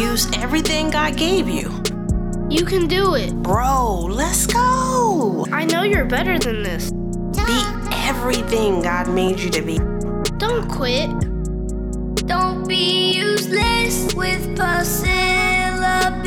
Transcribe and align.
Use 0.00 0.26
everything 0.38 0.88
God 0.88 1.18
gave 1.18 1.46
you. 1.46 1.82
You 2.48 2.64
can 2.64 2.88
do 2.88 3.16
it. 3.16 3.34
Bro, 3.42 4.08
let's 4.10 4.46
go. 4.46 5.46
I 5.52 5.66
know 5.66 5.82
you're 5.82 6.06
better 6.06 6.38
than 6.38 6.62
this. 6.62 6.90
Be 6.90 7.60
everything 7.92 8.80
God 8.80 9.10
made 9.10 9.38
you 9.38 9.50
to 9.50 9.60
be. 9.60 9.76
Don't 10.38 10.66
quit. 10.70 11.10
Don't 12.26 12.66
be 12.66 13.12
useless 13.12 14.14
with 14.14 14.56
Priscilla 14.56 16.18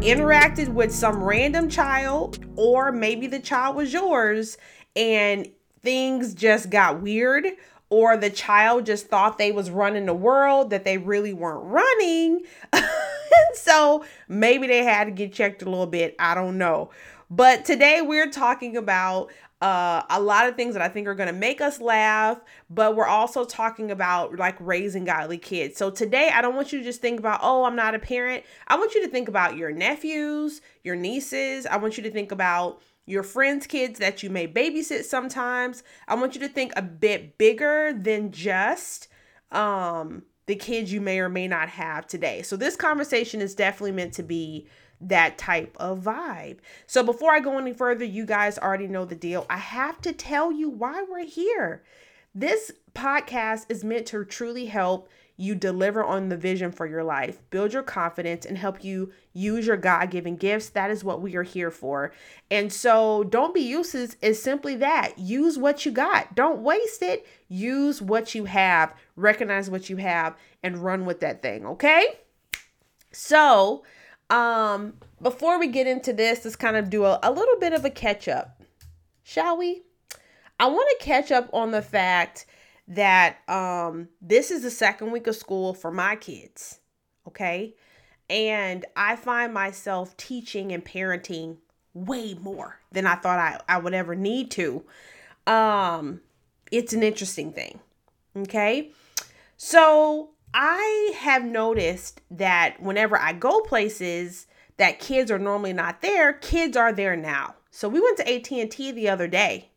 interacted 0.00 0.68
with 0.68 0.92
some 0.92 1.22
random 1.22 1.68
child, 1.68 2.38
or 2.56 2.90
maybe 2.90 3.26
the 3.26 3.38
child 3.38 3.76
was 3.76 3.92
yours 3.92 4.56
and 4.96 5.46
things 5.82 6.34
just 6.34 6.70
got 6.70 7.02
weird, 7.02 7.46
or 7.90 8.16
the 8.16 8.30
child 8.30 8.86
just 8.86 9.08
thought 9.08 9.36
they 9.36 9.52
was 9.52 9.70
running 9.70 10.06
the 10.06 10.14
world 10.14 10.70
that 10.70 10.84
they 10.84 10.96
really 10.96 11.34
weren't 11.34 11.64
running. 11.64 12.40
so 13.54 14.04
maybe 14.26 14.66
they 14.66 14.84
had 14.84 15.04
to 15.04 15.10
get 15.10 15.32
checked 15.32 15.62
a 15.62 15.66
little 15.66 15.86
bit. 15.86 16.16
I 16.18 16.34
don't 16.34 16.56
know. 16.56 16.90
But 17.30 17.64
today 17.64 18.00
we're 18.00 18.30
talking 18.30 18.76
about 18.76 19.30
uh, 19.60 20.02
a 20.08 20.20
lot 20.20 20.48
of 20.48 20.56
things 20.56 20.74
that 20.74 20.82
I 20.82 20.88
think 20.88 21.06
are 21.06 21.14
going 21.14 21.26
to 21.26 21.34
make 21.34 21.60
us 21.60 21.80
laugh, 21.80 22.40
but 22.70 22.96
we're 22.96 23.06
also 23.06 23.44
talking 23.44 23.90
about 23.90 24.36
like 24.36 24.56
raising 24.58 25.04
godly 25.04 25.36
kids. 25.36 25.76
So 25.76 25.90
today, 25.90 26.30
I 26.32 26.40
don't 26.40 26.54
want 26.54 26.72
you 26.72 26.78
to 26.78 26.84
just 26.84 27.02
think 27.02 27.18
about, 27.18 27.40
oh, 27.42 27.64
I'm 27.64 27.76
not 27.76 27.94
a 27.94 27.98
parent. 27.98 28.44
I 28.68 28.76
want 28.76 28.94
you 28.94 29.02
to 29.04 29.08
think 29.08 29.28
about 29.28 29.56
your 29.56 29.70
nephews, 29.70 30.62
your 30.82 30.96
nieces. 30.96 31.66
I 31.66 31.76
want 31.76 31.98
you 31.98 32.02
to 32.04 32.10
think 32.10 32.32
about 32.32 32.80
your 33.04 33.22
friends' 33.22 33.66
kids 33.66 33.98
that 33.98 34.22
you 34.22 34.30
may 34.30 34.48
babysit 34.48 35.04
sometimes. 35.04 35.82
I 36.08 36.14
want 36.14 36.34
you 36.34 36.40
to 36.40 36.48
think 36.48 36.72
a 36.76 36.82
bit 36.82 37.36
bigger 37.36 37.92
than 37.92 38.32
just 38.32 39.08
um, 39.50 40.22
the 40.46 40.54
kids 40.54 40.92
you 40.92 41.00
may 41.00 41.18
or 41.18 41.28
may 41.28 41.48
not 41.48 41.68
have 41.68 42.06
today. 42.06 42.40
So 42.42 42.56
this 42.56 42.76
conversation 42.76 43.40
is 43.42 43.54
definitely 43.54 43.92
meant 43.92 44.14
to 44.14 44.22
be 44.22 44.68
that 45.00 45.38
type 45.38 45.76
of 45.80 46.00
vibe. 46.00 46.58
So 46.86 47.02
before 47.02 47.32
I 47.32 47.40
go 47.40 47.58
any 47.58 47.72
further, 47.72 48.04
you 48.04 48.26
guys 48.26 48.58
already 48.58 48.86
know 48.86 49.04
the 49.04 49.14
deal. 49.14 49.46
I 49.48 49.58
have 49.58 50.00
to 50.02 50.12
tell 50.12 50.52
you 50.52 50.68
why 50.68 51.04
we're 51.08 51.24
here. 51.24 51.82
This 52.34 52.70
podcast 52.94 53.66
is 53.68 53.82
meant 53.82 54.06
to 54.06 54.24
truly 54.24 54.66
help 54.66 55.08
you 55.40 55.54
deliver 55.54 56.04
on 56.04 56.28
the 56.28 56.36
vision 56.36 56.70
for 56.70 56.86
your 56.86 57.02
life, 57.02 57.40
build 57.48 57.72
your 57.72 57.82
confidence, 57.82 58.44
and 58.44 58.58
help 58.58 58.84
you 58.84 59.10
use 59.32 59.66
your 59.66 59.78
God 59.78 60.10
given 60.10 60.36
gifts. 60.36 60.68
That 60.68 60.90
is 60.90 61.02
what 61.02 61.22
we 61.22 61.34
are 61.34 61.42
here 61.42 61.70
for. 61.70 62.12
And 62.50 62.70
so, 62.70 63.24
don't 63.24 63.54
be 63.54 63.62
useless, 63.62 64.16
is 64.20 64.42
simply 64.42 64.76
that 64.76 65.18
use 65.18 65.56
what 65.56 65.86
you 65.86 65.92
got, 65.92 66.34
don't 66.34 66.60
waste 66.60 67.02
it. 67.02 67.26
Use 67.48 68.02
what 68.02 68.34
you 68.34 68.44
have, 68.44 68.94
recognize 69.16 69.70
what 69.70 69.88
you 69.88 69.96
have, 69.96 70.36
and 70.62 70.78
run 70.78 71.06
with 71.06 71.20
that 71.20 71.40
thing. 71.40 71.64
Okay. 71.64 72.18
So, 73.10 73.82
um, 74.30 74.94
before 75.20 75.58
we 75.58 75.66
get 75.66 75.86
into 75.86 76.12
this, 76.12 76.44
let's 76.44 76.56
kind 76.56 76.76
of 76.76 76.88
do 76.88 77.04
a, 77.04 77.18
a 77.22 77.30
little 77.30 77.58
bit 77.58 77.72
of 77.72 77.84
a 77.84 77.90
catch 77.90 78.28
up, 78.28 78.62
shall 79.22 79.56
we? 79.56 79.82
I 80.58 80.66
want 80.66 80.88
to 80.98 81.04
catch 81.04 81.32
up 81.32 81.50
on 81.52 81.70
the 81.70 81.82
fact 81.82 82.46
that 82.88 83.38
um, 83.48 84.08
this 84.20 84.50
is 84.50 84.62
the 84.62 84.70
second 84.70 85.10
week 85.10 85.26
of 85.26 85.36
school 85.36 85.74
for 85.74 85.90
my 85.90 86.16
kids, 86.16 86.80
okay? 87.26 87.74
And 88.28 88.84
I 88.96 89.16
find 89.16 89.52
myself 89.52 90.16
teaching 90.16 90.72
and 90.72 90.84
parenting 90.84 91.56
way 91.94 92.34
more 92.34 92.78
than 92.92 93.06
I 93.06 93.16
thought 93.16 93.38
I, 93.38 93.60
I 93.68 93.78
would 93.78 93.94
ever 93.94 94.14
need 94.14 94.50
to. 94.52 94.84
Um, 95.46 96.20
it's 96.70 96.92
an 96.92 97.02
interesting 97.02 97.52
thing, 97.52 97.80
okay? 98.36 98.92
So 99.56 100.30
I 100.52 101.12
have 101.16 101.44
noticed 101.44 102.20
that 102.30 102.82
whenever 102.82 103.16
I 103.16 103.32
go 103.32 103.60
places 103.60 104.46
that 104.78 104.98
kids 104.98 105.30
are 105.30 105.38
normally 105.38 105.72
not 105.72 106.02
there, 106.02 106.32
kids 106.32 106.76
are 106.76 106.92
there 106.92 107.16
now. 107.16 107.54
So 107.70 107.88
we 107.88 108.00
went 108.00 108.16
to 108.16 108.34
AT&T 108.34 108.92
the 108.92 109.08
other 109.08 109.28
day. 109.28 109.70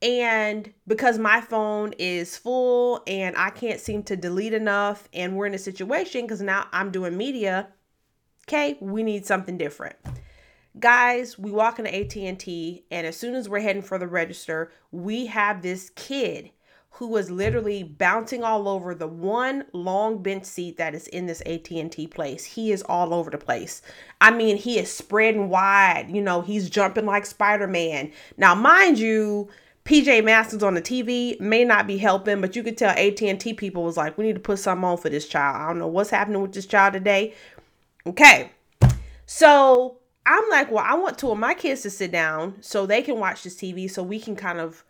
And 0.00 0.72
because 0.86 1.18
my 1.18 1.40
phone 1.40 1.92
is 1.98 2.36
full 2.36 3.02
and 3.06 3.36
I 3.36 3.50
can't 3.50 3.80
seem 3.80 4.04
to 4.04 4.16
delete 4.16 4.54
enough 4.54 5.08
and 5.12 5.36
we're 5.36 5.46
in 5.46 5.54
a 5.54 5.58
situation 5.58 6.28
cuz 6.28 6.40
now 6.40 6.68
I'm 6.70 6.92
doing 6.92 7.16
media, 7.16 7.68
okay, 8.46 8.78
we 8.80 9.02
need 9.02 9.26
something 9.26 9.58
different. 9.58 9.96
Guys, 10.78 11.36
we 11.36 11.50
walk 11.50 11.80
into 11.80 11.92
AT&T 11.92 12.84
and 12.92 13.06
as 13.06 13.16
soon 13.16 13.34
as 13.34 13.48
we're 13.48 13.58
heading 13.58 13.82
for 13.82 13.98
the 13.98 14.06
register, 14.06 14.70
we 14.92 15.26
have 15.26 15.62
this 15.62 15.90
kid 15.96 16.50
who 16.98 17.06
was 17.06 17.30
literally 17.30 17.84
bouncing 17.84 18.42
all 18.42 18.66
over 18.66 18.92
the 18.92 19.06
one 19.06 19.64
long 19.72 20.20
bench 20.20 20.44
seat 20.44 20.76
that 20.78 20.96
is 20.96 21.06
in 21.06 21.26
this 21.26 21.40
AT&T 21.46 22.08
place. 22.08 22.44
He 22.44 22.72
is 22.72 22.82
all 22.82 23.14
over 23.14 23.30
the 23.30 23.38
place. 23.38 23.82
I 24.20 24.32
mean, 24.32 24.56
he 24.56 24.80
is 24.80 24.92
spreading 24.92 25.48
wide. 25.48 26.08
You 26.10 26.20
know, 26.20 26.40
he's 26.40 26.68
jumping 26.68 27.06
like 27.06 27.24
Spider-Man. 27.24 28.10
Now, 28.36 28.56
mind 28.56 28.98
you, 28.98 29.48
PJ 29.84 30.24
Masks 30.24 30.60
on 30.60 30.74
the 30.74 30.82
TV 30.82 31.38
may 31.38 31.64
not 31.64 31.86
be 31.86 31.98
helping, 31.98 32.40
but 32.40 32.56
you 32.56 32.64
could 32.64 32.76
tell 32.76 32.90
AT&T 32.90 33.54
people 33.54 33.84
was 33.84 33.96
like, 33.96 34.18
we 34.18 34.26
need 34.26 34.34
to 34.34 34.40
put 34.40 34.58
something 34.58 34.84
on 34.84 34.98
for 34.98 35.08
this 35.08 35.28
child. 35.28 35.54
I 35.56 35.68
don't 35.68 35.78
know 35.78 35.86
what's 35.86 36.10
happening 36.10 36.42
with 36.42 36.52
this 36.52 36.66
child 36.66 36.94
today. 36.94 37.32
Okay. 38.06 38.50
So 39.24 39.98
I'm 40.26 40.50
like, 40.50 40.68
well, 40.72 40.84
I 40.84 40.94
want 40.94 41.16
two 41.16 41.30
of 41.30 41.38
my 41.38 41.54
kids 41.54 41.82
to 41.82 41.90
sit 41.90 42.10
down 42.10 42.56
so 42.60 42.86
they 42.86 43.02
can 43.02 43.20
watch 43.20 43.44
this 43.44 43.54
TV 43.54 43.88
so 43.88 44.02
we 44.02 44.18
can 44.18 44.34
kind 44.34 44.58
of 44.58 44.82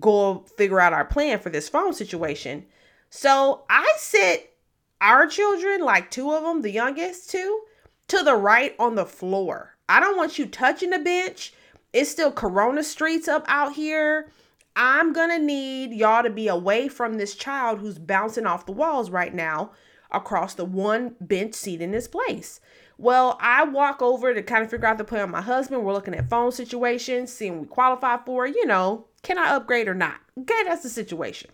go 0.00 0.44
figure 0.56 0.80
out 0.80 0.92
our 0.92 1.04
plan 1.04 1.38
for 1.38 1.50
this 1.50 1.68
phone 1.68 1.92
situation. 1.92 2.64
So 3.10 3.64
I 3.68 3.92
sit 3.96 4.54
our 5.00 5.26
children, 5.26 5.80
like 5.80 6.10
two 6.10 6.32
of 6.32 6.42
them, 6.42 6.62
the 6.62 6.70
youngest 6.70 7.30
two, 7.30 7.62
to 8.08 8.22
the 8.22 8.36
right 8.36 8.74
on 8.78 8.94
the 8.94 9.04
floor. 9.04 9.76
I 9.88 10.00
don't 10.00 10.16
want 10.16 10.38
you 10.38 10.46
touching 10.46 10.90
the 10.90 10.98
bench. 10.98 11.52
It's 11.92 12.10
still 12.10 12.32
Corona 12.32 12.82
streets 12.82 13.28
up 13.28 13.44
out 13.48 13.74
here. 13.74 14.30
I'm 14.74 15.12
gonna 15.12 15.38
need 15.38 15.92
y'all 15.92 16.22
to 16.22 16.30
be 16.30 16.48
away 16.48 16.88
from 16.88 17.14
this 17.14 17.34
child 17.34 17.80
who's 17.80 17.98
bouncing 17.98 18.46
off 18.46 18.64
the 18.64 18.72
walls 18.72 19.10
right 19.10 19.34
now 19.34 19.72
across 20.10 20.54
the 20.54 20.64
one 20.64 21.14
bench 21.20 21.54
seat 21.54 21.82
in 21.82 21.90
this 21.90 22.08
place. 22.08 22.60
Well, 22.96 23.36
I 23.40 23.64
walk 23.64 24.00
over 24.00 24.32
to 24.32 24.42
kind 24.42 24.64
of 24.64 24.70
figure 24.70 24.86
out 24.86 24.96
the 24.96 25.04
plan 25.04 25.30
my 25.30 25.40
husband. 25.40 25.84
We're 25.84 25.92
looking 25.92 26.14
at 26.14 26.30
phone 26.30 26.52
situations, 26.52 27.32
seeing 27.32 27.60
we 27.60 27.66
qualify 27.66 28.18
for, 28.24 28.46
you 28.46 28.64
know, 28.66 29.06
can 29.22 29.38
I 29.38 29.54
upgrade 29.54 29.88
or 29.88 29.94
not? 29.94 30.16
Okay, 30.38 30.62
that's 30.64 30.82
the 30.82 30.88
situation. 30.88 31.50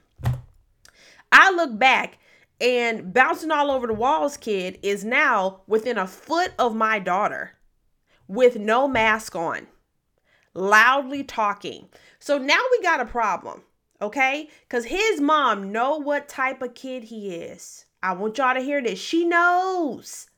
I 1.30 1.50
look 1.50 1.78
back 1.78 2.18
and 2.60 3.12
bouncing 3.12 3.50
all 3.50 3.70
over 3.70 3.86
the 3.86 3.94
walls 3.94 4.36
kid 4.36 4.78
is 4.82 5.04
now 5.04 5.60
within 5.66 5.98
a 5.98 6.06
foot 6.06 6.52
of 6.58 6.74
my 6.74 6.98
daughter 6.98 7.52
with 8.26 8.58
no 8.58 8.88
mask 8.88 9.36
on, 9.36 9.66
loudly 10.54 11.22
talking. 11.22 11.88
So 12.18 12.38
now 12.38 12.60
we 12.70 12.82
got 12.82 13.00
a 13.00 13.04
problem, 13.04 13.62
okay? 14.00 14.48
Cuz 14.68 14.86
his 14.86 15.20
mom 15.20 15.70
know 15.70 15.96
what 15.96 16.28
type 16.28 16.62
of 16.62 16.74
kid 16.74 17.04
he 17.04 17.34
is. 17.34 17.84
I 18.02 18.12
want 18.14 18.38
y'all 18.38 18.54
to 18.54 18.60
hear 18.60 18.82
this. 18.82 18.98
She 18.98 19.24
knows. 19.24 20.28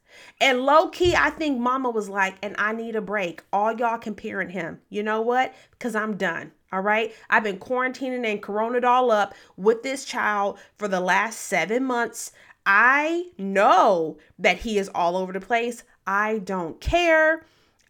And 0.41 0.63
low 0.63 0.89
key, 0.89 1.15
I 1.15 1.31
think 1.31 1.59
mama 1.59 1.91
was 1.91 2.09
like, 2.09 2.37
and 2.43 2.55
I 2.59 2.73
need 2.73 2.97
a 2.97 3.01
break. 3.01 3.43
All 3.53 3.73
y'all 3.73 3.99
comparing 3.99 4.51
him. 4.51 4.81
You 4.89 5.03
know 5.03 5.21
what? 5.21 5.55
Because 5.71 5.95
I'm 5.95 6.17
done. 6.17 6.53
All 6.73 6.81
right. 6.81 7.13
I've 7.29 7.45
been 7.45 7.59
quarantining 7.59 8.25
and 8.25 8.43
coroned 8.43 8.85
all 8.85 9.11
up 9.11 9.35
with 9.57 9.83
this 9.83 10.05
child 10.05 10.59
for 10.77 10.87
the 10.87 11.01
last 11.01 11.41
seven 11.41 11.85
months. 11.85 12.33
I 12.65 13.31
know 13.39 14.19
that 14.39 14.59
he 14.59 14.79
is 14.79 14.91
all 14.95 15.17
over 15.17 15.33
the 15.33 15.41
place. 15.41 15.83
I 16.07 16.39
don't 16.39 16.81
care. 16.81 17.45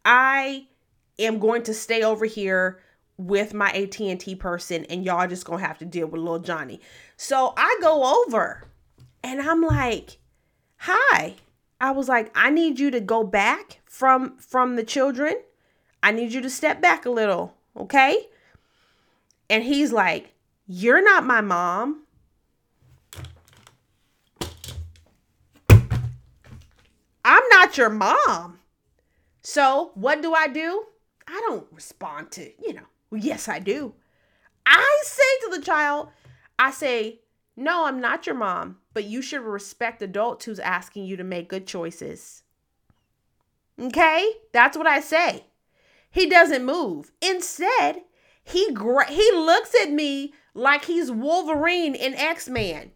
I 0.05 0.67
am 1.19 1.39
going 1.39 1.63
to 1.65 1.75
stay 1.75 2.03
over 2.03 2.25
here 2.25 2.81
with 3.19 3.53
my 3.53 3.71
AT&T 3.73 4.35
person 4.37 4.87
and 4.87 5.05
y'all 5.05 5.29
just 5.29 5.45
going 5.45 5.61
to 5.61 5.67
have 5.67 5.79
to 5.79 5.85
deal 5.85 6.07
with 6.07 6.21
little 6.21 6.39
Johnny. 6.39 6.81
So 7.17 7.53
I 7.57 7.77
go 7.83 8.25
over 8.25 8.65
and 9.23 9.43
I'm 9.43 9.63
like, 9.63 10.19
"Hi." 10.79 11.37
I 11.83 11.91
was 11.91 12.09
like, 12.09 12.31
"I 12.35 12.51
need 12.51 12.79
you 12.79 12.91
to 12.91 13.01
go 13.01 13.25
back 13.25 13.81
from 13.85 14.39
from 14.39 14.77
the 14.77 14.85
children. 14.85 15.35
I 16.03 16.13
need 16.13 16.33
you 16.33 16.41
to 16.41 16.51
step 16.51 16.81
back 16.81 17.05
a 17.05 17.11
little, 17.11 17.55
okay?" 17.77 18.29
And 19.51 19.65
he's 19.65 19.93
like, 19.93 20.33
You're 20.69 21.03
not 21.03 21.27
my 21.27 21.41
mom. 21.41 22.05
I'm 27.25 27.43
not 27.51 27.77
your 27.77 27.91
mom. 27.91 28.61
So, 29.43 29.91
what 29.95 30.23
do 30.23 30.33
I 30.33 30.47
do? 30.47 30.85
I 31.27 31.43
don't 31.49 31.67
respond 31.73 32.31
to, 32.33 32.51
you 32.63 32.75
know, 32.75 32.87
yes, 33.13 33.49
I 33.49 33.59
do. 33.59 33.95
I 34.65 35.03
say 35.05 35.23
to 35.43 35.59
the 35.59 35.65
child, 35.65 36.09
I 36.57 36.71
say, 36.71 37.21
No, 37.57 37.87
I'm 37.87 38.01
not 38.01 38.27
your 38.27 38.37
mom, 38.37 38.79
but 38.95 39.05
you 39.05 39.21
should 39.21 39.43
respect 39.43 40.01
adults 40.01 40.45
who's 40.45 40.61
asking 40.61 41.07
you 41.07 41.17
to 41.17 41.25
make 41.25 41.49
good 41.49 41.67
choices. 41.67 42.45
Okay? 43.81 44.33
That's 44.53 44.77
what 44.77 44.87
I 44.87 45.01
say. 45.01 45.47
He 46.09 46.29
doesn't 46.29 46.65
move. 46.65 47.11
Instead, 47.21 48.03
He 48.43 48.73
gra- 48.73 49.11
he 49.11 49.31
looks 49.33 49.75
at 49.83 49.91
me 49.91 50.35
like 50.55 50.85
he's 50.85 51.11
Wolverine 51.11 51.95
in 51.95 52.15
X-Men. 52.15 52.93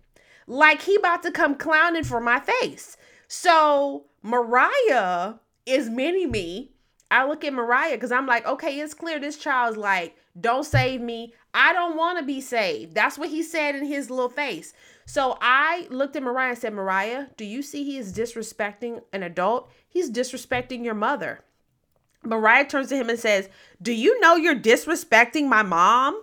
Like 0.47 0.83
he 0.83 0.97
about 0.97 1.23
to 1.23 1.31
come 1.31 1.55
clowning 1.55 2.05
for 2.05 2.21
my 2.21 2.41
face. 2.41 2.97
So 3.29 4.07
Mariah 4.23 5.35
is 5.67 5.89
mini 5.89 6.27
me. 6.27 6.73
I 7.11 7.27
look 7.27 7.45
at 7.45 7.53
Mariah 7.53 7.95
because 7.95 8.13
I'm 8.13 8.27
like, 8.27 8.47
okay, 8.47 8.81
it's 8.81 8.95
clear 8.95 9.19
this 9.19 9.39
child's 9.39 9.77
like, 9.77 10.17
don't 10.41 10.65
save 10.65 11.01
me. 11.01 11.33
I 11.53 11.73
don't 11.73 11.97
want 11.97 12.19
to 12.19 12.25
be 12.25 12.41
saved. 12.41 12.95
That's 12.95 13.17
what 13.17 13.29
he 13.29 13.43
said 13.43 13.77
in 13.77 13.85
his 13.85 14.11
little 14.11 14.29
face. 14.29 14.73
So 15.07 15.39
I 15.41 15.87
looked 15.91 16.17
at 16.17 16.23
Mariah 16.23 16.51
and 16.51 16.59
said, 16.59 16.73
Mariah, 16.75 17.27
do 17.37 17.45
you 17.45 17.63
see 17.63 17.85
he 17.85 17.99
is 17.99 18.13
disrespecting 18.13 19.03
an 19.13 19.23
adult? 19.23 19.71
He's 19.89 20.11
disrespecting 20.11 20.85
your 20.85 20.95
mother. 20.95 21.45
Mariah 22.25 22.67
turns 22.67 22.89
to 22.89 22.97
him 22.97 23.09
and 23.11 23.19
says, 23.19 23.49
Do 23.81 23.93
you 23.93 24.19
know 24.21 24.37
you're 24.37 24.59
disrespecting 24.59 25.49
my 25.49 25.63
mom? 25.63 26.23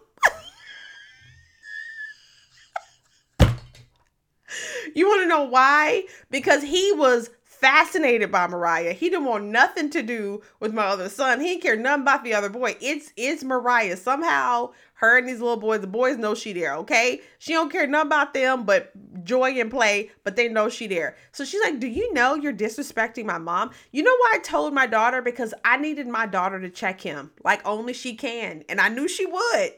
you 4.95 5.07
want 5.07 5.23
to 5.23 5.27
know 5.27 5.43
why? 5.43 6.03
Because 6.29 6.63
he 6.63 6.91
was 6.93 7.29
fascinated 7.61 8.31
by 8.31 8.47
Mariah. 8.47 8.93
He 8.93 9.09
didn't 9.09 9.25
want 9.25 9.45
nothing 9.45 9.91
to 9.91 10.01
do 10.01 10.41
with 10.59 10.73
my 10.73 10.85
other 10.85 11.07
son. 11.07 11.39
He 11.39 11.49
didn't 11.49 11.61
care 11.61 11.77
nothing 11.77 12.01
about 12.01 12.23
the 12.23 12.33
other 12.33 12.49
boy. 12.49 12.75
It's 12.81 13.13
it's 13.15 13.43
Mariah. 13.43 13.95
Somehow 13.95 14.71
her 14.95 15.17
and 15.17 15.29
these 15.29 15.39
little 15.39 15.57
boys, 15.57 15.81
the 15.81 15.87
boys 15.87 16.17
know 16.17 16.35
she 16.35 16.53
there, 16.53 16.75
okay? 16.75 17.21
She 17.39 17.53
don't 17.53 17.71
care 17.71 17.87
nothing 17.87 18.07
about 18.07 18.33
them 18.33 18.65
but 18.65 18.91
joy 19.23 19.51
and 19.59 19.71
play, 19.71 20.11
but 20.23 20.35
they 20.35 20.47
know 20.47 20.69
she 20.69 20.87
there. 20.87 21.15
So 21.31 21.45
she's 21.45 21.61
like, 21.63 21.79
Do 21.79 21.87
you 21.87 22.11
know 22.13 22.35
you're 22.35 22.51
disrespecting 22.51 23.25
my 23.25 23.37
mom? 23.37 23.71
You 23.91 24.03
know 24.03 24.15
why 24.19 24.33
I 24.35 24.39
told 24.39 24.73
my 24.73 24.87
daughter? 24.87 25.21
Because 25.21 25.53
I 25.63 25.77
needed 25.77 26.07
my 26.07 26.25
daughter 26.25 26.59
to 26.59 26.69
check 26.69 26.99
him 26.99 27.31
like 27.43 27.65
only 27.65 27.93
she 27.93 28.15
can. 28.15 28.63
And 28.67 28.81
I 28.81 28.89
knew 28.89 29.07
she 29.07 29.25
would. 29.25 29.73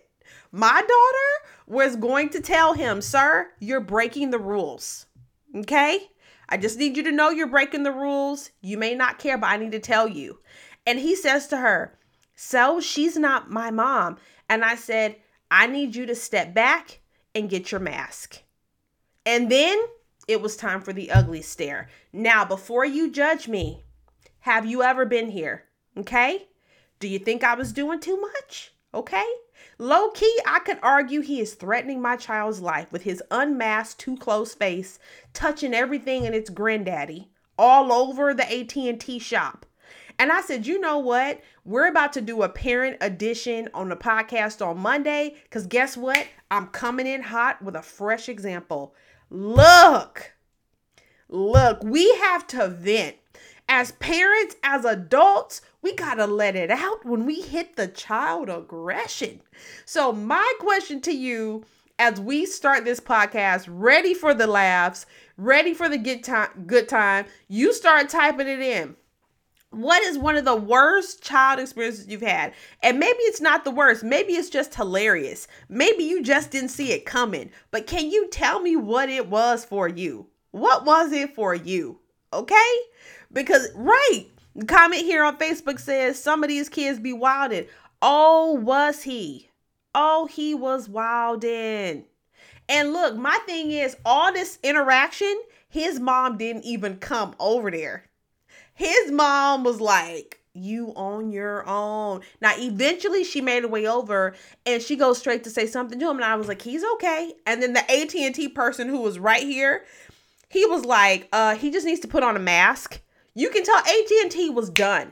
My 0.52 0.82
daughter 0.82 1.54
was 1.68 1.96
going 1.98 2.30
to 2.30 2.40
tell 2.40 2.74
him, 2.74 3.02
Sir, 3.02 3.50
you're 3.60 3.82
breaking 3.82 4.30
the 4.30 4.40
rules. 4.40 5.08
Okay? 5.56 6.10
I 6.54 6.58
just 6.58 6.78
need 6.78 6.96
you 6.96 7.02
to 7.06 7.12
know 7.12 7.32
you're 7.32 7.48
breaking 7.48 7.82
the 7.82 7.92
rules. 7.92 8.52
You 8.62 8.78
may 8.78 8.94
not 8.94 9.18
care, 9.18 9.40
but 9.40 9.48
I 9.48 9.58
need 9.58 9.72
to 9.72 9.80
tell 9.80 10.08
you. 10.08 10.38
And 10.86 11.00
he 11.00 11.16
says 11.16 11.48
to 11.48 11.58
her, 11.58 11.98
So 12.36 12.80
she's 12.80 13.18
not 13.18 13.50
my 13.50 13.72
mom. 13.72 14.18
And 14.48 14.64
I 14.64 14.76
said, 14.76 15.16
I 15.50 15.66
need 15.66 15.96
you 15.96 16.06
to 16.06 16.14
step 16.14 16.54
back 16.54 17.00
and 17.34 17.50
get 17.50 17.72
your 17.72 17.82
mask. 17.82 18.44
And 19.26 19.52
then 19.52 19.80
it 20.28 20.44
was 20.44 20.56
time 20.56 20.82
for 20.82 20.94
the 20.94 21.10
ugly 21.10 21.42
stare. 21.42 21.90
Now, 22.14 22.46
before 22.46 22.86
you 22.86 23.10
judge 23.10 23.48
me, 23.48 23.84
have 24.42 24.64
you 24.64 24.84
ever 24.84 25.08
been 25.08 25.32
here? 25.32 25.64
Okay? 25.98 26.50
Do 27.00 27.08
you 27.08 27.18
think 27.18 27.44
I 27.44 27.56
was 27.56 27.74
doing 27.74 28.00
too 28.00 28.22
much? 28.22 28.76
Okay? 28.94 29.26
Low 29.78 30.10
key, 30.12 30.40
I 30.46 30.60
could 30.60 30.80
argue 30.84 31.22
he 31.22 31.40
is 31.40 31.56
threatening 31.56 32.02
my 32.02 32.16
child's 32.16 32.62
life 32.62 32.92
with 32.92 33.04
his 33.04 33.24
unmasked, 33.32 34.00
too 34.00 34.18
close 34.18 34.54
face, 34.54 35.00
touching 35.34 35.74
everything 35.74 36.26
in 36.26 36.34
its 36.34 36.50
granddaddy, 36.50 37.30
all 37.58 37.92
over 37.92 38.34
the 38.34 38.44
AT&T 38.44 39.20
shop. 39.20 39.66
And 40.20 40.32
I 40.32 40.42
said, 40.42 40.68
you 40.68 40.80
know 40.80 41.00
what? 41.00 41.42
We're 41.66 41.88
about 41.88 42.14
to 42.14 42.22
do 42.22 42.44
a 42.44 42.50
parent 42.50 42.98
edition 43.02 43.70
on 43.74 43.90
the 43.90 43.96
podcast 43.96 44.66
on 44.66 44.78
Monday. 44.78 45.36
Because 45.44 45.66
guess 45.66 45.98
what? 45.98 46.28
I'm 46.52 46.68
coming 46.68 47.08
in 47.08 47.24
hot 47.24 47.62
with 47.62 47.76
a 47.76 47.82
fresh 47.82 48.30
example. 48.30 48.94
Look, 49.30 50.34
look, 51.30 51.84
we 51.84 52.14
have 52.18 52.46
to 52.48 52.68
vent. 52.68 53.16
As 53.68 53.94
parents, 53.94 54.56
as 54.62 54.86
adults, 54.86 55.62
we 55.84 55.94
got 55.94 56.16
to 56.16 56.26
let 56.26 56.56
it 56.56 56.72
out 56.72 57.06
when 57.06 57.26
we 57.26 57.42
hit 57.42 57.76
the 57.76 57.88
child 57.88 58.50
aggression. 58.50 59.42
So, 59.86 60.12
my 60.12 60.52
question 60.60 61.02
to 61.02 61.12
you 61.12 61.66
as 62.00 62.20
we 62.20 62.46
start 62.46 62.86
this 62.86 63.00
podcast, 63.00 63.66
ready 63.70 64.14
for 64.14 64.34
the 64.34 64.48
laughs, 64.48 65.06
ready 65.38 65.74
for 65.74 65.90
the 65.90 65.98
good 65.98 66.24
time, 66.24 66.50
good 66.66 66.90
time, 66.90 67.26
you 67.50 67.74
start 67.74 68.10
typing 68.10 68.48
it 68.48 68.62
in. 68.62 68.96
What 69.70 70.04
is 70.04 70.18
one 70.18 70.36
of 70.36 70.46
the 70.46 70.56
worst 70.56 71.24
child 71.24 71.60
experiences 71.60 72.08
you've 72.08 72.22
had? 72.22 72.54
And 72.82 73.00
maybe 73.00 73.20
it's 73.22 73.42
not 73.42 73.64
the 73.64 73.72
worst. 73.72 74.04
Maybe 74.04 74.34
it's 74.34 74.50
just 74.50 74.76
hilarious. 74.76 75.48
Maybe 75.68 76.04
you 76.04 76.22
just 76.22 76.52
didn't 76.52 76.70
see 76.70 76.92
it 76.92 77.06
coming. 77.06 77.50
But 77.72 77.88
can 77.88 78.10
you 78.10 78.30
tell 78.30 78.60
me 78.60 78.76
what 78.76 79.10
it 79.10 79.30
was 79.30 79.66
for 79.66 79.88
you? 79.88 80.28
What 80.52 80.86
was 80.86 81.12
it 81.12 81.34
for 81.34 81.56
you? 81.56 82.00
Okay? 82.32 82.76
Because, 83.32 83.70
right, 83.74 84.28
comment 84.68 85.04
here 85.04 85.24
on 85.24 85.38
Facebook 85.38 85.80
says 85.80 86.22
some 86.22 86.44
of 86.44 86.50
these 86.50 86.70
kids 86.70 87.00
be 87.00 87.14
wilded. 87.14 87.70
Oh, 88.02 88.54
was 88.54 89.04
he? 89.04 89.50
Oh, 89.96 90.28
he 90.28 90.54
was 90.54 90.90
wilding. 90.90 92.06
And 92.70 92.94
look, 92.94 93.16
my 93.16 93.38
thing 93.46 93.72
is, 93.72 93.96
all 94.06 94.32
this 94.32 94.60
interaction, 94.64 95.42
his 95.70 96.00
mom 96.00 96.38
didn't 96.38 96.66
even 96.66 96.98
come 96.98 97.36
over 97.40 97.70
there. 97.70 98.06
His 98.74 99.12
mom 99.12 99.64
was 99.64 99.80
like, 99.82 100.40
you 100.54 100.94
on 100.96 101.32
your 101.32 101.68
own. 101.68 102.22
Now, 102.42 102.54
eventually 102.58 103.24
she 103.24 103.42
made 103.42 103.64
her 103.64 103.70
way 103.70 103.88
over 103.88 104.36
and 104.66 104.82
she 104.82 104.96
goes 104.96 105.18
straight 105.18 105.44
to 105.46 105.50
say 105.50 105.66
something 105.66 106.00
to 106.00 106.10
him. 106.10 106.18
And 106.18 106.26
I 106.26 106.36
was 106.36 106.48
like, 106.48 106.62
he's 106.62 106.84
okay. 106.96 107.34
And 107.46 107.62
then 107.62 107.74
the 107.74 107.92
AT&T 107.92 108.50
person 108.50 108.88
who 108.88 109.02
was 109.02 109.18
right 109.20 109.44
here, 109.44 109.86
he 110.50 110.66
was 110.66 110.86
like, 110.86 111.28
uh, 111.32 111.56
he 111.56 111.72
just 111.72 111.86
needs 111.86 112.02
to 112.02 112.08
put 112.08 112.24
on 112.24 112.36
a 112.36 112.40
mask. 112.40 113.02
You 113.36 113.50
can 113.50 113.64
tell 113.64 113.78
AT&T 113.78 114.50
was 114.52 114.70
done. 114.70 115.12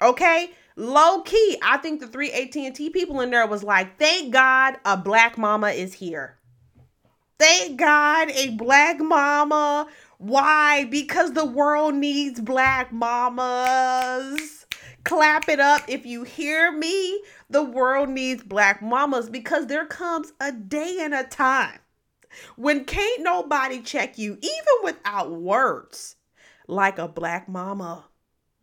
Okay? 0.00 0.50
Low 0.76 1.22
key, 1.22 1.58
I 1.62 1.76
think 1.76 2.00
the 2.00 2.06
three 2.06 2.32
AT&T 2.32 2.90
people 2.90 3.20
in 3.20 3.30
there 3.30 3.46
was 3.46 3.62
like, 3.62 3.98
thank 3.98 4.32
God 4.32 4.78
a 4.84 4.96
black 4.96 5.36
mama 5.36 5.68
is 5.68 5.94
here. 5.94 6.38
Thank 7.38 7.78
God 7.78 8.30
a 8.30 8.50
black 8.50 8.98
mama 8.98 9.88
why? 10.20 10.84
Because 10.84 11.32
the 11.32 11.46
world 11.46 11.94
needs 11.94 12.42
black 12.42 12.92
mamas. 12.92 14.66
Clap 15.02 15.48
it 15.48 15.60
up 15.60 15.80
if 15.88 16.04
you 16.04 16.24
hear 16.24 16.70
me. 16.70 17.22
The 17.48 17.64
world 17.64 18.10
needs 18.10 18.42
black 18.42 18.82
mamas 18.82 19.30
because 19.30 19.66
there 19.66 19.86
comes 19.86 20.34
a 20.38 20.52
day 20.52 20.98
and 21.00 21.14
a 21.14 21.24
time 21.24 21.78
when 22.56 22.84
can't 22.84 23.22
nobody 23.22 23.80
check 23.80 24.18
you, 24.18 24.36
even 24.42 24.74
without 24.84 25.30
words, 25.32 26.16
like 26.70 26.98
a 26.98 27.08
black 27.08 27.48
mama. 27.48 28.06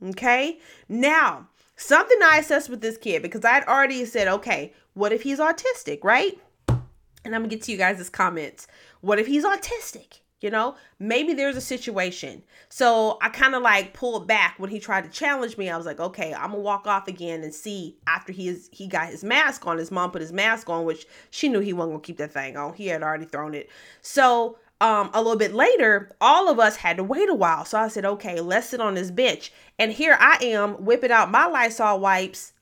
Okay? 0.04 0.60
Now, 0.88 1.50
something 1.76 2.18
I 2.24 2.38
assessed 2.40 2.70
with 2.70 2.82
this 2.82 2.98
kid 2.98 3.22
because 3.22 3.46
I'd 3.46 3.64
already 3.66 4.06
said, 4.06 4.28
okay, 4.28 4.74
what 4.94 5.12
if 5.12 5.22
he's 5.24 5.40
autistic, 5.40 6.04
right? 6.04 6.40
And 6.68 7.36
I'm 7.36 7.42
gonna 7.42 7.48
get 7.48 7.64
to 7.64 7.72
you 7.72 7.78
guys' 7.78 8.10
comments. 8.10 8.68
What 9.02 9.20
if 9.20 9.28
he's 9.28 9.44
autistic? 9.44 10.20
You 10.40 10.52
know, 10.52 10.76
maybe 11.00 11.34
there's 11.34 11.58
a 11.58 11.62
situation. 11.62 12.44
So 12.70 13.18
I 13.24 13.30
kind 13.30 13.56
of 13.56 13.64
like 13.64 13.94
pulled 13.94 14.28
back 14.28 14.60
when 14.60 14.70
he 14.70 14.80
tried 14.80 15.04
to 15.06 15.10
challenge 15.10 15.58
me. 15.58 15.68
I 15.68 15.78
was 15.78 15.88
like, 15.88 16.00
okay, 16.00 16.32
I'm 16.32 16.52
gonna 16.52 16.62
walk 16.62 16.86
off 16.86 17.08
again 17.08 17.44
and 17.44 17.52
see 17.52 17.98
after 18.06 18.32
he 18.32 18.48
is 18.48 18.70
he 18.72 18.86
got 18.86 19.10
his 19.10 19.24
mask 19.24 19.66
on. 19.66 19.80
His 19.80 19.90
mom 19.90 20.12
put 20.12 20.22
his 20.22 20.32
mask 20.32 20.70
on, 20.70 20.86
which 20.86 21.08
she 21.32 21.50
knew 21.50 21.60
he 21.60 21.74
wasn't 21.74 21.94
gonna 21.94 22.04
keep 22.04 22.18
that 22.18 22.34
thing 22.34 22.56
on. 22.56 22.74
He 22.74 22.86
had 22.86 23.02
already 23.02 23.26
thrown 23.26 23.56
it. 23.56 23.68
So 24.02 24.60
um 24.82 25.10
a 25.14 25.22
little 25.22 25.38
bit 25.38 25.54
later, 25.54 26.16
all 26.22 26.50
of 26.50 26.60
us 26.60 26.76
had 26.76 26.98
to 26.98 27.04
wait 27.04 27.30
a 27.30 27.34
while. 27.34 27.66
So 27.66 27.80
I 27.80 27.88
said, 27.88 28.06
okay, 28.06 28.40
let's 28.40 28.70
sit 28.70 28.82
on 28.82 28.96
this 28.96 29.12
bench. 29.12 29.52
And 29.80 29.92
here 29.92 30.18
I 30.20 30.38
am 30.42 30.86
whipping 30.86 31.12
out 31.12 31.32
my 31.32 31.46
Lysol 31.48 32.00
wipes, 32.00 32.54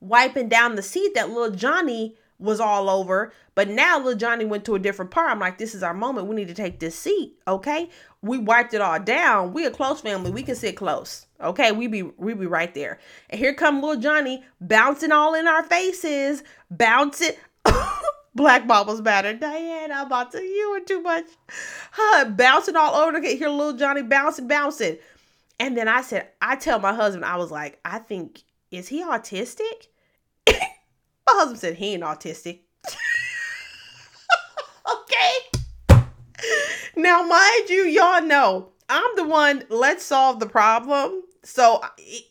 wiping 0.00 0.48
down 0.48 0.76
the 0.76 0.82
seat 0.82 1.14
that 1.14 1.30
little 1.30 1.54
Johnny 1.54 2.16
was 2.38 2.60
all 2.60 2.90
over. 2.90 3.32
But 3.54 3.68
now 3.68 3.96
little 3.96 4.14
Johnny 4.14 4.44
went 4.44 4.66
to 4.66 4.74
a 4.74 4.78
different 4.78 5.10
part. 5.10 5.30
I'm 5.30 5.40
like, 5.40 5.56
this 5.56 5.74
is 5.74 5.82
our 5.82 5.94
moment. 5.94 6.26
We 6.26 6.36
need 6.36 6.48
to 6.48 6.54
take 6.54 6.78
this 6.78 6.94
seat. 6.94 7.38
Okay. 7.48 7.88
We 8.20 8.38
wiped 8.38 8.74
it 8.74 8.82
all 8.82 9.00
down. 9.00 9.54
We 9.54 9.64
a 9.64 9.70
close 9.70 10.00
family. 10.02 10.30
We 10.30 10.42
can 10.42 10.56
sit 10.56 10.76
close. 10.76 11.26
Okay. 11.40 11.72
We 11.72 11.86
be 11.86 12.02
we 12.02 12.34
be 12.34 12.46
right 12.46 12.74
there. 12.74 12.98
And 13.30 13.38
here 13.38 13.54
come 13.54 13.80
little 13.80 14.00
Johnny 14.00 14.44
bouncing 14.60 15.12
all 15.12 15.34
in 15.34 15.48
our 15.48 15.62
faces. 15.62 16.42
Bouncing. 16.70 17.32
Black 18.36 18.66
Bubbles 18.66 19.00
matter. 19.00 19.32
Diane, 19.32 19.90
I'm 19.90 20.06
about 20.06 20.32
to 20.32 20.42
you 20.42 20.70
were 20.70 20.80
too 20.80 21.00
much. 21.00 21.24
Huh, 21.92 22.26
bouncing 22.26 22.76
all 22.76 22.94
over. 22.94 23.16
Okay, 23.16 23.36
here 23.36 23.48
little 23.48 23.72
Johnny 23.72 24.02
bouncing, 24.02 24.46
bouncing. 24.46 24.98
And 25.58 25.76
then 25.76 25.88
I 25.88 26.02
said, 26.02 26.28
I 26.42 26.56
tell 26.56 26.78
my 26.78 26.94
husband, 26.94 27.24
I 27.24 27.36
was 27.36 27.50
like, 27.50 27.80
I 27.84 27.98
think, 27.98 28.42
is 28.70 28.88
he 28.88 29.02
autistic? 29.02 29.88
My 30.48 31.32
husband 31.32 31.58
said 31.58 31.74
he 31.76 31.94
ain't 31.94 32.02
autistic. 32.02 32.60
okay. 34.92 36.04
Now, 36.94 37.22
mind 37.22 37.70
you, 37.70 37.84
y'all 37.84 38.22
know 38.22 38.68
I'm 38.88 39.16
the 39.16 39.24
one, 39.24 39.64
let's 39.70 40.04
solve 40.04 40.40
the 40.40 40.46
problem. 40.46 41.22
So 41.42 41.80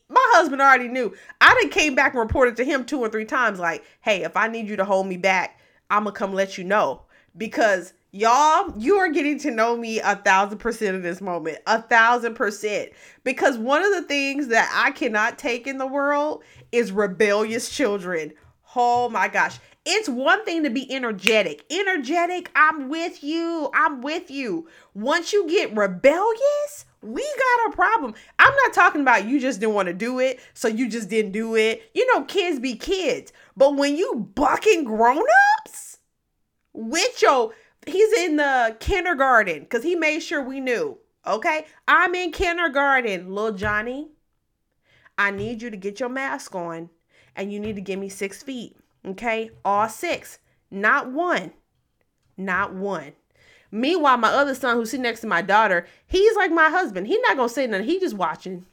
my 0.09 0.25
husband 0.33 0.62
already 0.62 0.88
knew. 0.88 1.15
I 1.41 1.53
done 1.59 1.69
came 1.69 1.95
back 1.95 2.13
and 2.13 2.19
reported 2.19 2.55
to 2.57 2.63
him 2.63 2.85
two 2.85 3.00
or 3.00 3.09
three 3.09 3.25
times, 3.25 3.59
like, 3.59 3.83
hey, 4.01 4.24
if 4.24 4.38
I 4.38 4.47
need 4.47 4.67
you 4.67 4.75
to 4.75 4.85
hold 4.85 5.07
me 5.07 5.17
back, 5.17 5.59
I'm 5.89 6.04
gonna 6.04 6.15
come 6.15 6.34
let 6.34 6.58
you 6.58 6.63
know. 6.63 7.01
Because 7.38 7.94
y'all, 8.12 8.74
you 8.77 8.96
are 8.96 9.10
getting 9.10 9.39
to 9.39 9.51
know 9.51 9.75
me 9.75 10.00
a 10.00 10.15
thousand 10.15 10.60
percent 10.60 10.96
in 10.96 11.01
this 11.01 11.22
moment. 11.22 11.60
A 11.68 11.82
thousand 11.82 12.36
percent. 12.36 12.92
Because 13.24 13.58
one 13.58 13.84
of 13.84 13.92
the 13.92 14.04
things 14.04 14.48
that 14.48 14.72
I 14.74 14.92
cannot 14.92 15.38
take 15.38 15.68
in 15.68 15.77
the 15.77 15.88
world 15.88 16.44
is 16.72 16.92
rebellious 16.92 17.70
children 17.70 18.34
Oh 18.75 19.10
my 19.10 19.27
gosh. 19.27 19.58
It's 19.86 20.10
one 20.10 20.44
thing 20.44 20.63
to 20.63 20.70
be 20.70 20.92
energetic. 20.94 21.63
Energetic, 21.72 22.50
I'm 22.56 22.89
with 22.89 23.24
you. 23.24 23.70
I'm 23.74 24.01
with 24.01 24.30
you. 24.32 24.68
Once 24.94 25.32
you 25.32 25.48
get 25.48 25.75
rebellious, 25.75 26.86
we 27.05 27.21
got 27.21 27.74
a 27.74 27.75
problem. 27.75 28.13
I'm 28.39 28.53
not 28.63 28.74
talking 28.74 29.01
about 29.01 29.25
you 29.25 29.39
just 29.39 29.59
didn't 29.59 29.75
want 29.75 29.88
to 29.88 29.93
do 29.93 30.19
it, 30.19 30.39
so 30.53 30.67
you 30.67 30.89
just 30.89 31.09
didn't 31.09 31.31
do 31.31 31.55
it. 31.55 31.89
You 31.93 32.12
know, 32.13 32.24
kids 32.24 32.59
be 32.59 32.75
kids. 32.75 33.31
But 33.55 33.75
when 33.75 33.95
you 33.95 34.29
bucking 34.35 34.83
grown-ups 34.85 36.00
with 36.74 37.21
your 37.21 37.53
he's 37.85 38.12
in 38.19 38.38
the 38.38 38.75
kindergarten 38.79 39.59
because 39.62 39.83
he 39.83 39.95
made 39.95 40.19
sure 40.19 40.41
we 40.41 40.59
knew. 40.59 40.97
Okay. 41.25 41.65
I'm 41.88 42.15
in 42.15 42.31
kindergarten, 42.31 43.33
little 43.33 43.57
Johnny. 43.57 44.09
I 45.17 45.31
need 45.31 45.62
you 45.62 45.69
to 45.69 45.77
get 45.77 46.00
your 46.00 46.09
mask 46.09 46.53
on 46.55 46.89
and 47.35 47.51
you 47.51 47.59
need 47.59 47.75
to 47.75 47.81
give 47.81 48.00
me 48.00 48.09
six 48.09 48.43
feet. 48.43 48.75
Okay. 49.05 49.51
All 49.63 49.89
six, 49.89 50.39
not 50.71 51.12
one. 51.12 51.53
Not 52.38 52.74
one. 52.74 53.13
Meanwhile, 53.72 54.17
my 54.17 54.29
other 54.29 54.55
son 54.55 54.75
who's 54.75 54.91
sitting 54.91 55.03
next 55.03 55.22
to 55.22 55.27
my 55.27 55.41
daughter, 55.41 55.86
he's 56.07 56.36
like 56.36 56.51
my 56.51 56.69
husband. 56.69 57.07
He's 57.07 57.22
not 57.27 57.38
gonna 57.38 57.50
say 57.50 57.67
nothing. 57.67 57.88
He 57.88 58.00
just 58.00 58.15
watching. 58.15 58.65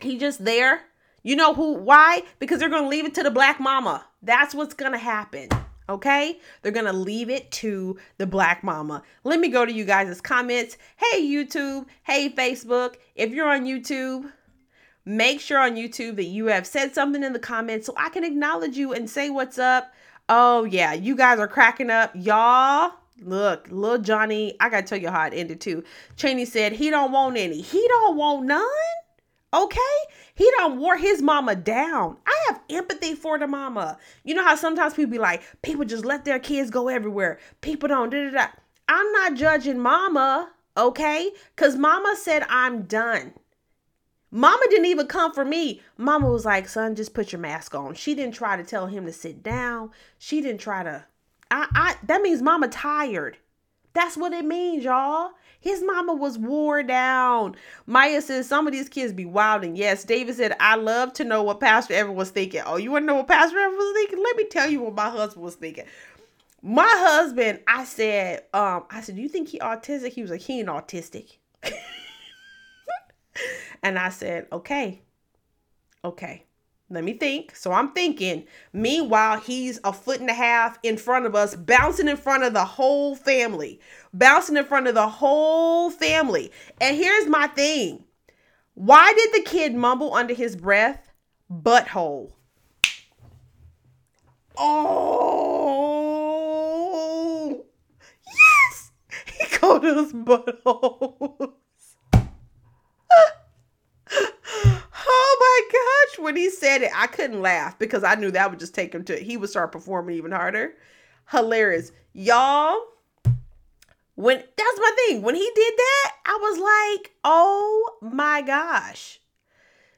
He 0.00 0.18
just 0.18 0.44
there. 0.44 0.82
You 1.22 1.36
know 1.36 1.54
who? 1.54 1.74
Why? 1.74 2.22
Because 2.38 2.60
they're 2.60 2.68
gonna 2.68 2.88
leave 2.88 3.04
it 3.04 3.14
to 3.14 3.22
the 3.22 3.30
black 3.30 3.60
mama. 3.60 4.06
That's 4.22 4.54
what's 4.54 4.74
gonna 4.74 4.98
happen. 4.98 5.48
Okay? 5.90 6.38
They're 6.62 6.70
to 6.70 6.92
leave 6.92 7.30
it 7.30 7.50
to 7.50 7.98
the 8.16 8.26
black 8.26 8.62
mama. 8.62 9.02
Let 9.24 9.40
me 9.40 9.48
go 9.48 9.66
to 9.66 9.72
you 9.72 9.84
guys' 9.84 10.20
comments. 10.20 10.78
Hey, 10.96 11.20
YouTube. 11.20 11.86
Hey, 12.04 12.30
Facebook. 12.30 12.94
If 13.16 13.32
you're 13.32 13.50
on 13.50 13.64
YouTube, 13.64 14.30
make 15.04 15.40
sure 15.40 15.58
on 15.58 15.74
YouTube 15.74 16.14
that 16.16 16.26
you 16.26 16.46
have 16.46 16.64
said 16.64 16.94
something 16.94 17.24
in 17.24 17.32
the 17.32 17.40
comments 17.40 17.86
so 17.86 17.94
I 17.96 18.08
can 18.08 18.22
acknowledge 18.22 18.76
you 18.76 18.92
and 18.92 19.10
say 19.10 19.30
what's 19.30 19.58
up. 19.58 19.92
Oh, 20.28 20.62
yeah. 20.62 20.92
You 20.92 21.16
guys 21.16 21.40
are 21.40 21.48
cracking 21.48 21.90
up. 21.90 22.12
Y'all. 22.14 22.92
Look, 23.22 23.68
little 23.70 23.98
Johnny, 23.98 24.56
I 24.60 24.68
gotta 24.68 24.86
tell 24.86 24.98
you 24.98 25.10
how 25.10 25.26
it 25.26 25.34
ended 25.34 25.60
too. 25.60 25.84
Cheney 26.16 26.44
said 26.44 26.72
he 26.72 26.90
don't 26.90 27.12
want 27.12 27.36
any. 27.36 27.60
He 27.60 27.86
don't 27.88 28.16
want 28.16 28.46
none. 28.46 28.66
Okay? 29.52 29.80
He 30.34 30.50
done 30.58 30.78
wore 30.78 30.96
his 30.96 31.20
mama 31.20 31.56
down. 31.56 32.16
I 32.26 32.44
have 32.48 32.60
empathy 32.70 33.14
for 33.14 33.38
the 33.38 33.46
mama. 33.46 33.98
You 34.24 34.34
know 34.34 34.44
how 34.44 34.54
sometimes 34.54 34.94
people 34.94 35.10
be 35.10 35.18
like, 35.18 35.42
people 35.62 35.84
just 35.84 36.04
let 36.04 36.24
their 36.24 36.38
kids 36.38 36.70
go 36.70 36.88
everywhere. 36.88 37.38
People 37.60 37.88
don't 37.88 38.10
da 38.10 38.24
da 38.24 38.30
da. 38.30 38.46
I'm 38.88 39.12
not 39.12 39.34
judging 39.34 39.78
mama, 39.78 40.50
okay? 40.76 41.30
Because 41.54 41.76
mama 41.76 42.14
said 42.16 42.44
I'm 42.48 42.82
done. 42.82 43.32
Mama 44.32 44.62
didn't 44.70 44.86
even 44.86 45.08
come 45.08 45.32
for 45.32 45.44
me. 45.44 45.80
Mama 45.98 46.30
was 46.30 46.44
like, 46.44 46.68
son, 46.68 46.94
just 46.94 47.14
put 47.14 47.32
your 47.32 47.40
mask 47.40 47.74
on. 47.74 47.94
She 47.94 48.14
didn't 48.14 48.34
try 48.34 48.56
to 48.56 48.62
tell 48.62 48.86
him 48.86 49.04
to 49.06 49.12
sit 49.12 49.42
down. 49.42 49.90
She 50.18 50.40
didn't 50.40 50.60
try 50.60 50.84
to. 50.84 51.04
I, 51.50 51.66
I 51.74 51.96
that 52.04 52.22
means 52.22 52.42
mama 52.42 52.68
tired. 52.68 53.36
That's 53.92 54.16
what 54.16 54.32
it 54.32 54.44
means, 54.44 54.84
y'all. 54.84 55.32
His 55.60 55.82
mama 55.84 56.14
was 56.14 56.38
wore 56.38 56.82
down. 56.82 57.54
Maya 57.86 58.22
says 58.22 58.48
some 58.48 58.66
of 58.66 58.72
these 58.72 58.88
kids 58.88 59.12
be 59.12 59.26
wild. 59.26 59.62
And 59.62 59.76
yes, 59.76 60.04
David 60.04 60.36
said, 60.36 60.56
I 60.58 60.76
love 60.76 61.12
to 61.14 61.24
know 61.24 61.42
what 61.42 61.60
Pastor 61.60 61.92
Ever 61.92 62.10
was 62.10 62.30
thinking. 62.30 62.62
Oh, 62.64 62.76
you 62.76 62.90
want 62.90 63.02
to 63.02 63.06
know 63.06 63.16
what 63.16 63.28
Pastor 63.28 63.58
Ever 63.58 63.74
was 63.74 63.94
thinking? 63.94 64.22
Let 64.22 64.36
me 64.36 64.44
tell 64.44 64.70
you 64.70 64.80
what 64.80 64.94
my 64.94 65.10
husband 65.10 65.44
was 65.44 65.56
thinking. 65.56 65.84
My 66.62 66.88
husband, 66.88 67.60
I 67.66 67.84
said, 67.84 68.44
um, 68.54 68.84
I 68.90 69.00
said, 69.02 69.16
Do 69.16 69.22
you 69.22 69.28
think 69.28 69.48
he 69.48 69.58
autistic? 69.58 70.12
He 70.12 70.22
was 70.22 70.30
like, 70.30 70.40
he 70.40 70.60
ain't 70.60 70.68
autistic. 70.68 71.36
and 73.82 73.98
I 73.98 74.08
said, 74.08 74.46
Okay. 74.52 75.02
Okay. 76.04 76.44
Let 76.92 77.04
me 77.04 77.12
think. 77.14 77.54
So 77.54 77.70
I'm 77.70 77.92
thinking. 77.92 78.46
Meanwhile, 78.72 79.40
he's 79.40 79.78
a 79.84 79.92
foot 79.92 80.18
and 80.20 80.28
a 80.28 80.34
half 80.34 80.76
in 80.82 80.96
front 80.96 81.24
of 81.24 81.36
us, 81.36 81.54
bouncing 81.54 82.08
in 82.08 82.16
front 82.16 82.42
of 82.42 82.52
the 82.52 82.64
whole 82.64 83.14
family, 83.14 83.78
bouncing 84.12 84.56
in 84.56 84.64
front 84.64 84.88
of 84.88 84.94
the 84.94 85.08
whole 85.08 85.90
family. 85.90 86.50
And 86.80 86.96
here's 86.96 87.28
my 87.28 87.46
thing 87.46 88.02
why 88.74 89.12
did 89.12 89.32
the 89.32 89.42
kid 89.48 89.74
mumble 89.74 90.14
under 90.14 90.34
his 90.34 90.56
breath? 90.56 91.12
Butthole. 91.50 92.32
Oh, 94.56 95.24
yes. 98.26 98.90
He 99.38 99.46
called 99.56 99.84
us 99.84 100.12
buttholes. 100.12 101.52
Oh 105.12 105.36
my 105.40 105.59
gosh. 105.72 106.18
When 106.18 106.36
he 106.36 106.50
said 106.50 106.82
it, 106.82 106.90
I 106.94 107.06
couldn't 107.06 107.42
laugh 107.42 107.78
because 107.78 108.04
I 108.04 108.14
knew 108.14 108.30
that 108.30 108.50
would 108.50 108.60
just 108.60 108.74
take 108.74 108.94
him 108.94 109.04
to 109.04 109.16
he 109.16 109.36
would 109.36 109.50
start 109.50 109.72
performing 109.72 110.16
even 110.16 110.32
harder. 110.32 110.74
Hilarious. 111.30 111.92
Y'all, 112.12 112.78
when 114.14 114.36
that's 114.36 114.78
my 114.80 114.90
thing. 114.96 115.22
When 115.22 115.34
he 115.34 115.50
did 115.54 115.74
that, 115.76 116.12
I 116.26 116.38
was 116.40 116.58
like, 116.58 117.12
oh 117.24 117.98
my 118.02 118.42
gosh. 118.42 119.20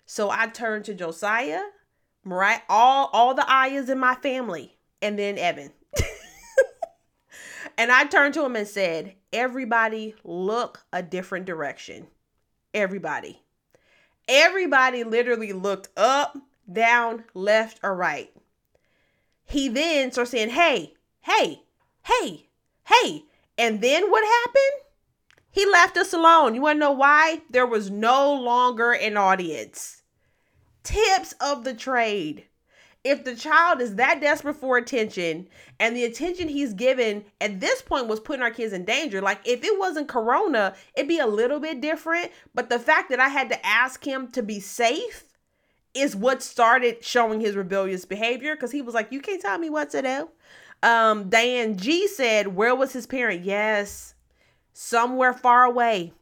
So 0.07 0.31
I 0.31 0.47
turned 0.47 0.85
to 0.87 0.95
Josiah, 0.95 1.63
Mariah, 2.25 2.61
all 2.69 3.11
all 3.13 3.35
the 3.35 3.51
ayahs 3.51 3.89
in 3.89 3.99
my 3.99 4.15
family, 4.17 4.77
and 5.01 5.19
then 5.19 5.39
Evan. 5.39 5.73
and 7.79 7.91
I 7.91 8.05
turned 8.05 8.35
to 8.35 8.45
him 8.45 8.57
and 8.57 8.69
said, 8.69 9.15
Everybody 9.33 10.15
look 10.23 10.85
a 10.93 11.03
different 11.03 11.47
direction. 11.47 12.07
Everybody. 12.75 13.42
Everybody 14.29 15.05
literally 15.05 15.53
looked 15.53 15.89
up, 15.97 16.37
down, 16.71 17.25
left, 17.35 17.81
or 17.83 17.95
right. 17.95 18.31
He 19.45 19.69
then 19.69 20.13
started 20.13 20.31
saying, 20.31 20.51
Hey, 20.51 20.95
hey, 21.21 21.63
hey, 22.05 22.49
hey. 22.85 23.25
And 23.59 23.81
then 23.81 24.11
what 24.11 24.25
happened? 24.25 24.83
He 25.51 25.67
left 25.67 25.97
us 25.97 26.13
alone. 26.13 26.55
You 26.55 26.63
want 26.63 26.77
to 26.77 26.81
know 26.81 26.93
why? 26.93 27.43
There 27.51 27.67
was 27.67 27.91
no 27.91 28.33
longer 28.33 28.93
an 28.93 29.17
audience. 29.17 30.03
Tips 30.83 31.35
of 31.41 31.65
the 31.65 31.75
trade 31.75 32.47
if 33.05 33.25
the 33.25 33.35
child 33.35 33.81
is 33.81 33.97
that 33.97 34.21
desperate 34.21 34.55
for 34.55 34.77
attention 34.77 35.49
and 35.81 35.97
the 35.97 36.05
attention 36.05 36.49
he's 36.49 36.73
given 36.73 37.25
at 37.41 37.59
this 37.59 37.83
point 37.83 38.07
was 38.07 38.21
putting 38.21 38.43
our 38.43 38.51
kids 38.51 38.73
in 38.73 38.85
danger 38.85 39.21
like 39.21 39.41
if 39.45 39.65
it 39.65 39.79
wasn't 39.79 40.07
corona 40.09 40.75
it'd 40.95 41.09
be 41.09 41.19
a 41.19 41.27
little 41.27 41.61
bit 41.61 41.81
different. 41.81 42.31
But 42.55 42.71
the 42.71 42.79
fact 42.79 43.11
that 43.11 43.21
i 43.21 43.29
had 43.29 43.49
to 43.49 43.67
ask 43.67 44.05
him 44.05 44.29
to 44.33 44.43
be 44.43 44.61
safe 44.61 45.25
is 45.95 46.17
what 46.17 46.43
started 46.43 47.05
showing 47.05 47.41
his 47.41 47.57
rebellious 47.57 48.05
behavior 48.05 48.55
because 48.55 48.73
he 48.73 48.83
was 48.83 48.95
like 48.95 49.11
you 49.11 49.21
can't 49.21 49.43
tell 49.43 49.59
me 49.59 49.71
what 49.71 49.91
to 49.91 50.03
do. 50.03 50.29
Um 50.89 51.31
g 51.31 52.07
said 52.07 52.49
where 52.49 52.75
was 52.75 52.93
his 52.93 53.07
parent? 53.07 53.45
Yes. 53.45 54.15
Somewhere 54.73 55.35
far 55.35 55.65
away. 55.65 56.13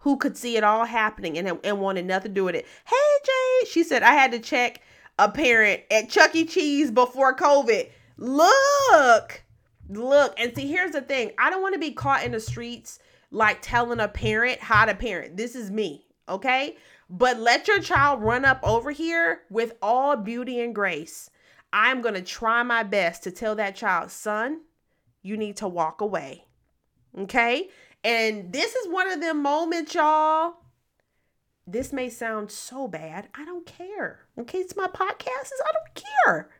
Who 0.00 0.16
could 0.16 0.36
see 0.36 0.56
it 0.56 0.64
all 0.64 0.86
happening 0.86 1.36
and, 1.36 1.60
and 1.62 1.80
wanted 1.80 2.06
nothing 2.06 2.30
to 2.30 2.34
do 2.34 2.44
with 2.44 2.54
it. 2.54 2.66
Hey 2.86 2.96
jay 3.26 3.68
she 3.70 3.84
said 3.84 4.02
i 4.02 4.12
had 4.12 4.32
to 4.32 4.38
check 4.38 4.80
a 5.20 5.28
parent 5.28 5.82
at 5.90 6.08
Chuck 6.08 6.34
E. 6.34 6.46
Cheese 6.46 6.90
before 6.90 7.36
COVID. 7.36 7.90
Look, 8.16 9.44
look, 9.88 10.34
and 10.40 10.56
see, 10.56 10.66
here's 10.66 10.92
the 10.92 11.02
thing 11.02 11.32
I 11.38 11.50
don't 11.50 11.60
want 11.60 11.74
to 11.74 11.80
be 11.80 11.92
caught 11.92 12.24
in 12.24 12.32
the 12.32 12.40
streets 12.40 12.98
like 13.30 13.58
telling 13.60 14.00
a 14.00 14.08
parent 14.08 14.60
how 14.60 14.86
to 14.86 14.94
parent. 14.94 15.36
This 15.36 15.54
is 15.54 15.70
me, 15.70 16.06
okay? 16.26 16.76
But 17.10 17.38
let 17.38 17.68
your 17.68 17.80
child 17.80 18.22
run 18.22 18.46
up 18.46 18.60
over 18.62 18.90
here 18.92 19.42
with 19.50 19.74
all 19.82 20.16
beauty 20.16 20.60
and 20.60 20.74
grace. 20.74 21.28
I'm 21.70 22.00
going 22.00 22.14
to 22.14 22.22
try 22.22 22.62
my 22.62 22.82
best 22.82 23.22
to 23.24 23.30
tell 23.30 23.54
that 23.56 23.76
child, 23.76 24.10
son, 24.10 24.62
you 25.22 25.36
need 25.36 25.58
to 25.58 25.68
walk 25.68 26.00
away. 26.00 26.46
Okay? 27.18 27.68
And 28.02 28.52
this 28.52 28.74
is 28.74 28.88
one 28.88 29.10
of 29.10 29.20
them 29.20 29.42
moments, 29.42 29.94
y'all, 29.94 30.54
this 31.72 31.92
may 31.92 32.08
sound 32.08 32.50
so 32.50 32.88
bad. 32.88 33.28
I 33.34 33.44
don't 33.44 33.66
care. 33.66 34.20
Okay, 34.38 34.58
it's 34.58 34.76
my 34.76 34.86
podcast. 34.86 35.50
I 35.64 35.72
don't 35.72 36.04
care. 36.24 36.50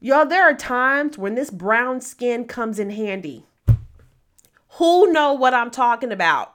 Y'all, 0.00 0.26
there 0.26 0.44
are 0.44 0.54
times 0.54 1.16
when 1.16 1.34
this 1.34 1.50
brown 1.50 2.00
skin 2.00 2.44
comes 2.44 2.78
in 2.78 2.90
handy. 2.90 3.46
Who 4.78 5.10
know 5.12 5.32
what 5.32 5.54
I'm 5.54 5.70
talking 5.70 6.12
about? 6.12 6.54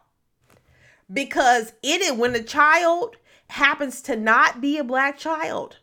Because 1.12 1.74
it 1.82 2.02
is 2.02 2.14
when 2.14 2.36
a 2.36 2.44
child 2.44 3.18
happens 3.50 4.02
to 4.04 4.16
not 4.16 4.62
be 4.62 4.78
a 4.78 4.84
black 4.84 5.18
child 5.18 5.80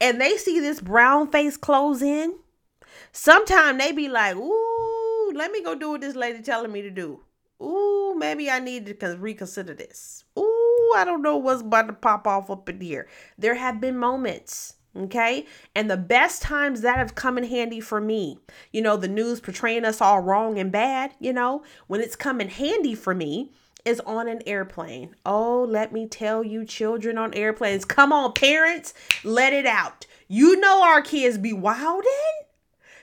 and 0.00 0.20
they 0.20 0.36
see 0.36 0.60
this 0.60 0.80
brown 0.80 1.30
face 1.30 1.56
close 1.56 2.02
in, 2.02 2.34
sometimes 3.12 3.78
they 3.78 3.92
be 3.92 4.08
like, 4.08 4.36
ooh, 4.36 5.32
let 5.34 5.52
me 5.52 5.62
go 5.62 5.74
do 5.74 5.92
what 5.92 6.00
this 6.00 6.16
lady 6.16 6.42
telling 6.42 6.72
me 6.72 6.82
to 6.82 6.90
do. 6.90 7.20
Ooh, 7.62 8.14
maybe 8.18 8.50
I 8.50 8.58
need 8.58 8.84
to 8.86 9.16
reconsider 9.18 9.72
this. 9.72 10.24
I 10.94 11.04
don't 11.04 11.22
know 11.22 11.36
what's 11.36 11.62
about 11.62 11.86
to 11.88 11.92
pop 11.92 12.26
off 12.26 12.50
up 12.50 12.68
in 12.68 12.80
here. 12.80 13.08
There 13.38 13.54
have 13.54 13.80
been 13.80 13.98
moments. 13.98 14.74
Okay. 14.96 15.44
And 15.74 15.90
the 15.90 15.96
best 15.96 16.40
times 16.40 16.80
that 16.80 16.96
have 16.96 17.14
come 17.14 17.36
in 17.36 17.44
handy 17.44 17.80
for 17.80 18.00
me, 18.00 18.38
you 18.72 18.80
know, 18.80 18.96
the 18.96 19.08
news 19.08 19.40
portraying 19.40 19.84
us 19.84 20.00
all 20.00 20.20
wrong 20.20 20.58
and 20.58 20.72
bad, 20.72 21.12
you 21.20 21.34
know, 21.34 21.62
when 21.86 22.00
it's 22.00 22.16
come 22.16 22.40
in 22.40 22.48
handy 22.48 22.94
for 22.94 23.14
me 23.14 23.52
is 23.84 24.00
on 24.00 24.26
an 24.26 24.40
airplane. 24.46 25.14
Oh, 25.24 25.66
let 25.68 25.92
me 25.92 26.08
tell 26.08 26.42
you, 26.42 26.64
children 26.64 27.18
on 27.18 27.34
airplanes, 27.34 27.84
come 27.84 28.12
on, 28.12 28.32
parents, 28.32 28.94
let 29.22 29.52
it 29.52 29.66
out. 29.66 30.06
You 30.28 30.58
know, 30.58 30.82
our 30.82 31.02
kids 31.02 31.38
be 31.38 31.52
wilding. 31.52 32.12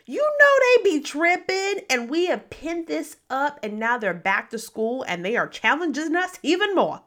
You 0.05 0.21
know 0.21 0.83
they 0.83 0.83
be 0.83 0.99
tripping, 0.99 1.85
and 1.89 2.09
we 2.09 2.25
have 2.25 2.49
pinned 2.49 2.87
this 2.87 3.15
up, 3.29 3.57
and 3.63 3.79
now 3.79 3.97
they're 3.97 4.13
back 4.13 4.49
to 4.49 4.59
school 4.59 5.05
and 5.07 5.23
they 5.23 5.37
are 5.37 5.47
challenging 5.47 6.15
us 6.17 6.37
even 6.43 6.75
more. 6.75 7.01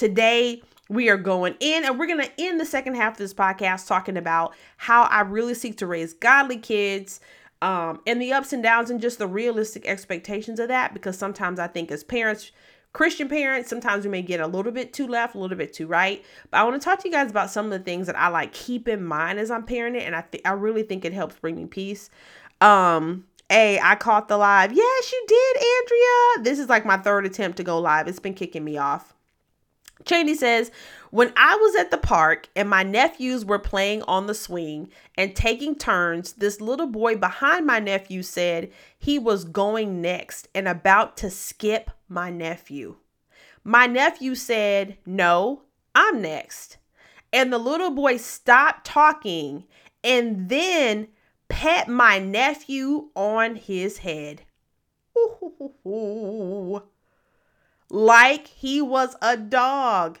Today, 0.00 0.62
we 0.88 1.10
are 1.10 1.18
going 1.18 1.56
in 1.60 1.84
and 1.84 1.98
we're 1.98 2.06
going 2.06 2.22
to 2.22 2.32
end 2.38 2.58
the 2.58 2.64
second 2.64 2.94
half 2.94 3.12
of 3.12 3.18
this 3.18 3.34
podcast 3.34 3.86
talking 3.86 4.16
about 4.16 4.54
how 4.78 5.02
I 5.02 5.20
really 5.20 5.52
seek 5.52 5.76
to 5.76 5.86
raise 5.86 6.14
godly 6.14 6.56
kids 6.56 7.20
um, 7.60 8.00
and 8.06 8.18
the 8.18 8.32
ups 8.32 8.54
and 8.54 8.62
downs 8.62 8.88
and 8.88 8.98
just 8.98 9.18
the 9.18 9.26
realistic 9.26 9.86
expectations 9.86 10.58
of 10.58 10.68
that. 10.68 10.94
Because 10.94 11.18
sometimes 11.18 11.58
I 11.58 11.66
think 11.66 11.90
as 11.90 12.02
parents, 12.02 12.50
Christian 12.94 13.28
parents, 13.28 13.68
sometimes 13.68 14.06
we 14.06 14.10
may 14.10 14.22
get 14.22 14.40
a 14.40 14.46
little 14.46 14.72
bit 14.72 14.94
too 14.94 15.06
left, 15.06 15.34
a 15.34 15.38
little 15.38 15.58
bit 15.58 15.74
too 15.74 15.86
right. 15.86 16.24
But 16.50 16.60
I 16.60 16.64
want 16.64 16.80
to 16.80 16.82
talk 16.82 17.00
to 17.00 17.06
you 17.06 17.12
guys 17.12 17.30
about 17.30 17.50
some 17.50 17.66
of 17.66 17.72
the 17.72 17.80
things 17.80 18.06
that 18.06 18.16
I 18.16 18.28
like 18.28 18.54
keep 18.54 18.88
in 18.88 19.04
mind 19.04 19.38
as 19.38 19.50
I'm 19.50 19.66
parenting, 19.66 20.06
and 20.06 20.16
I 20.16 20.22
think 20.22 20.46
I 20.46 20.52
really 20.52 20.82
think 20.82 21.04
it 21.04 21.12
helps 21.12 21.36
bring 21.36 21.56
me 21.56 21.66
peace. 21.66 22.08
Um, 22.62 23.26
a, 23.50 23.78
I 23.78 23.96
caught 23.96 24.28
the 24.28 24.38
live. 24.38 24.72
Yes, 24.72 25.12
you 25.12 25.24
did, 25.28 25.56
Andrea. 25.56 26.44
This 26.44 26.58
is 26.58 26.70
like 26.70 26.86
my 26.86 26.96
third 26.96 27.26
attempt 27.26 27.58
to 27.58 27.64
go 27.64 27.78
live. 27.78 28.08
It's 28.08 28.18
been 28.18 28.32
kicking 28.32 28.64
me 28.64 28.78
off. 28.78 29.14
Cheney 30.04 30.34
says, 30.34 30.70
When 31.10 31.32
I 31.36 31.56
was 31.56 31.76
at 31.76 31.90
the 31.90 31.98
park 31.98 32.48
and 32.56 32.68
my 32.68 32.82
nephews 32.82 33.44
were 33.44 33.58
playing 33.58 34.02
on 34.02 34.26
the 34.26 34.34
swing 34.34 34.90
and 35.16 35.34
taking 35.34 35.74
turns, 35.74 36.34
this 36.34 36.60
little 36.60 36.86
boy 36.86 37.16
behind 37.16 37.66
my 37.66 37.78
nephew 37.78 38.22
said 38.22 38.70
he 38.98 39.18
was 39.18 39.44
going 39.44 40.00
next 40.00 40.48
and 40.54 40.66
about 40.68 41.16
to 41.18 41.30
skip 41.30 41.90
my 42.08 42.30
nephew. 42.30 42.96
My 43.64 43.86
nephew 43.86 44.34
said, 44.34 44.96
No, 45.04 45.62
I'm 45.94 46.22
next. 46.22 46.78
And 47.32 47.52
the 47.52 47.58
little 47.58 47.90
boy 47.90 48.16
stopped 48.16 48.86
talking 48.86 49.64
and 50.02 50.48
then 50.48 51.08
pet 51.48 51.88
my 51.88 52.18
nephew 52.18 53.10
on 53.14 53.56
his 53.56 53.98
head. 53.98 54.42
Ooh 55.16 56.82
like 57.90 58.46
he 58.46 58.80
was 58.80 59.16
a 59.20 59.36
dog. 59.36 60.18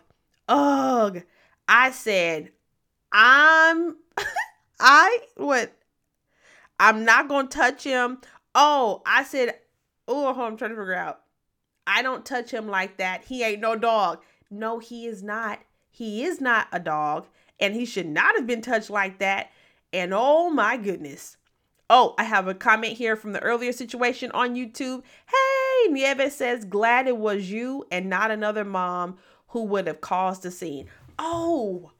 Ugh. 0.48 1.22
I 1.68 1.90
said, 1.92 2.50
I'm, 3.12 3.96
I, 4.80 5.18
what? 5.36 5.72
I'm 6.80 7.04
not 7.04 7.28
going 7.28 7.48
to 7.48 7.56
touch 7.56 7.84
him. 7.84 8.18
Oh, 8.54 9.02
I 9.06 9.22
said, 9.22 9.54
oh, 10.08 10.28
I'm 10.28 10.56
trying 10.56 10.70
to 10.70 10.76
figure 10.76 10.94
out. 10.94 11.20
I 11.86 12.02
don't 12.02 12.26
touch 12.26 12.50
him 12.50 12.68
like 12.68 12.96
that. 12.98 13.24
He 13.24 13.42
ain't 13.42 13.60
no 13.60 13.76
dog. 13.76 14.22
No, 14.50 14.78
he 14.78 15.06
is 15.06 15.22
not. 15.22 15.60
He 15.90 16.24
is 16.24 16.40
not 16.40 16.68
a 16.72 16.80
dog, 16.80 17.26
and 17.58 17.74
he 17.74 17.84
should 17.84 18.06
not 18.06 18.36
have 18.36 18.46
been 18.46 18.62
touched 18.62 18.90
like 18.90 19.18
that. 19.18 19.50
And 19.92 20.12
oh 20.14 20.50
my 20.50 20.76
goodness. 20.76 21.36
Oh, 21.88 22.14
I 22.16 22.22
have 22.24 22.46
a 22.46 22.54
comment 22.54 22.96
here 22.96 23.16
from 23.16 23.32
the 23.32 23.42
earlier 23.42 23.72
situation 23.72 24.30
on 24.32 24.54
YouTube. 24.54 25.02
Hey, 25.26 25.49
Nieves 25.88 26.34
says, 26.34 26.64
glad 26.64 27.06
it 27.06 27.16
was 27.16 27.50
you 27.50 27.84
and 27.90 28.08
not 28.08 28.30
another 28.30 28.64
mom 28.64 29.18
who 29.48 29.64
would 29.64 29.86
have 29.86 30.00
caused 30.00 30.44
a 30.46 30.50
scene. 30.50 30.88
Oh, 31.18 31.92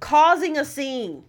causing 0.00 0.58
a 0.58 0.64
scene. 0.64 1.24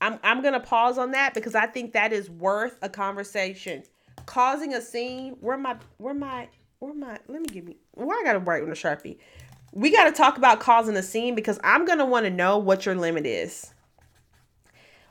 I'm, 0.00 0.18
I'm 0.22 0.42
going 0.42 0.54
to 0.54 0.60
pause 0.60 0.98
on 0.98 1.12
that 1.12 1.34
because 1.34 1.54
I 1.54 1.66
think 1.66 1.92
that 1.92 2.12
is 2.12 2.28
worth 2.30 2.78
a 2.82 2.88
conversation. 2.88 3.82
Causing 4.26 4.74
a 4.74 4.80
scene. 4.80 5.36
Where 5.40 5.58
my, 5.58 5.76
where 5.98 6.14
my, 6.14 6.48
where 6.78 6.94
my, 6.94 7.18
let 7.28 7.40
me 7.40 7.48
give 7.48 7.64
me, 7.64 7.76
why 7.92 8.20
I 8.20 8.24
got 8.24 8.34
to 8.34 8.38
write 8.40 8.62
on 8.62 8.68
a 8.68 8.72
Sharpie. 8.72 9.18
We 9.72 9.90
got 9.90 10.04
to 10.04 10.12
talk 10.12 10.38
about 10.38 10.60
causing 10.60 10.96
a 10.96 11.02
scene 11.02 11.34
because 11.34 11.58
I'm 11.62 11.84
going 11.84 11.98
to 11.98 12.06
want 12.06 12.24
to 12.24 12.30
know 12.30 12.58
what 12.58 12.86
your 12.86 12.94
limit 12.94 13.26
is. 13.26 13.72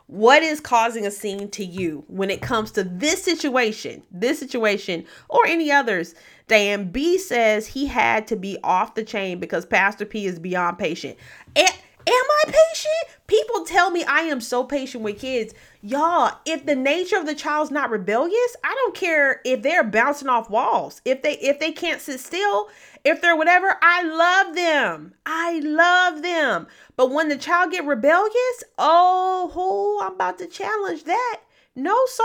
What 0.07 0.43
is 0.43 0.59
causing 0.59 1.05
a 1.05 1.11
scene 1.11 1.49
to 1.51 1.65
you 1.65 2.03
when 2.07 2.29
it 2.29 2.41
comes 2.41 2.71
to 2.71 2.83
this 2.83 3.23
situation, 3.23 4.03
this 4.11 4.37
situation, 4.37 5.05
or 5.29 5.47
any 5.47 5.71
others? 5.71 6.13
Dan 6.47 6.91
B 6.91 7.17
says 7.17 7.67
he 7.67 7.87
had 7.87 8.27
to 8.27 8.35
be 8.35 8.59
off 8.63 8.93
the 8.93 9.03
chain 9.03 9.39
because 9.39 9.65
Pastor 9.65 10.05
P 10.05 10.27
is 10.27 10.37
beyond 10.37 10.77
patient. 10.77 11.17
And 11.55 11.67
am 11.67 11.73
I 12.07 12.43
patient? 12.45 13.17
People 13.25 13.65
tell 13.65 13.89
me 13.89 14.03
I 14.03 14.21
am 14.21 14.41
so 14.41 14.63
patient 14.63 15.03
with 15.03 15.19
kids. 15.19 15.55
Y'all, 15.81 16.37
if 16.45 16.67
the 16.67 16.75
nature 16.75 17.17
of 17.17 17.25
the 17.25 17.33
child's 17.33 17.71
not 17.71 17.89
rebellious, 17.89 18.55
I 18.63 18.75
don't 18.75 18.95
care 18.95 19.41
if 19.43 19.63
they're 19.63 19.83
bouncing 19.83 20.29
off 20.29 20.51
walls. 20.51 21.01
If 21.03 21.23
they 21.23 21.33
if 21.39 21.59
they 21.59 21.71
can't 21.71 21.99
sit 21.99 22.19
still, 22.19 22.69
if 23.05 23.21
they're 23.21 23.35
whatever, 23.35 23.77
I 23.81 24.01
love 24.01 24.55
them. 24.55 25.13
I 25.25 25.59
love 25.59 26.23
them. 26.23 26.67
But 26.97 27.11
when 27.11 27.29
the 27.29 27.37
child 27.37 27.71
get 27.71 27.85
rebellious, 27.85 28.63
oh, 28.79 29.51
oh 29.55 30.01
I'm 30.03 30.15
about 30.15 30.39
to 30.39 30.47
challenge 30.47 31.03
that. 31.03 31.41
No, 31.75 31.95
sir. 32.07 32.23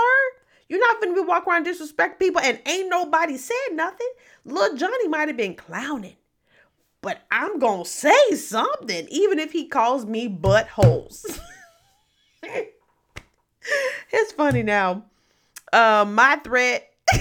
You're 0.70 0.80
not 0.80 1.00
gonna 1.00 1.14
be 1.14 1.20
walking 1.20 1.52
around 1.52 1.64
disrespect 1.64 2.18
people 2.18 2.40
and 2.40 2.60
ain't 2.64 2.88
nobody 2.88 3.36
said 3.36 3.56
nothing. 3.72 4.08
Little 4.46 4.76
Johnny 4.76 5.08
might 5.08 5.28
have 5.28 5.36
been 5.36 5.54
clowning. 5.54 6.16
But 7.02 7.22
I'm 7.30 7.58
gonna 7.58 7.84
say 7.84 8.34
something, 8.34 9.06
even 9.10 9.38
if 9.38 9.52
he 9.52 9.66
calls 9.66 10.06
me 10.06 10.28
buttholes. 10.28 11.40
it's 14.10 14.32
funny 14.32 14.62
now. 14.62 15.04
Uh, 15.72 16.06
my 16.08 16.36
threat 16.36 16.90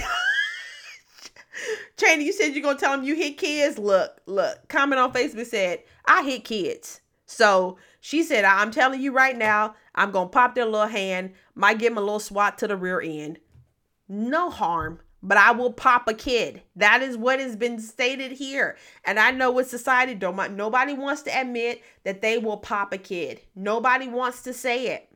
Cheney, 2.00 2.24
you 2.24 2.32
said 2.32 2.54
you're 2.54 2.62
gonna 2.62 2.78
tell 2.78 2.94
him 2.94 3.04
you 3.04 3.14
hit 3.14 3.36
kids. 3.36 3.78
Look, 3.78 4.22
look. 4.24 4.68
Comment 4.68 4.98
on 4.98 5.12
Facebook 5.12 5.46
said 5.46 5.82
I 6.06 6.22
hit 6.22 6.44
kids. 6.44 7.00
So 7.26 7.76
she 8.00 8.22
said, 8.22 8.44
I'm 8.44 8.70
telling 8.70 9.00
you 9.00 9.12
right 9.12 9.36
now, 9.36 9.74
I'm 9.94 10.10
gonna 10.10 10.30
pop 10.30 10.54
their 10.54 10.64
little 10.64 10.86
hand, 10.86 11.32
might 11.54 11.78
give 11.78 11.90
them 11.90 11.98
a 11.98 12.00
little 12.00 12.18
swat 12.18 12.58
to 12.58 12.68
the 12.68 12.76
rear 12.76 13.00
end. 13.00 13.38
No 14.08 14.50
harm, 14.50 15.00
but 15.22 15.36
I 15.36 15.52
will 15.52 15.72
pop 15.72 16.08
a 16.08 16.14
kid. 16.14 16.62
That 16.74 17.02
is 17.02 17.16
what 17.16 17.38
has 17.38 17.54
been 17.54 17.78
stated 17.78 18.32
here. 18.32 18.78
And 19.04 19.20
I 19.20 19.30
know 19.30 19.50
what 19.50 19.68
society 19.68 20.14
don't 20.14 20.56
nobody 20.56 20.94
wants 20.94 21.22
to 21.22 21.40
admit 21.40 21.82
that 22.04 22.22
they 22.22 22.38
will 22.38 22.56
pop 22.56 22.94
a 22.94 22.98
kid. 22.98 23.40
Nobody 23.54 24.08
wants 24.08 24.42
to 24.44 24.54
say 24.54 24.88
it. 24.88 25.08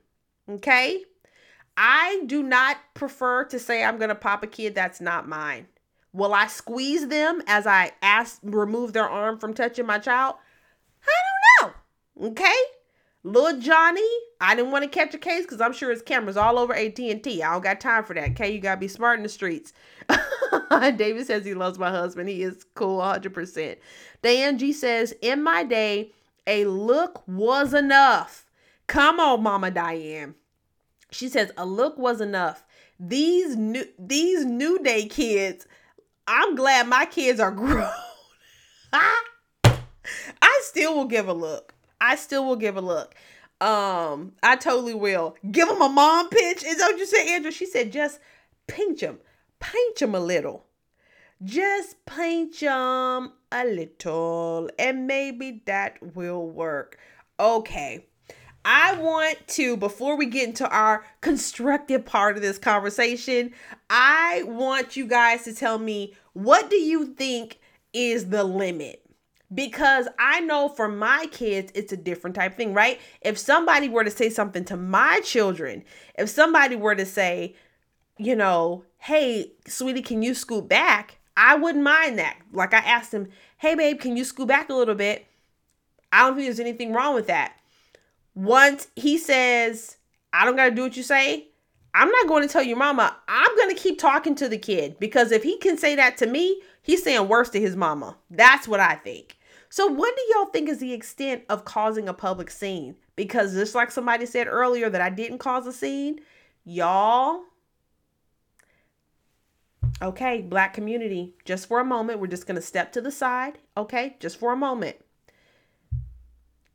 Okay? 0.49 1.03
I 1.77 2.23
do 2.27 2.43
not 2.43 2.77
prefer 2.93 3.45
to 3.47 3.59
say 3.59 3.83
I'm 3.83 3.99
gonna 3.99 4.15
pop 4.15 4.43
a 4.43 4.47
kid 4.47 4.75
that's 4.75 5.01
not 5.01 5.27
mine. 5.27 5.67
Will 6.15 6.33
I 6.33 6.47
squeeze 6.47 7.09
them 7.09 7.43
as 7.49 7.67
I 7.67 7.91
ask 8.01 8.39
remove 8.45 8.93
their 8.93 9.09
arm 9.09 9.37
from 9.39 9.53
touching 9.53 9.85
my 9.85 9.99
child? 9.99 10.37
I 11.03 11.13
don't 11.61 11.75
know. 12.23 12.29
Okay? 12.29 12.55
Little 13.25 13.59
Johnny, 13.59 14.09
I 14.41 14.55
didn't 14.55 14.71
want 14.71 14.85
to 14.85 14.89
catch 14.89 15.13
a 15.15 15.19
case 15.19 15.43
because 15.43 15.61
I'm 15.61 15.73
sure 15.73 15.91
his 15.91 16.03
cameras 16.03 16.37
all 16.37 16.57
over 16.57 16.73
AT&T. 16.73 17.43
I 17.43 17.53
don't 17.53 17.65
got 17.65 17.81
time 17.81 18.05
for 18.05 18.15
that. 18.15 18.31
Okay, 18.31 18.53
you 18.53 18.61
gotta 18.61 18.79
be 18.79 18.87
smart 18.87 19.19
in 19.19 19.25
the 19.25 19.29
streets. 19.29 19.73
David 20.97 21.27
says 21.27 21.45
he 21.45 21.55
loves 21.55 21.81
my 21.81 21.91
husband. 21.91 22.29
He 22.29 22.43
is 22.43 22.65
cool 22.75 23.01
100%. 23.01 23.77
Diane 24.23 24.59
G 24.59 24.73
says, 24.73 25.15
in 25.21 25.43
my 25.43 25.65
day, 25.65 26.13
a 26.47 26.67
look 26.67 27.27
was 27.27 27.75
enough. 27.75 28.47
Come 28.87 29.19
on, 29.19 29.43
Mama 29.43 29.73
Diane. 29.73 30.37
She 31.11 31.29
says 31.29 31.51
a 31.57 31.67
look 31.67 31.99
was 31.99 32.21
enough. 32.21 32.65
These 33.01 33.57
new 33.57 33.87
these 33.99 34.45
new 34.45 34.79
day 34.79 35.07
kids 35.07 35.67
I'm 36.27 36.55
glad 36.55 36.89
my 36.89 37.07
kids 37.07 37.41
are 37.41 37.51
grown. 37.53 37.91
I 38.93 40.61
still 40.63 40.95
will 40.95 41.07
give 41.07 41.29
a 41.29 41.33
look. 41.33 41.75
I 42.01 42.17
still 42.17 42.45
will 42.47 42.57
give 42.57 42.77
a 42.77 42.81
look. 42.81 43.15
Um, 43.61 44.33
I 44.43 44.57
totally 44.57 44.95
will. 44.95 45.37
Give 45.51 45.69
them 45.69 45.81
a 45.81 45.89
mom 45.89 46.29
pinch. 46.29 46.65
Is 46.65 46.79
that 46.79 46.91
what 46.91 46.99
you 46.99 47.07
said, 47.07 47.27
Andrew? 47.29 47.51
She 47.51 47.67
said, 47.67 47.93
just 47.93 48.21
pinch 48.67 49.01
them. 49.01 49.21
Pinch 49.61 50.01
them 50.01 50.15
a 50.15 50.21
little. 50.21 50.67
Just 51.43 52.05
pinch 52.05 52.61
them 52.61 53.33
a 53.51 53.65
little. 53.65 54.71
And 54.79 55.07
maybe 55.07 55.63
that 55.67 56.15
will 56.15 56.47
work. 56.47 56.99
Okay. 57.41 58.07
I 58.65 58.97
want 58.97 59.47
to, 59.49 59.77
before 59.77 60.17
we 60.17 60.27
get 60.27 60.49
into 60.49 60.69
our 60.69 61.05
constructive 61.21 62.07
part 62.07 62.37
of 62.37 62.43
this 62.43 62.59
conversation, 62.59 63.53
I 63.91 64.43
want 64.47 64.97
you 64.97 65.07
guys 65.07 65.45
to 65.45 65.55
tell 65.55 65.79
me 65.79 66.15
what 66.33 66.71
do 66.71 66.77
you 66.77 67.07
think 67.07 67.61
is 67.93 68.31
the 68.31 68.43
limit? 68.43 69.03
Because 69.53 70.09
I 70.19 70.41
know 70.41 70.69
for 70.69 70.89
my 70.89 71.27
kids, 71.31 71.71
it's 71.75 71.93
a 71.93 71.97
different 71.97 72.35
type 72.35 72.57
thing, 72.57 72.75
right? 72.75 72.99
If 73.21 73.39
somebody 73.39 73.89
were 73.89 74.03
to 74.03 74.11
say 74.11 74.31
something 74.31 74.65
to 74.65 74.77
my 74.77 75.21
children, 75.21 75.85
if 76.19 76.29
somebody 76.31 76.75
were 76.75 76.95
to 76.95 77.07
say, 77.07 77.55
you 78.19 78.35
know, 78.35 78.85
hey, 78.99 79.53
sweetie, 79.67 80.03
can 80.03 80.23
you 80.23 80.35
scoot 80.35 80.69
back? 80.69 81.19
I 81.37 81.57
wouldn't 81.57 81.85
mind 81.85 82.19
that. 82.19 82.39
Like 82.53 82.73
I 82.73 82.79
asked 82.79 83.13
him, 83.13 83.29
hey, 83.59 83.75
babe, 83.75 84.01
can 84.01 84.17
you 84.17 84.25
scoot 84.25 84.49
back 84.49 84.71
a 84.71 84.75
little 84.75 84.95
bit? 84.95 85.27
I 86.11 86.21
don't 86.21 86.37
think 86.37 86.47
there's 86.47 86.61
anything 86.61 86.93
wrong 86.93 87.15
with 87.15 87.27
that. 87.27 87.57
Once 88.35 88.89
he 88.97 89.17
says, 89.17 89.97
I 90.33 90.45
don't 90.45 90.57
got 90.57 90.71
to 90.71 90.75
do 90.75 90.83
what 90.83 90.97
you 90.97 91.03
say, 91.03 91.49
I'm 91.95 92.11
not 92.11 92.27
going 92.27 92.47
to 92.47 92.53
tell 92.53 92.63
your 92.63 92.77
mama. 92.77 93.17
I'm 93.29 93.57
going 93.57 93.75
to 93.75 93.81
keep 93.81 93.99
talking 93.99 94.35
to 94.37 94.49
the 94.49 94.59
kid 94.59 94.99
because 94.99 95.31
if 95.31 95.45
he 95.45 95.59
can 95.59 95.79
say 95.79 95.95
that 95.95 96.17
to 96.19 96.27
me, 96.27 96.61
he's 96.83 97.05
saying 97.05 97.29
worse 97.29 97.51
to 97.51 97.61
his 97.61 97.77
mama. 97.77 98.17
That's 98.31 98.67
what 98.67 98.81
I 98.81 98.97
think. 98.97 99.39
So, 99.69 99.87
what 99.87 100.15
do 100.17 100.23
y'all 100.35 100.47
think 100.47 100.69
is 100.69 100.79
the 100.79 100.93
extent 100.93 101.43
of 101.49 101.65
causing 101.65 102.09
a 102.09 102.15
public 102.15 102.51
scene? 102.51 102.97
Because 103.17 103.55
just 103.55 103.75
like 103.75 103.91
somebody 103.91 104.27
said 104.27 104.47
earlier 104.49 104.91
that 104.91 105.01
I 105.01 105.11
didn't 105.11 105.39
cause 105.39 105.67
a 105.67 105.73
scene, 105.73 106.21
y'all. 106.65 107.43
Okay, 110.03 110.43
black 110.43 110.75
community, 110.75 111.35
just 111.45 111.67
for 111.67 111.81
a 111.81 111.85
moment, 111.85 112.19
we're 112.19 112.27
just 112.27 112.47
going 112.47 112.57
to 112.57 112.63
step 112.63 112.93
to 112.93 113.01
the 113.01 113.13
side. 113.13 113.59
Okay, 113.77 114.17
just 114.19 114.39
for 114.39 114.53
a 114.53 114.57
moment. 114.57 114.97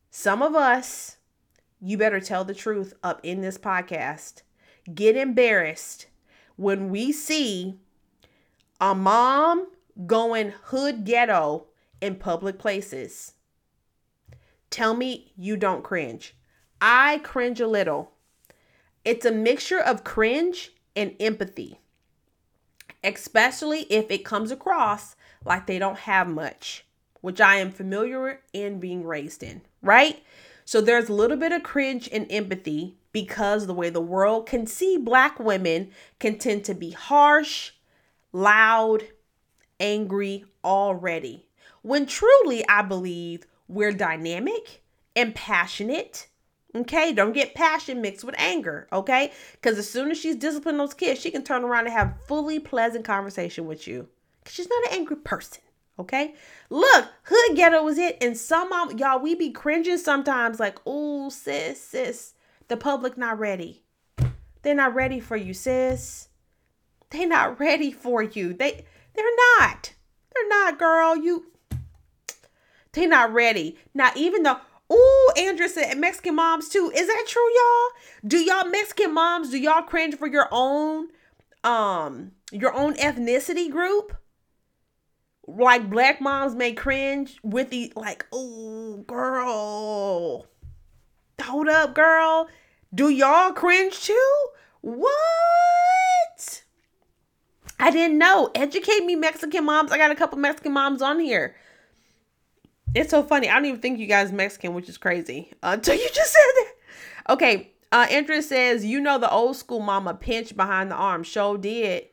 Some 0.09 0.41
of 0.41 0.55
us, 0.55 1.17
you 1.81 1.97
better 1.97 2.19
tell 2.19 2.43
the 2.43 2.53
truth 2.53 2.93
up 3.03 3.19
in 3.23 3.41
this 3.41 3.57
podcast. 3.57 4.41
Get 4.93 5.15
embarrassed 5.15 6.07
when 6.55 6.89
we 6.89 7.11
see 7.11 7.79
a 8.81 8.95
mom 8.95 9.67
going 10.05 10.53
hood 10.65 11.05
ghetto 11.05 11.67
in 12.01 12.15
public 12.15 12.59
places. 12.59 13.33
Tell 14.69 14.93
me 14.93 15.33
you 15.37 15.57
don't 15.57 15.83
cringe. 15.83 16.35
I 16.81 17.19
cringe 17.19 17.59
a 17.59 17.67
little. 17.67 18.11
It's 19.03 19.25
a 19.25 19.31
mixture 19.31 19.79
of 19.79 20.03
cringe 20.03 20.71
and 20.95 21.15
empathy, 21.19 21.79
especially 23.03 23.81
if 23.83 24.11
it 24.11 24.25
comes 24.25 24.51
across 24.51 25.15
like 25.45 25.65
they 25.65 25.79
don't 25.79 25.99
have 25.99 26.27
much, 26.27 26.85
which 27.21 27.41
I 27.41 27.55
am 27.57 27.71
familiar 27.71 28.41
in 28.53 28.79
being 28.79 29.05
raised 29.05 29.41
in, 29.43 29.61
right? 29.81 30.21
So 30.69 30.81
there's 30.81 31.09
a 31.09 31.13
little 31.13 31.35
bit 31.35 31.51
of 31.51 31.63
cringe 31.63 32.07
and 32.11 32.27
empathy 32.31 32.95
because 33.11 33.65
the 33.65 33.73
way 33.73 33.89
the 33.89 33.99
world 33.99 34.45
can 34.45 34.67
see 34.67 34.97
black 34.97 35.39
women 35.39 35.89
can 36.19 36.37
tend 36.37 36.63
to 36.65 36.75
be 36.75 36.91
harsh, 36.91 37.71
loud, 38.31 39.05
angry 39.79 40.45
already. 40.63 41.47
When 41.81 42.05
truly, 42.05 42.63
I 42.69 42.83
believe 42.83 43.47
we're 43.67 43.91
dynamic 43.93 44.83
and 45.15 45.33
passionate. 45.33 46.27
Okay, 46.75 47.13
don't 47.13 47.33
get 47.33 47.55
passion 47.55 47.99
mixed 47.99 48.23
with 48.23 48.35
anger. 48.37 48.87
Okay, 48.93 49.31
because 49.53 49.79
as 49.79 49.89
soon 49.89 50.11
as 50.11 50.19
she's 50.19 50.35
disciplining 50.35 50.77
those 50.77 50.93
kids, 50.93 51.19
she 51.19 51.31
can 51.31 51.43
turn 51.43 51.63
around 51.63 51.87
and 51.87 51.93
have 51.93 52.21
fully 52.27 52.59
pleasant 52.59 53.05
conversation 53.05 53.65
with 53.65 53.87
you. 53.87 54.07
Cause 54.45 54.53
she's 54.53 54.69
not 54.69 54.91
an 54.91 54.99
angry 54.99 55.15
person. 55.15 55.63
Okay, 55.99 56.33
look, 56.69 57.09
hood 57.23 57.57
ghetto 57.57 57.83
was 57.83 57.97
it, 57.97 58.17
and 58.21 58.37
some 58.37 58.71
of 58.71 58.97
y'all 58.97 59.19
we 59.19 59.35
be 59.35 59.51
cringing 59.51 59.97
sometimes, 59.97 60.57
like, 60.59 60.79
oh 60.85 61.29
sis, 61.29 61.81
sis, 61.81 62.33
the 62.69 62.77
public 62.77 63.17
not 63.17 63.37
ready. 63.37 63.83
They're 64.61 64.75
not 64.75 64.95
ready 64.95 65.19
for 65.19 65.35
you, 65.35 65.53
sis. 65.53 66.29
They're 67.09 67.27
not 67.27 67.59
ready 67.59 67.91
for 67.91 68.23
you. 68.23 68.53
They 68.53 68.85
they're 69.13 69.25
not. 69.59 69.93
They're 70.33 70.47
not, 70.47 70.79
girl. 70.79 71.17
You 71.17 71.47
they're 72.93 73.09
not 73.09 73.33
ready. 73.33 73.77
Now, 73.93 74.11
even 74.15 74.43
though 74.43 74.59
Ooh, 74.91 75.31
Andrea 75.37 75.69
said 75.69 75.97
Mexican 75.97 76.35
moms 76.35 76.67
too. 76.67 76.91
Is 76.95 77.07
that 77.07 77.25
true, 77.27 77.47
y'all? 77.55 78.27
Do 78.27 78.37
y'all 78.37 78.65
Mexican 78.65 79.13
moms, 79.13 79.51
do 79.51 79.59
y'all 79.59 79.83
cringe 79.83 80.15
for 80.15 80.27
your 80.27 80.47
own 80.51 81.09
um 81.63 82.31
your 82.51 82.73
own 82.73 82.95
ethnicity 82.95 83.69
group? 83.69 84.15
Like 85.57 85.89
black 85.89 86.21
moms 86.21 86.53
may 86.55 86.73
cringe 86.73 87.37
with 87.43 87.71
the 87.71 87.91
like, 87.95 88.25
oh 88.31 89.03
girl. 89.07 90.45
Hold 91.41 91.67
up, 91.69 91.95
girl. 91.95 92.47
Do 92.93 93.09
y'all 93.09 93.53
cringe 93.53 93.99
too? 93.99 94.35
What? 94.81 96.63
I 97.79 97.91
didn't 97.91 98.17
know. 98.17 98.51
Educate 98.53 99.05
me, 99.05 99.15
Mexican 99.15 99.65
moms. 99.65 99.91
I 99.91 99.97
got 99.97 100.11
a 100.11 100.15
couple 100.15 100.37
Mexican 100.37 100.73
moms 100.73 101.01
on 101.01 101.19
here. 101.19 101.55
It's 102.93 103.09
so 103.09 103.23
funny. 103.23 103.49
I 103.49 103.55
don't 103.55 103.65
even 103.65 103.79
think 103.79 103.99
you 103.99 104.07
guys 104.07 104.31
Mexican, 104.31 104.73
which 104.73 104.89
is 104.89 104.97
crazy. 104.97 105.51
Uh, 105.63 105.71
until 105.73 105.95
you 105.95 106.09
just 106.13 106.33
said 106.33 106.41
that. 106.55 107.33
Okay. 107.33 107.71
Uh, 107.91 108.05
Andrea 108.11 108.43
says, 108.43 108.85
you 108.85 108.99
know 108.99 109.17
the 109.17 109.31
old 109.31 109.55
school 109.55 109.79
mama 109.79 110.13
pinch 110.13 110.55
behind 110.55 110.91
the 110.91 110.95
arm. 110.95 111.23
Show 111.23 111.57
did. 111.57 112.05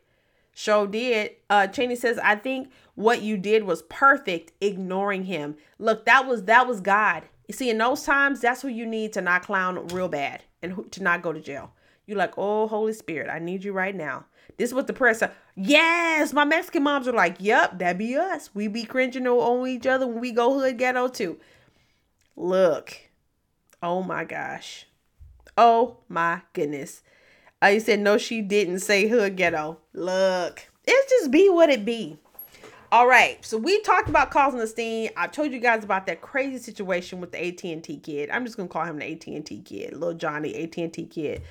Show 0.54 0.86
did. 0.86 1.32
Uh, 1.50 1.66
Cheney 1.66 1.96
says, 1.96 2.18
I 2.18 2.36
think 2.36 2.70
what 2.96 3.22
you 3.22 3.36
did 3.36 3.64
was 3.64 3.82
perfect, 3.82 4.52
ignoring 4.60 5.24
him. 5.24 5.56
Look, 5.78 6.04
that 6.06 6.26
was 6.26 6.44
that 6.44 6.66
was 6.66 6.80
God. 6.80 7.22
You 7.46 7.54
see, 7.54 7.70
in 7.70 7.78
those 7.78 8.02
times, 8.02 8.40
that's 8.40 8.64
what 8.64 8.72
you 8.72 8.84
need 8.84 9.12
to 9.12 9.20
not 9.20 9.42
clown 9.42 9.86
real 9.88 10.08
bad 10.08 10.42
and 10.62 10.90
to 10.90 11.02
not 11.02 11.22
go 11.22 11.32
to 11.32 11.40
jail. 11.40 11.72
You're 12.06 12.18
like, 12.18 12.34
oh, 12.36 12.66
Holy 12.66 12.92
Spirit, 12.92 13.30
I 13.30 13.38
need 13.38 13.64
you 13.64 13.72
right 13.72 13.94
now. 13.94 14.24
This 14.56 14.72
was 14.72 14.86
the 14.86 14.92
prayer 14.92 15.14
said. 15.14 15.32
Yes, 15.54 16.32
my 16.32 16.44
Mexican 16.44 16.82
moms 16.82 17.06
are 17.06 17.12
like, 17.12 17.36
yep, 17.38 17.78
that 17.78 17.98
be 17.98 18.16
us. 18.16 18.54
We 18.54 18.68
be 18.68 18.84
cringing 18.84 19.26
on 19.26 19.68
each 19.68 19.86
other 19.86 20.06
when 20.06 20.20
we 20.20 20.32
go 20.32 20.58
hood 20.58 20.78
ghetto 20.78 21.08
too. 21.08 21.38
Look, 22.36 22.96
oh 23.82 24.02
my 24.02 24.24
gosh. 24.24 24.86
Oh 25.56 25.98
my 26.08 26.42
goodness. 26.52 27.02
I 27.62 27.76
uh, 27.76 27.80
said, 27.80 28.00
no, 28.00 28.18
she 28.18 28.42
didn't 28.42 28.80
say 28.80 29.08
hood 29.08 29.36
ghetto. 29.36 29.78
Look, 29.94 30.68
it's 30.84 31.10
just 31.10 31.30
be 31.30 31.48
what 31.48 31.70
it 31.70 31.84
be. 31.84 32.18
All 32.96 33.06
right, 33.06 33.44
so 33.44 33.58
we 33.58 33.78
talked 33.82 34.08
about 34.08 34.30
causing 34.30 34.58
the 34.58 34.66
scene. 34.66 35.10
I've 35.18 35.30
told 35.30 35.52
you 35.52 35.58
guys 35.58 35.84
about 35.84 36.06
that 36.06 36.22
crazy 36.22 36.56
situation 36.56 37.20
with 37.20 37.30
the 37.30 37.48
AT&T 37.48 37.98
kid. 37.98 38.30
I'm 38.30 38.46
just 38.46 38.56
gonna 38.56 38.70
call 38.70 38.86
him 38.86 38.98
the 38.98 39.12
AT&T 39.12 39.60
kid, 39.66 39.92
little 39.92 40.14
Johnny 40.14 40.56
AT&T 40.56 41.04
kid. 41.04 41.42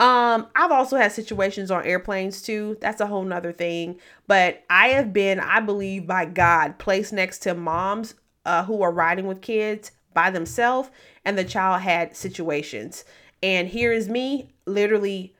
Um, 0.00 0.46
I've 0.56 0.70
also 0.70 0.96
had 0.96 1.12
situations 1.12 1.70
on 1.70 1.84
airplanes 1.84 2.40
too. 2.40 2.78
That's 2.80 3.02
a 3.02 3.06
whole 3.06 3.24
nother 3.24 3.52
thing. 3.52 4.00
But 4.26 4.64
I 4.70 4.88
have 4.88 5.12
been, 5.12 5.38
I 5.38 5.60
believe, 5.60 6.06
by 6.06 6.24
God, 6.24 6.78
placed 6.78 7.12
next 7.12 7.40
to 7.40 7.52
moms 7.52 8.14
uh, 8.46 8.64
who 8.64 8.80
are 8.80 8.90
riding 8.90 9.26
with 9.26 9.42
kids 9.42 9.90
by 10.14 10.30
themselves, 10.30 10.88
and 11.26 11.36
the 11.36 11.44
child 11.44 11.82
had 11.82 12.16
situations. 12.16 13.04
And 13.42 13.68
here 13.68 13.92
is 13.92 14.08
me 14.08 14.48
literally 14.64 15.34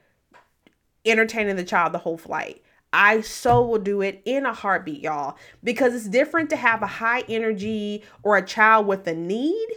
entertaining 1.06 1.56
the 1.56 1.64
child 1.64 1.94
the 1.94 1.98
whole 2.00 2.18
flight. 2.18 2.62
I 2.92 3.20
so 3.20 3.62
will 3.62 3.78
do 3.78 4.00
it 4.00 4.22
in 4.24 4.46
a 4.46 4.52
heartbeat, 4.52 5.02
y'all, 5.02 5.36
because 5.62 5.94
it's 5.94 6.08
different 6.08 6.50
to 6.50 6.56
have 6.56 6.82
a 6.82 6.86
high 6.86 7.24
energy 7.28 8.04
or 8.22 8.36
a 8.36 8.46
child 8.46 8.86
with 8.86 9.06
a 9.06 9.14
need 9.14 9.68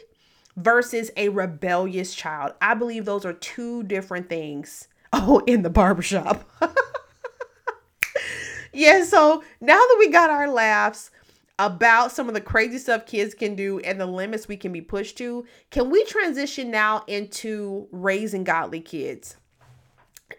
versus 0.56 1.12
a 1.18 1.30
rebellious 1.30 2.14
child. 2.14 2.54
I 2.62 2.74
believe 2.76 3.06
those 3.06 3.26
are 3.26 3.34
two 3.34 3.84
different 3.84 4.30
things. 4.30 4.88
Oh, 5.12 5.42
in 5.48 5.64
the 5.64 5.72
barbershop. 5.72 6.48
yeah, 8.72 9.04
so 9.04 9.44
now 9.60 9.80
that 9.80 9.96
we 9.98 10.10
got 10.10 10.30
our 10.30 10.48
laughs 10.48 11.10
about 11.58 12.12
some 12.12 12.28
of 12.28 12.36
the 12.36 12.42
crazy 12.42 12.78
stuff 12.78 13.08
kids 13.08 13.34
can 13.34 13.56
do 13.56 13.80
and 13.80 14.00
the 14.00 14.06
limits 14.06 14.48
we 14.48 14.56
can 14.56 14.72
be 14.72 14.82
pushed 14.82 15.18
to, 15.18 15.48
can 15.72 15.90
we 15.90 16.06
transition 16.06 16.70
now 16.70 17.04
into 17.08 17.88
raising 17.92 18.44
godly 18.44 18.82
kids? 18.82 19.36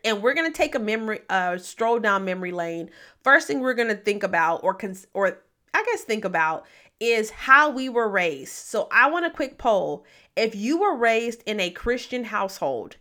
And 0.04 0.22
we're 0.22 0.34
gonna 0.34 0.52
take 0.52 0.74
a 0.74 0.78
memory, 0.78 1.20
uh, 1.28 1.58
stroll 1.58 1.98
down 1.98 2.24
memory 2.24 2.52
lane. 2.52 2.90
First 3.22 3.46
thing 3.46 3.60
we're 3.60 3.74
gonna 3.74 3.94
think 3.94 4.22
about, 4.22 4.62
or 4.62 4.74
cons- 4.74 5.06
or 5.14 5.38
I 5.74 5.84
guess 5.84 6.02
think 6.02 6.24
about, 6.24 6.66
is 7.00 7.30
how 7.30 7.70
we 7.70 7.88
were 7.88 8.08
raised. 8.08 8.52
So 8.52 8.88
I 8.92 9.10
want 9.10 9.26
a 9.26 9.30
quick 9.30 9.58
poll. 9.58 10.04
If 10.36 10.54
you 10.54 10.78
were 10.78 10.96
raised 10.96 11.42
in 11.46 11.58
a 11.58 11.70
Christian 11.70 12.24
household 12.24 12.96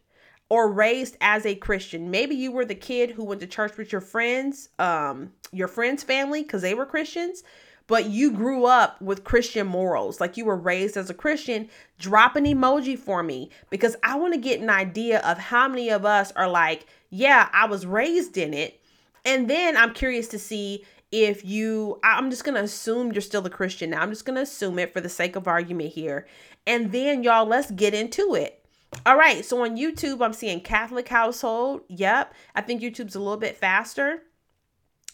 or 0.49 0.71
raised 0.71 1.17
as 1.21 1.45
a 1.45 1.55
Christian, 1.55 2.09
maybe 2.09 2.35
you 2.35 2.51
were 2.51 2.65
the 2.65 2.75
kid 2.75 3.11
who 3.11 3.23
went 3.23 3.41
to 3.41 3.47
church 3.47 3.77
with 3.77 3.91
your 3.91 4.01
friends, 4.01 4.69
um, 4.79 5.33
your 5.51 5.67
friends' 5.67 6.03
family, 6.03 6.43
because 6.43 6.61
they 6.61 6.73
were 6.73 6.85
Christians, 6.85 7.43
but 7.89 8.05
you 8.05 8.31
grew 8.31 8.65
up 8.65 9.01
with 9.01 9.23
Christian 9.23 9.65
morals, 9.65 10.21
like 10.21 10.37
you 10.37 10.45
were 10.45 10.55
raised 10.55 10.95
as 10.95 11.09
a 11.09 11.13
Christian, 11.13 11.67
drop 11.97 12.35
an 12.35 12.45
emoji 12.45 12.97
for 12.97 13.23
me 13.23 13.49
because 13.71 13.97
I 14.03 14.15
want 14.15 14.35
to 14.35 14.39
get 14.39 14.61
an 14.61 14.69
idea 14.69 15.19
of 15.21 15.39
how 15.39 15.67
many 15.67 15.89
of 15.89 16.05
us 16.05 16.31
are 16.33 16.47
like, 16.47 16.85
yeah, 17.09 17.49
I 17.51 17.65
was 17.65 17.87
raised 17.87 18.37
in 18.37 18.53
it. 18.53 18.79
And 19.25 19.49
then 19.49 19.75
I'm 19.75 19.93
curious 19.93 20.27
to 20.29 20.39
see 20.39 20.85
if 21.11 21.43
you 21.43 21.99
i'm 22.03 22.29
just 22.29 22.43
gonna 22.43 22.61
assume 22.61 23.11
you're 23.11 23.19
still 23.19 23.43
a 23.43 23.49
christian 23.49 23.89
now. 23.89 23.99
I'm 23.99 24.11
just 24.11 24.25
gonna 24.25 24.41
assume 24.41 24.77
it 24.77 24.93
for 24.93 25.01
the 25.01 25.09
sake 25.09 25.35
of 25.35 25.47
argument 25.47 25.91
here. 25.91 26.27
And 26.67 26.91
then 26.91 27.23
y'all 27.23 27.47
let's 27.47 27.71
get 27.71 27.95
into 27.95 28.35
it. 28.35 28.63
All 29.07 29.17
right 29.17 29.43
so 29.43 29.63
on 29.63 29.75
youtube 29.75 30.23
i'm 30.23 30.33
seeing 30.33 30.61
catholic 30.61 31.07
household. 31.07 31.81
Yep 31.87 32.35
i 32.53 32.61
think 32.61 32.83
youtube's 32.83 33.15
a 33.15 33.19
little 33.19 33.37
bit 33.37 33.57
faster 33.57 34.21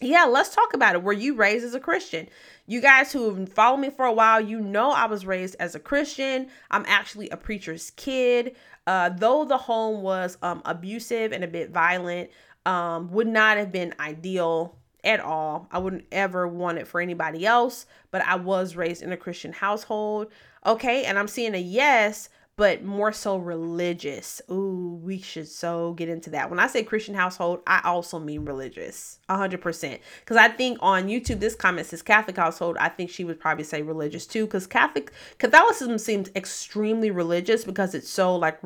yeah 0.01 0.25
let's 0.25 0.53
talk 0.53 0.73
about 0.73 0.95
it 0.95 1.03
were 1.03 1.13
you 1.13 1.35
raised 1.35 1.63
as 1.63 1.73
a 1.73 1.79
christian 1.79 2.27
you 2.67 2.81
guys 2.81 3.11
who 3.13 3.33
have 3.33 3.49
followed 3.53 3.77
me 3.77 3.89
for 3.89 4.05
a 4.05 4.13
while 4.13 4.41
you 4.41 4.59
know 4.59 4.91
i 4.91 5.05
was 5.05 5.25
raised 5.25 5.55
as 5.59 5.73
a 5.73 5.79
christian 5.79 6.47
i'm 6.71 6.83
actually 6.87 7.29
a 7.29 7.37
preacher's 7.37 7.91
kid 7.91 8.55
uh, 8.87 9.09
though 9.09 9.45
the 9.45 9.57
home 9.57 10.03
was 10.03 10.37
um, 10.43 10.61
abusive 10.65 11.31
and 11.31 11.43
a 11.43 11.47
bit 11.47 11.71
violent 11.71 12.29
um, 12.65 13.11
would 13.11 13.27
not 13.27 13.57
have 13.57 13.71
been 13.71 13.93
ideal 13.99 14.77
at 15.05 15.19
all. 15.19 15.67
I 15.71 15.77
wouldn't 15.77 16.05
ever 16.11 16.47
want 16.47 16.79
it 16.79 16.87
for 16.87 16.99
anybody 16.99 17.45
else, 17.45 17.85
but 18.11 18.25
I 18.25 18.35
was 18.35 18.75
raised 18.75 19.03
in 19.03 19.11
a 19.11 19.17
Christian 19.17 19.53
household. 19.53 20.31
Okay, 20.65 21.05
and 21.05 21.19
I'm 21.19 21.27
seeing 21.27 21.53
a 21.53 21.59
yes, 21.59 22.29
but 22.57 22.83
more 22.83 23.11
so 23.11 23.35
religious. 23.37 24.41
Ooh, 24.49 24.99
we 25.03 25.19
should 25.19 25.47
so 25.47 25.93
get 25.93 26.07
into 26.07 26.29
that. 26.29 26.49
When 26.49 26.59
I 26.59 26.67
say 26.67 26.83
Christian 26.83 27.13
household, 27.13 27.59
I 27.67 27.81
also 27.83 28.17
mean 28.17 28.45
religious, 28.45 29.19
100%. 29.29 29.99
Because 30.21 30.37
I 30.37 30.47
think 30.47 30.77
on 30.81 31.07
YouTube, 31.07 31.41
this 31.41 31.55
comment 31.55 31.87
says 31.87 32.01
Catholic 32.01 32.37
household. 32.37 32.77
I 32.79 32.87
think 32.89 33.09
she 33.09 33.25
would 33.25 33.39
probably 33.39 33.65
say 33.65 33.81
religious 33.81 34.25
too, 34.25 34.45
because 34.45 34.67
Catholic 34.67 35.11
Catholicism 35.37 35.97
seems 35.97 36.29
extremely 36.35 37.11
religious 37.11 37.65
because 37.65 37.93
it's 37.93 38.09
so 38.09 38.35
like 38.35 38.59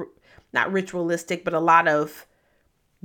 not 0.54 0.72
ritualistic, 0.72 1.44
but 1.44 1.54
a 1.54 1.60
lot 1.60 1.88
of 1.88 2.28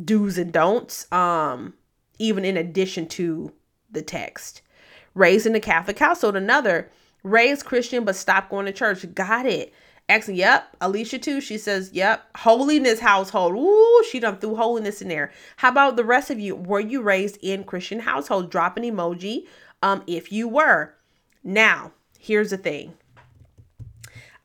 do's 0.02 0.36
and 0.36 0.52
don'ts, 0.52 1.10
um, 1.12 1.74
even 2.18 2.44
in 2.44 2.58
addition 2.58 3.06
to 3.08 3.52
the 3.90 4.02
text. 4.02 4.60
Raised 5.14 5.46
in 5.46 5.54
a 5.54 5.60
Catholic 5.60 5.98
household, 5.98 6.36
another 6.36 6.90
raised 7.22 7.64
Christian 7.64 8.04
but 8.04 8.16
stopped 8.16 8.50
going 8.50 8.66
to 8.66 8.72
church. 8.72 9.06
Got 9.14 9.46
it. 9.46 9.72
Excellent. 10.08 10.38
Yep. 10.38 10.76
Alicia 10.80 11.18
too. 11.18 11.40
She 11.40 11.56
says, 11.56 11.90
yep. 11.92 12.24
Holiness 12.36 13.00
household. 13.00 13.54
Ooh, 13.56 14.04
she 14.10 14.20
done 14.20 14.38
threw 14.38 14.54
holiness 14.54 15.00
in 15.00 15.08
there. 15.08 15.32
How 15.56 15.70
about 15.70 15.96
the 15.96 16.04
rest 16.04 16.30
of 16.30 16.38
you? 16.38 16.54
Were 16.54 16.80
you 16.80 17.00
raised 17.00 17.38
in 17.42 17.64
Christian 17.64 18.00
household? 18.00 18.50
Drop 18.50 18.76
an 18.76 18.82
emoji 18.82 19.46
um, 19.82 20.02
if 20.06 20.30
you 20.30 20.46
were. 20.46 20.94
Now, 21.42 21.92
here's 22.18 22.50
the 22.50 22.58
thing. 22.58 22.94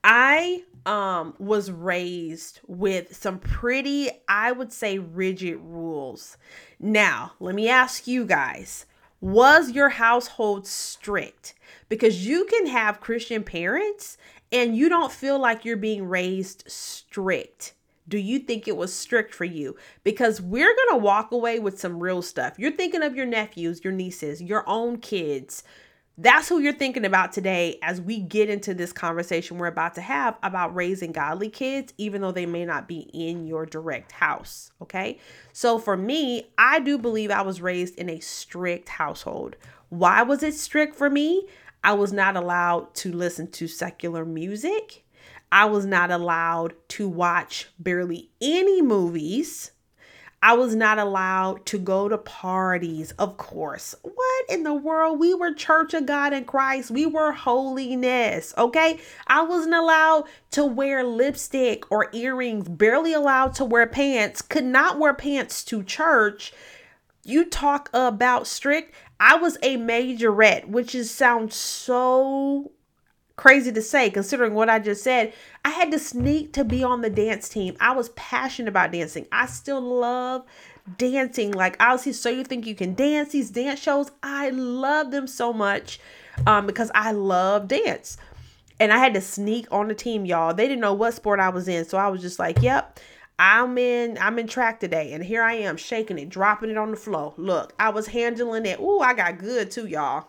I 0.03 0.63
um 0.85 1.35
was 1.39 1.69
raised 1.69 2.61
with 2.65 3.13
some 3.13 3.37
pretty 3.37 4.09
I 4.29 4.53
would 4.53 4.71
say 4.71 4.97
rigid 4.97 5.59
rules. 5.61 6.37
Now, 6.79 7.33
let 7.41 7.53
me 7.53 7.67
ask 7.67 8.07
you 8.07 8.25
guys, 8.25 8.85
was 9.19 9.71
your 9.71 9.89
household 9.89 10.65
strict? 10.65 11.53
Because 11.89 12.25
you 12.25 12.45
can 12.45 12.67
have 12.67 13.01
Christian 13.01 13.43
parents 13.43 14.17
and 14.51 14.75
you 14.75 14.89
don't 14.89 15.11
feel 15.11 15.39
like 15.39 15.65
you're 15.65 15.77
being 15.77 16.05
raised 16.05 16.63
strict. 16.67 17.73
Do 18.07 18.17
you 18.17 18.39
think 18.39 18.67
it 18.67 18.75
was 18.75 18.93
strict 18.93 19.35
for 19.35 19.45
you? 19.45 19.75
Because 20.03 20.41
we're 20.41 20.75
going 20.75 20.99
to 20.99 21.03
walk 21.03 21.31
away 21.31 21.59
with 21.59 21.79
some 21.79 22.01
real 22.01 22.23
stuff. 22.23 22.57
You're 22.57 22.71
thinking 22.71 23.03
of 23.03 23.15
your 23.15 23.27
nephews, 23.27 23.83
your 23.83 23.93
nieces, 23.93 24.41
your 24.41 24.67
own 24.67 24.97
kids, 24.97 25.63
that's 26.21 26.49
who 26.49 26.59
you're 26.59 26.73
thinking 26.73 27.05
about 27.05 27.31
today 27.31 27.79
as 27.81 28.01
we 28.01 28.19
get 28.19 28.49
into 28.49 28.73
this 28.73 28.91
conversation 28.91 29.57
we're 29.57 29.67
about 29.67 29.95
to 29.95 30.01
have 30.01 30.37
about 30.43 30.75
raising 30.75 31.13
godly 31.13 31.47
kids, 31.47 31.93
even 31.97 32.19
though 32.19 32.33
they 32.33 32.45
may 32.45 32.65
not 32.65 32.89
be 32.89 33.09
in 33.13 33.47
your 33.47 33.65
direct 33.65 34.11
house. 34.11 34.73
Okay. 34.81 35.17
So 35.53 35.79
for 35.79 35.95
me, 35.95 36.49
I 36.57 36.81
do 36.81 36.97
believe 36.97 37.31
I 37.31 37.41
was 37.41 37.61
raised 37.61 37.95
in 37.95 38.09
a 38.09 38.19
strict 38.19 38.89
household. 38.89 39.55
Why 39.87 40.21
was 40.23 40.43
it 40.43 40.55
strict 40.55 40.97
for 40.97 41.09
me? 41.09 41.47
I 41.83 41.93
was 41.93 42.11
not 42.11 42.35
allowed 42.35 42.93
to 42.95 43.11
listen 43.11 43.49
to 43.51 43.67
secular 43.67 44.25
music. 44.25 45.03
I 45.51 45.65
was 45.65 45.85
not 45.85 46.11
allowed 46.11 46.73
to 46.89 47.07
watch 47.07 47.69
barely 47.79 48.29
any 48.41 48.81
movies. 48.81 49.71
I 50.41 50.53
was 50.53 50.73
not 50.73 50.99
allowed 50.99 51.65
to 51.67 51.77
go 51.77 52.07
to 52.07 52.17
parties, 52.17 53.11
of 53.19 53.35
course. 53.35 53.93
What 54.03 54.45
in 54.47 54.63
the 54.63 54.73
world? 54.73 55.19
We 55.19 55.33
were 55.33 55.53
Church 55.53 55.93
of 55.93 56.05
God 56.05 56.31
in 56.31 56.45
Christ. 56.45 56.91
We 56.91 57.05
were 57.05 57.33
holiness, 57.33 58.53
okay? 58.57 58.99
I 59.27 59.41
wasn't 59.41 59.73
allowed 59.73 60.25
to 60.51 60.63
wear 60.63 61.03
lipstick 61.03 61.91
or 61.91 62.09
earrings, 62.13 62.69
barely 62.69 63.11
allowed 63.11 63.53
to 63.55 63.65
wear 63.65 63.85
pants, 63.85 64.41
could 64.41 64.63
not 64.63 64.97
wear 64.97 65.13
pants 65.13 65.63
to 65.65 65.83
church. 65.83 66.53
You 67.25 67.43
talk 67.43 67.89
about 67.93 68.47
strict. 68.47 68.95
I 69.19 69.35
was 69.35 69.57
a 69.61 69.77
majorette, 69.77 70.67
which 70.67 70.95
is 70.95 71.11
sounds 71.11 71.55
so 71.55 72.71
crazy 73.39 73.71
to 73.71 73.81
say 73.81 74.09
considering 74.09 74.53
what 74.53 74.69
I 74.69 74.79
just 74.79 75.01
said. 75.01 75.33
I 75.63 75.69
had 75.69 75.91
to 75.91 75.99
sneak 75.99 76.51
to 76.53 76.65
be 76.65 76.83
on 76.83 77.01
the 77.01 77.09
dance 77.09 77.47
team. 77.47 77.77
I 77.79 77.93
was 77.93 78.09
passionate 78.09 78.67
about 78.67 78.91
dancing. 78.91 79.27
I 79.31 79.45
still 79.45 79.79
love 79.79 80.45
dancing. 80.97 81.51
Like 81.51 81.77
I'll 81.79 81.97
see 81.97 82.11
So 82.11 82.29
You 82.29 82.43
Think 82.43 82.67
You 82.67 82.75
Can 82.75 82.95
Dance, 82.95 83.31
these 83.31 83.49
dance 83.49 83.79
shows. 83.79 84.11
I 84.21 84.49
love 84.49 85.11
them 85.11 85.25
so 85.25 85.53
much 85.53 85.99
um, 86.45 86.65
because 86.65 86.91
I 86.93 87.11
love 87.11 87.69
dance. 87.69 88.17
And 88.79 88.93
I 88.93 88.97
had 88.97 89.13
to 89.13 89.21
sneak 89.21 89.67
on 89.71 89.87
the 89.89 89.95
team, 89.95 90.25
y'all. 90.25 90.53
They 90.53 90.67
didn't 90.67 90.81
know 90.81 90.93
what 90.93 91.13
sport 91.13 91.39
I 91.39 91.49
was 91.49 91.67
in. 91.67 91.85
So 91.85 91.97
I 91.97 92.07
was 92.07 92.21
just 92.21 92.39
like, 92.39 92.61
yep. 92.61 92.99
I'm 93.39 93.77
in 93.77 94.17
I'm 94.19 94.37
in 94.37 94.47
track 94.47 94.81
today 94.81 95.13
and 95.13 95.23
here 95.23 95.41
I 95.41 95.53
am 95.53 95.77
shaking 95.77 96.19
it, 96.19 96.27
dropping 96.27 96.69
it 96.69 96.77
on 96.77 96.91
the 96.91 96.97
floor. 96.97 97.33
Look, 97.37 97.73
I 97.79 97.89
was 97.89 98.07
handling 98.07 98.65
it. 98.65 98.81
Ooh, 98.81 98.99
I 98.99 99.13
got 99.13 99.37
good 99.37 99.71
too, 99.71 99.87
y'all. 99.87 100.27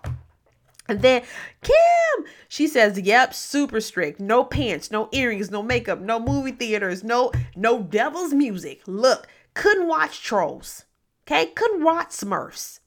And 0.88 1.02
then 1.02 1.22
Kim, 1.62 2.24
she 2.48 2.68
says, 2.68 3.00
"Yep, 3.00 3.34
super 3.34 3.80
strict. 3.80 4.20
No 4.20 4.44
pants, 4.44 4.90
no 4.92 5.08
earrings, 5.12 5.50
no 5.50 5.62
makeup, 5.62 6.00
no 6.00 6.20
movie 6.20 6.52
theaters, 6.52 7.02
no 7.02 7.32
no 7.56 7.82
devil's 7.82 8.32
music. 8.32 8.82
Look, 8.86 9.26
couldn't 9.54 9.88
watch 9.88 10.22
Trolls. 10.22 10.84
Okay, 11.26 11.46
couldn't 11.46 11.82
watch 11.82 12.10
Smurfs. 12.10 12.78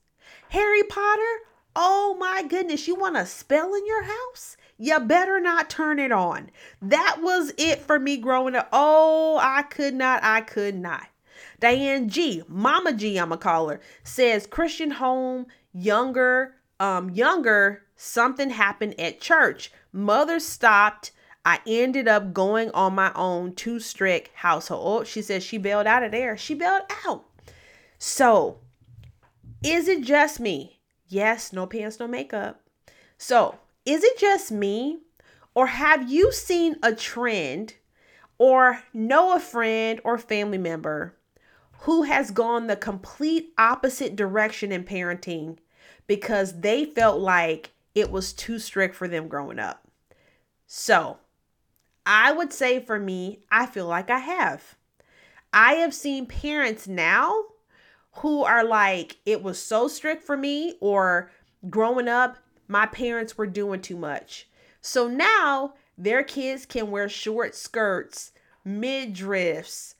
Harry 0.49 0.83
Potter. 0.83 1.39
Oh 1.75 2.15
my 2.19 2.43
goodness, 2.43 2.87
you 2.87 2.95
want 2.95 3.17
a 3.17 3.25
spell 3.25 3.73
in 3.73 3.85
your 3.85 4.03
house? 4.03 4.55
You 4.77 4.99
better 4.99 5.39
not 5.39 5.69
turn 5.69 5.99
it 5.99 6.11
on. 6.11 6.49
That 6.81 7.17
was 7.21 7.53
it 7.57 7.79
for 7.79 7.99
me 7.99 8.17
growing 8.17 8.55
up. 8.55 8.69
Oh, 8.73 9.39
I 9.41 9.63
could 9.63 9.93
not. 9.93 10.23
I 10.23 10.41
could 10.41 10.75
not. 10.75 11.07
Diane 11.59 12.09
G, 12.09 12.43
Mama 12.47 12.93
G, 12.93 13.17
I'ma 13.17 13.37
call 13.37 13.69
her, 13.69 13.79
says 14.03 14.45
Christian 14.47 14.91
home, 14.91 15.45
younger, 15.73 16.55
um, 16.79 17.09
younger 17.09 17.83
something 17.95 18.49
happened 18.49 18.99
at 18.99 19.21
church. 19.21 19.71
Mother 19.91 20.39
stopped. 20.39 21.11
I 21.45 21.59
ended 21.67 22.07
up 22.07 22.33
going 22.33 22.71
on 22.71 22.95
my 22.95 23.11
own 23.15 23.53
too 23.53 23.79
strict 23.79 24.29
household. 24.35 25.07
She 25.07 25.21
says 25.21 25.43
she 25.43 25.57
bailed 25.57 25.87
out 25.87 26.03
of 26.03 26.11
there. 26.11 26.37
She 26.37 26.53
bailed 26.53 26.83
out. 27.05 27.25
So, 27.97 28.59
is 29.63 29.87
it 29.87 30.03
just 30.03 30.39
me? 30.39 30.79
Yes, 31.07 31.51
no 31.53 31.65
pants, 31.65 31.99
no 31.99 32.07
makeup. 32.07 32.61
So, 33.17 33.59
is 33.85 34.03
it 34.03 34.17
just 34.17 34.51
me? 34.51 34.99
Or 35.55 35.67
have 35.67 36.09
you 36.09 36.31
seen 36.31 36.77
a 36.81 36.95
trend 36.95 37.75
or 38.37 38.81
know 38.93 39.35
a 39.35 39.39
friend 39.39 40.01
or 40.03 40.17
family 40.17 40.57
member 40.57 41.15
who 41.81 42.03
has 42.03 42.31
gone 42.31 42.67
the 42.67 42.75
complete 42.75 43.53
opposite 43.57 44.15
direction 44.15 44.71
in 44.71 44.83
parenting 44.83 45.57
because 46.07 46.61
they 46.61 46.85
felt 46.85 47.19
like 47.19 47.71
it 47.93 48.09
was 48.09 48.33
too 48.33 48.59
strict 48.59 48.95
for 48.95 49.07
them 49.07 49.27
growing 49.27 49.59
up. 49.59 49.87
So, 50.65 51.17
I 52.05 52.31
would 52.31 52.51
say 52.51 52.79
for 52.79 52.99
me, 52.99 53.39
I 53.51 53.65
feel 53.65 53.87
like 53.87 54.09
I 54.09 54.19
have. 54.19 54.75
I 55.53 55.73
have 55.75 55.93
seen 55.93 56.25
parents 56.25 56.87
now 56.87 57.43
who 58.17 58.43
are 58.43 58.63
like, 58.63 59.17
it 59.25 59.43
was 59.43 59.59
so 59.59 59.87
strict 59.87 60.23
for 60.23 60.35
me, 60.35 60.75
or 60.79 61.31
growing 61.69 62.07
up, 62.07 62.37
my 62.73 62.87
parents 62.87 63.37
were 63.37 63.45
doing 63.45 63.79
too 63.79 63.95
much. 63.95 64.49
So 64.81 65.07
now 65.07 65.75
their 65.95 66.23
kids 66.23 66.65
can 66.65 66.89
wear 66.89 67.07
short 67.07 67.53
skirts, 67.53 68.31
midriffs, 68.65 69.93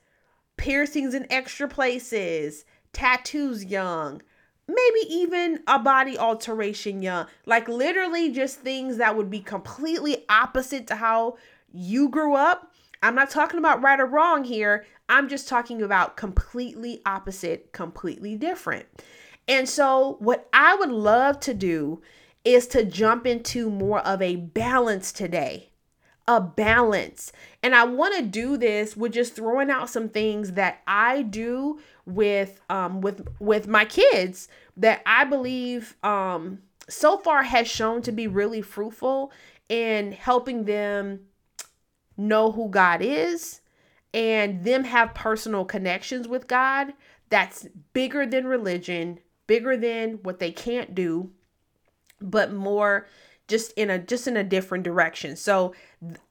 piercings 0.57 1.13
in 1.13 1.31
extra 1.31 1.67
places, 1.67 2.65
tattoos 2.91 3.63
young, 3.63 4.23
maybe 4.67 5.07
even 5.07 5.61
a 5.67 5.77
body 5.77 6.17
alteration 6.17 7.03
young. 7.03 7.27
Like 7.45 7.67
literally 7.67 8.31
just 8.31 8.61
things 8.61 8.97
that 8.97 9.15
would 9.15 9.29
be 9.29 9.39
completely 9.39 10.25
opposite 10.27 10.87
to 10.87 10.95
how 10.95 11.37
you 11.71 12.09
grew 12.09 12.33
up. 12.33 12.73
I'm 13.03 13.13
not 13.13 13.29
talking 13.29 13.59
about 13.59 13.83
right 13.83 13.99
or 13.99 14.07
wrong 14.07 14.45
here. 14.45 14.83
I'm 15.09 15.29
just 15.29 15.47
talking 15.47 15.83
about 15.83 16.17
completely 16.17 17.03
opposite 17.05 17.71
completely 17.71 18.35
different. 18.35 18.87
And 19.47 19.69
so 19.69 20.15
what 20.19 20.49
i 20.53 20.73
would 20.73 20.91
love 20.91 21.39
to 21.41 21.53
do 21.53 22.01
is 22.45 22.67
to 22.67 22.83
jump 22.83 23.25
into 23.25 23.69
more 23.69 23.99
of 23.99 24.21
a 24.21 24.35
balance 24.35 25.11
today 25.11 25.69
a 26.27 26.39
balance. 26.39 27.31
And 27.61 27.75
I 27.75 27.83
want 27.83 28.15
to 28.15 28.21
do 28.21 28.57
this 28.57 28.95
with 28.95 29.13
just 29.13 29.35
throwing 29.35 29.69
out 29.69 29.89
some 29.89 30.09
things 30.09 30.53
that 30.53 30.81
I 30.87 31.21
do 31.23 31.79
with 32.05 32.61
um 32.69 33.01
with 33.01 33.27
with 33.39 33.67
my 33.67 33.85
kids 33.85 34.47
that 34.77 35.01
I 35.05 35.23
believe 35.25 35.95
um 36.03 36.59
so 36.89 37.17
far 37.17 37.43
has 37.43 37.67
shown 37.67 38.01
to 38.03 38.11
be 38.11 38.27
really 38.27 38.61
fruitful 38.61 39.31
in 39.69 40.11
helping 40.11 40.65
them 40.65 41.21
know 42.17 42.51
who 42.51 42.69
God 42.69 43.01
is 43.01 43.61
and 44.13 44.63
them 44.63 44.83
have 44.83 45.13
personal 45.13 45.65
connections 45.65 46.27
with 46.27 46.47
God 46.47 46.93
that's 47.29 47.67
bigger 47.93 48.25
than 48.25 48.45
religion, 48.45 49.19
bigger 49.47 49.75
than 49.75 50.19
what 50.23 50.39
they 50.39 50.51
can't 50.51 50.93
do, 50.93 51.31
but 52.23 52.53
more 52.53 53.07
just 53.47 53.73
in 53.73 53.89
a 53.89 53.99
just 53.99 54.27
in 54.27 54.37
a 54.37 54.43
different 54.43 54.83
direction. 54.83 55.35
So 55.35 55.73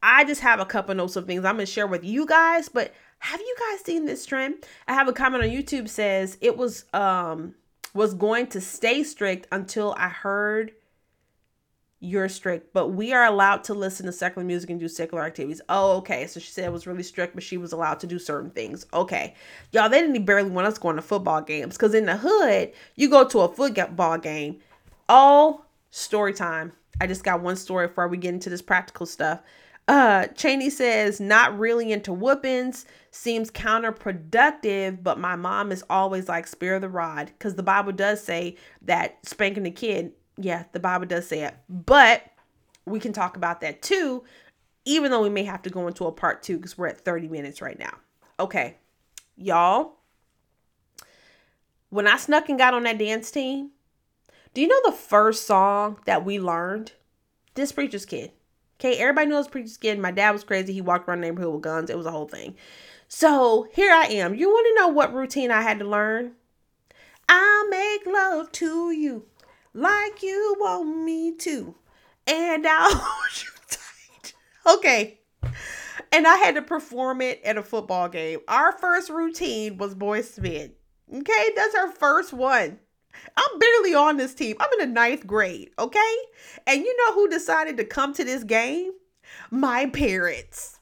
I 0.03 0.25
just 0.25 0.41
have 0.41 0.61
a 0.61 0.65
couple 0.65 0.95
notes 0.95 1.17
of 1.17 1.27
things 1.27 1.45
I'm 1.45 1.55
gonna 1.57 1.67
share 1.67 1.87
with 1.87 2.05
you 2.05 2.27
guys, 2.27 2.69
but 2.69 2.93
have 3.19 3.41
you 3.41 3.57
guys 3.71 3.85
seen 3.85 4.05
this 4.05 4.27
trend? 4.27 4.65
I 4.89 4.95
have 4.95 5.09
a 5.09 5.13
comment 5.13 5.45
on 5.45 5.51
YouTube 5.51 5.89
says 5.89 6.39
it 6.41 6.57
was 6.57 6.85
um 6.93 7.55
was 7.95 8.15
going 8.15 8.47
to 8.49 8.61
stay 8.61 9.03
strict 9.03 9.47
until 9.53 9.95
I 9.99 10.09
heard 10.09 10.73
you're 12.05 12.29
strict, 12.29 12.73
but 12.73 12.89
we 12.89 13.13
are 13.13 13.25
allowed 13.25 13.63
to 13.65 13.75
listen 13.75 14.07
to 14.07 14.13
secular 14.13 14.45
music 14.45 14.71
and 14.71 14.81
do 14.81 14.89
secular 14.89 15.23
activities. 15.23 15.61
Oh, 15.69 15.99
okay. 15.99 16.27
So 16.27 16.41
she 16.41 16.51
said 16.51 16.65
it 16.65 16.73
was 16.73 16.85
really 16.85 17.05
strict, 17.05 17.35
but 17.35 17.45
she 17.45 17.57
was 17.57 17.73
allowed 17.73 18.01
to 18.01 18.09
do 18.09 18.19
certain 18.19 18.51
things. 18.51 18.87
Okay. 18.93 19.37
Y'all, 19.71 19.89
they 19.89 20.01
didn't 20.01 20.25
barely 20.25 20.51
want 20.51 20.67
us 20.67 20.79
going 20.79 20.97
to 20.97 21.03
football 21.03 21.43
games 21.43 21.77
because 21.77 21.95
in 21.95 22.07
the 22.07 22.17
hood, 22.17 22.73
you 22.97 23.09
go 23.09 23.25
to 23.29 23.41
a 23.41 23.49
football 23.49 24.19
game. 24.19 24.59
Oh, 25.09 25.65
story 25.93 26.33
time. 26.33 26.73
I 27.01 27.07
just 27.07 27.23
got 27.23 27.41
one 27.41 27.55
story 27.57 27.87
before 27.87 28.09
we 28.09 28.17
get 28.17 28.35
into 28.35 28.51
this 28.51 28.63
practical 28.63 29.07
stuff. 29.07 29.41
Uh, 29.89 30.27
Cheney 30.29 30.71
says, 30.71 31.21
not 31.21 31.59
really 31.59 31.93
into 31.93 32.13
whoopings, 32.13 32.87
seems 33.11 33.51
counterproductive, 33.51 35.03
but 35.03 35.19
my 35.19 35.37
mom 35.37 35.71
is 35.71 35.85
always 35.91 36.29
like, 36.29 36.47
spare 36.47 36.79
the 36.79 36.89
rod, 36.89 37.27
because 37.27 37.57
the 37.57 37.63
Bible 37.63 37.93
does 37.93 38.23
say 38.23 38.57
that 38.83 39.19
spanking 39.27 39.67
a 39.67 39.71
kid, 39.71 40.13
yeah, 40.37 40.65
the 40.73 40.81
Bible 40.81 41.07
does 41.07 41.27
say 41.27 41.43
it. 41.43 41.55
But 41.69 42.23
we 42.87 43.01
can 43.01 43.13
talk 43.13 43.37
about 43.37 43.61
that 43.61 43.83
too, 43.83 44.25
even 44.85 45.11
though 45.11 45.23
we 45.23 45.29
may 45.29 45.45
have 45.45 45.63
to 45.63 45.71
go 45.71 45.87
into 45.89 46.07
a 46.07 46.13
part 46.13 46.43
two 46.43 46.57
because 46.57 46.79
we're 46.79 46.87
at 46.89 47.01
30 47.01 47.29
minutes 47.29 47.61
right 47.61 47.79
now. 47.79 47.95
Okay, 48.39 48.77
y'all, 49.37 49.95
when 51.91 52.07
I 52.07 52.17
snuck 52.17 52.49
and 52.49 52.59
got 52.59 52.73
on 52.73 52.85
that 52.85 52.99
dance 52.99 53.31
team, 53.31 53.71
do 54.55 54.61
you 54.61 54.69
know 54.69 54.81
the 54.85 54.97
first 54.97 55.47
song 55.47 55.99
that 56.05 56.25
we 56.25 56.39
learned? 56.39 56.93
This 57.55 57.73
Preacher's 57.73 58.07
Kid. 58.07 58.33
Okay, 58.79 58.97
everybody 58.99 59.29
knows 59.29 59.49
Preacher's 59.49 59.77
Kid. 59.77 59.99
My 59.99 60.11
dad 60.11 60.33
was 60.33 60.45
crazy. 60.45 60.73
He 60.73 60.81
walked 60.81 61.09
around 61.09 61.21
the 61.21 61.29
neighborhood 61.29 61.53
with 61.53 61.63
guns. 61.63 61.91
It 61.91 61.97
was 61.97 62.07
a 62.07 62.11
whole 62.11 62.29
thing. 62.29 62.57
So 63.09 63.69
here 63.73 63.93
I 63.93 64.05
am. 64.07 64.35
You 64.35 64.49
want 64.49 64.67
to 64.67 64.81
know 64.81 64.89
what 64.89 65.15
routine 65.15 65.51
I 65.51 65.63
had 65.63 65.79
to 65.79 65.85
learn? 65.85 66.33
I 67.29 67.67
make 67.71 68.13
love 68.13 68.53
to 68.53 68.91
you 68.91 69.27
like 69.75 70.23
you 70.23 70.57
want 70.59 71.05
me 71.05 71.35
to. 71.37 71.75
And 72.27 72.67
I'll 72.67 72.95
hold 72.95 73.43
you 73.43 73.51
tight. 73.69 74.35
Okay. 74.67 75.21
And 76.11 76.27
I 76.27 76.37
had 76.37 76.57
to 76.57 76.63
perform 76.63 77.21
it 77.21 77.41
at 77.45 77.57
a 77.57 77.63
football 77.63 78.09
game. 78.09 78.41
Our 78.49 78.73
first 78.73 79.09
routine 79.09 79.79
was 79.79 79.95
II 79.95 80.25
Men. 80.43 80.73
Okay, 81.15 81.51
that's 81.57 81.75
our 81.75 81.91
first 81.91 82.33
one. 82.33 82.79
I'm 83.37 83.59
barely 83.59 83.95
on 83.95 84.17
this 84.17 84.35
team. 84.35 84.57
I'm 84.61 84.73
in 84.75 84.89
the 84.89 84.95
ninth 84.95 85.27
grade, 85.27 85.71
okay? 85.79 86.17
And 86.67 86.85
you 86.85 86.97
know 86.97 87.15
who 87.15 87.29
decided 87.29 87.77
to 87.77 87.85
come 87.85 88.13
to 88.15 88.25
this 88.25 88.45
game? 88.45 88.93
My 89.51 89.87
parents. 89.87 90.81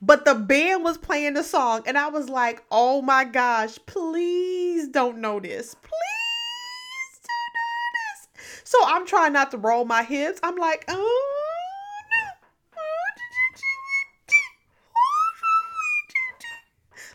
But 0.00 0.24
the 0.24 0.34
band 0.34 0.84
was 0.84 0.98
playing 0.98 1.34
the 1.34 1.42
song, 1.42 1.82
and 1.86 1.96
I 1.96 2.08
was 2.08 2.28
like, 2.28 2.62
oh 2.70 3.00
my 3.00 3.24
gosh, 3.24 3.78
please 3.86 4.88
don't 4.88 5.18
know 5.18 5.40
this. 5.40 5.74
Please 5.74 7.20
don't 7.22 7.54
know 7.54 7.80
this. 7.94 8.28
So 8.64 8.78
I'm 8.84 9.06
trying 9.06 9.32
not 9.32 9.50
to 9.52 9.58
roll 9.58 9.84
my 9.84 10.02
hips. 10.02 10.40
I'm 10.42 10.56
like, 10.56 10.84
oh 10.88 11.33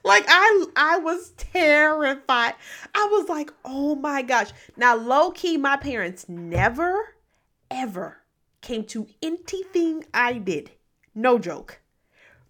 Like 0.04 0.26
I 0.28 0.66
I 0.76 0.98
was 0.98 1.32
terrified. 1.38 2.56
I 2.96 3.08
was 3.12 3.30
like, 3.30 3.52
"Oh 3.66 3.96
my 3.96 4.22
gosh." 4.22 4.50
Now 4.78 4.96
low 4.96 5.32
key 5.32 5.58
my 5.58 5.78
parents 5.78 6.28
never 6.28 7.16
ever 7.70 8.18
came 8.62 8.84
to 8.86 9.08
anything 9.22 10.06
I 10.14 10.34
did. 10.34 10.72
No 11.16 11.40
joke. 11.40 11.80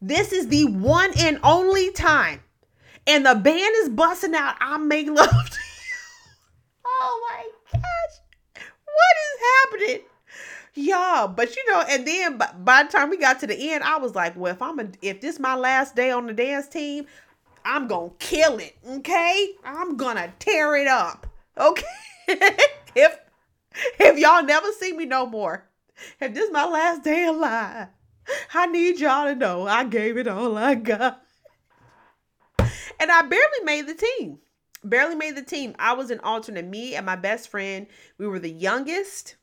This 0.01 0.31
is 0.31 0.47
the 0.47 0.65
one 0.65 1.11
and 1.17 1.39
only 1.43 1.91
time. 1.91 2.41
And 3.05 3.25
the 3.25 3.35
band 3.35 3.73
is 3.77 3.89
busting 3.89 4.35
out 4.35 4.55
I 4.59 4.77
make 4.77 5.07
love 5.09 5.27
to 5.29 5.59
you. 5.59 5.95
Oh 6.85 7.29
my 7.29 7.79
gosh. 7.79 8.63
What 8.85 9.15
is 9.25 9.89
happening? 9.89 10.05
Yeah, 10.75 11.27
but 11.35 11.55
you 11.55 11.73
know, 11.73 11.83
and 11.89 12.07
then 12.07 12.37
by, 12.37 12.51
by 12.57 12.83
the 12.83 12.89
time 12.89 13.09
we 13.09 13.17
got 13.17 13.39
to 13.41 13.47
the 13.47 13.71
end, 13.73 13.83
I 13.83 13.97
was 13.97 14.15
like, 14.15 14.37
well, 14.37 14.53
if 14.53 14.61
I'm 14.61 14.79
a, 14.79 14.87
if 15.01 15.19
this 15.19 15.39
my 15.39 15.55
last 15.55 15.95
day 15.95 16.11
on 16.11 16.27
the 16.27 16.33
dance 16.33 16.67
team, 16.67 17.05
I'm 17.69 17.87
gonna 17.87 18.09
kill 18.17 18.57
it, 18.57 18.75
okay? 18.83 19.51
I'm 19.63 19.95
gonna 19.95 20.33
tear 20.39 20.75
it 20.75 20.87
up, 20.87 21.27
okay? 21.55 21.83
if 22.95 23.19
if 23.99 24.17
y'all 24.17 24.43
never 24.43 24.71
see 24.71 24.91
me 24.91 25.05
no 25.05 25.27
more, 25.27 25.69
if 26.19 26.33
this 26.33 26.45
is 26.45 26.51
my 26.51 26.65
last 26.65 27.03
day 27.03 27.25
alive, 27.25 27.89
I 28.55 28.65
need 28.65 28.99
y'all 28.99 29.25
to 29.25 29.35
know 29.35 29.67
I 29.67 29.83
gave 29.83 30.17
it 30.17 30.27
all 30.27 30.57
I 30.57 30.73
got. 30.73 31.23
And 32.99 33.11
I 33.11 33.21
barely 33.21 33.63
made 33.63 33.85
the 33.85 33.93
team. 33.93 34.39
Barely 34.83 35.13
made 35.13 35.35
the 35.35 35.43
team. 35.43 35.75
I 35.77 35.93
was 35.93 36.09
an 36.09 36.21
alternate. 36.21 36.65
Me 36.65 36.95
and 36.95 37.05
my 37.05 37.17
best 37.17 37.49
friend, 37.49 37.85
we 38.17 38.27
were 38.27 38.39
the 38.39 38.49
youngest. 38.49 39.35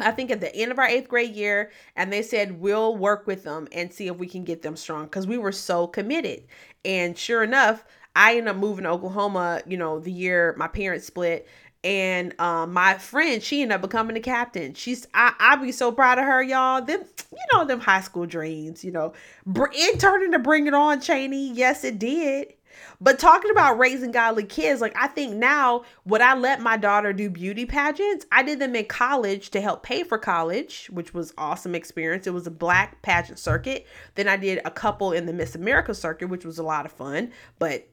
I 0.00 0.10
think 0.12 0.30
at 0.30 0.40
the 0.40 0.54
end 0.54 0.72
of 0.72 0.78
our 0.78 0.86
eighth 0.86 1.08
grade 1.08 1.34
year, 1.34 1.70
and 1.94 2.12
they 2.12 2.22
said 2.22 2.60
we'll 2.60 2.96
work 2.96 3.26
with 3.26 3.44
them 3.44 3.68
and 3.72 3.92
see 3.92 4.08
if 4.08 4.16
we 4.16 4.26
can 4.26 4.44
get 4.44 4.62
them 4.62 4.76
strong 4.76 5.04
because 5.04 5.26
we 5.26 5.38
were 5.38 5.52
so 5.52 5.86
committed. 5.86 6.44
And 6.84 7.16
sure 7.16 7.42
enough, 7.42 7.84
I 8.16 8.32
ended 8.36 8.48
up 8.48 8.56
moving 8.56 8.84
to 8.84 8.90
Oklahoma, 8.90 9.62
you 9.66 9.76
know, 9.76 9.98
the 9.98 10.12
year 10.12 10.54
my 10.56 10.68
parents 10.68 11.06
split. 11.06 11.46
And 11.82 12.38
um, 12.38 12.74
my 12.74 12.98
friend, 12.98 13.42
she 13.42 13.62
ended 13.62 13.76
up 13.76 13.80
becoming 13.80 14.16
a 14.16 14.20
captain. 14.20 14.74
She's, 14.74 15.06
I, 15.14 15.32
I 15.38 15.56
be 15.56 15.72
so 15.72 15.92
proud 15.92 16.18
of 16.18 16.24
her, 16.24 16.42
y'all. 16.42 16.82
Them, 16.82 17.02
you 17.32 17.38
know, 17.52 17.64
them 17.64 17.80
high 17.80 18.02
school 18.02 18.26
dreams, 18.26 18.84
you 18.84 18.90
know, 18.90 19.14
it 19.46 20.00
turned 20.00 20.24
into 20.24 20.38
Bring 20.38 20.66
It 20.66 20.74
On, 20.74 21.00
Cheney. 21.00 21.52
Yes, 21.52 21.84
it 21.84 21.98
did. 21.98 22.52
But 23.00 23.18
talking 23.18 23.50
about 23.50 23.78
raising 23.78 24.10
godly 24.10 24.44
kids, 24.44 24.80
like 24.80 24.96
I 24.96 25.06
think 25.06 25.34
now, 25.34 25.84
would 26.04 26.20
I 26.20 26.34
let 26.34 26.60
my 26.60 26.76
daughter 26.76 27.12
do 27.12 27.30
beauty 27.30 27.66
pageants? 27.66 28.26
I 28.30 28.42
did 28.42 28.58
them 28.58 28.76
in 28.76 28.86
college 28.86 29.50
to 29.50 29.60
help 29.60 29.82
pay 29.82 30.02
for 30.02 30.18
college, 30.18 30.88
which 30.92 31.14
was 31.14 31.32
awesome 31.38 31.74
experience. 31.74 32.26
It 32.26 32.34
was 32.34 32.46
a 32.46 32.50
black 32.50 33.02
pageant 33.02 33.38
circuit. 33.38 33.86
Then 34.14 34.28
I 34.28 34.36
did 34.36 34.60
a 34.64 34.70
couple 34.70 35.12
in 35.12 35.26
the 35.26 35.32
Miss 35.32 35.54
America 35.54 35.94
circuit, 35.94 36.28
which 36.28 36.44
was 36.44 36.58
a 36.58 36.62
lot 36.62 36.86
of 36.86 36.92
fun, 36.92 37.32
but 37.58 37.88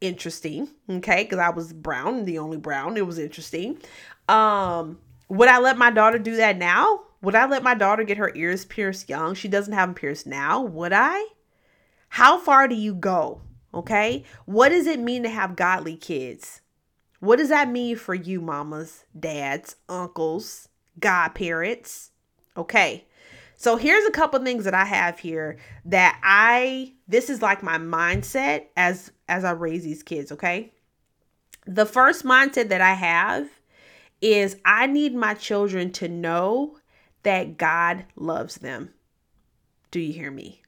interesting. 0.00 0.68
Okay, 0.88 1.24
because 1.24 1.38
I 1.38 1.50
was 1.50 1.72
brown, 1.72 2.24
the 2.24 2.38
only 2.38 2.56
brown. 2.56 2.96
It 2.96 3.06
was 3.06 3.18
interesting. 3.18 3.78
Um, 4.28 4.98
would 5.28 5.48
I 5.48 5.58
let 5.58 5.78
my 5.78 5.90
daughter 5.90 6.18
do 6.18 6.36
that 6.36 6.56
now? 6.56 7.00
Would 7.22 7.34
I 7.34 7.46
let 7.46 7.62
my 7.62 7.74
daughter 7.74 8.02
get 8.02 8.16
her 8.18 8.32
ears 8.34 8.64
pierced 8.64 9.08
young? 9.08 9.34
She 9.34 9.48
doesn't 9.48 9.74
have 9.74 9.88
them 9.88 9.94
pierced 9.94 10.26
now. 10.26 10.62
Would 10.62 10.92
I? 10.92 11.24
How 12.08 12.38
far 12.38 12.66
do 12.66 12.74
you 12.74 12.94
go? 12.94 13.42
Okay. 13.72 14.24
What 14.46 14.70
does 14.70 14.86
it 14.86 15.00
mean 15.00 15.22
to 15.22 15.28
have 15.28 15.56
godly 15.56 15.96
kids? 15.96 16.60
What 17.20 17.36
does 17.36 17.50
that 17.50 17.70
mean 17.70 17.96
for 17.96 18.14
you, 18.14 18.40
mamas, 18.40 19.04
dads, 19.18 19.76
uncles, 19.88 20.68
godparents? 20.98 22.10
Okay. 22.56 23.06
So 23.54 23.76
here's 23.76 24.06
a 24.06 24.10
couple 24.10 24.42
things 24.42 24.64
that 24.64 24.74
I 24.74 24.86
have 24.86 25.18
here 25.18 25.58
that 25.84 26.18
I 26.24 26.94
this 27.06 27.28
is 27.28 27.42
like 27.42 27.62
my 27.62 27.76
mindset 27.76 28.66
as 28.76 29.12
as 29.28 29.44
I 29.44 29.52
raise 29.52 29.84
these 29.84 30.02
kids, 30.02 30.32
okay? 30.32 30.72
The 31.66 31.84
first 31.86 32.24
mindset 32.24 32.70
that 32.70 32.80
I 32.80 32.94
have 32.94 33.48
is 34.22 34.56
I 34.64 34.86
need 34.86 35.14
my 35.14 35.34
children 35.34 35.92
to 35.92 36.08
know 36.08 36.78
that 37.22 37.58
God 37.58 38.06
loves 38.16 38.56
them. 38.56 38.94
Do 39.90 40.00
you 40.00 40.12
hear 40.12 40.30
me? 40.30 40.62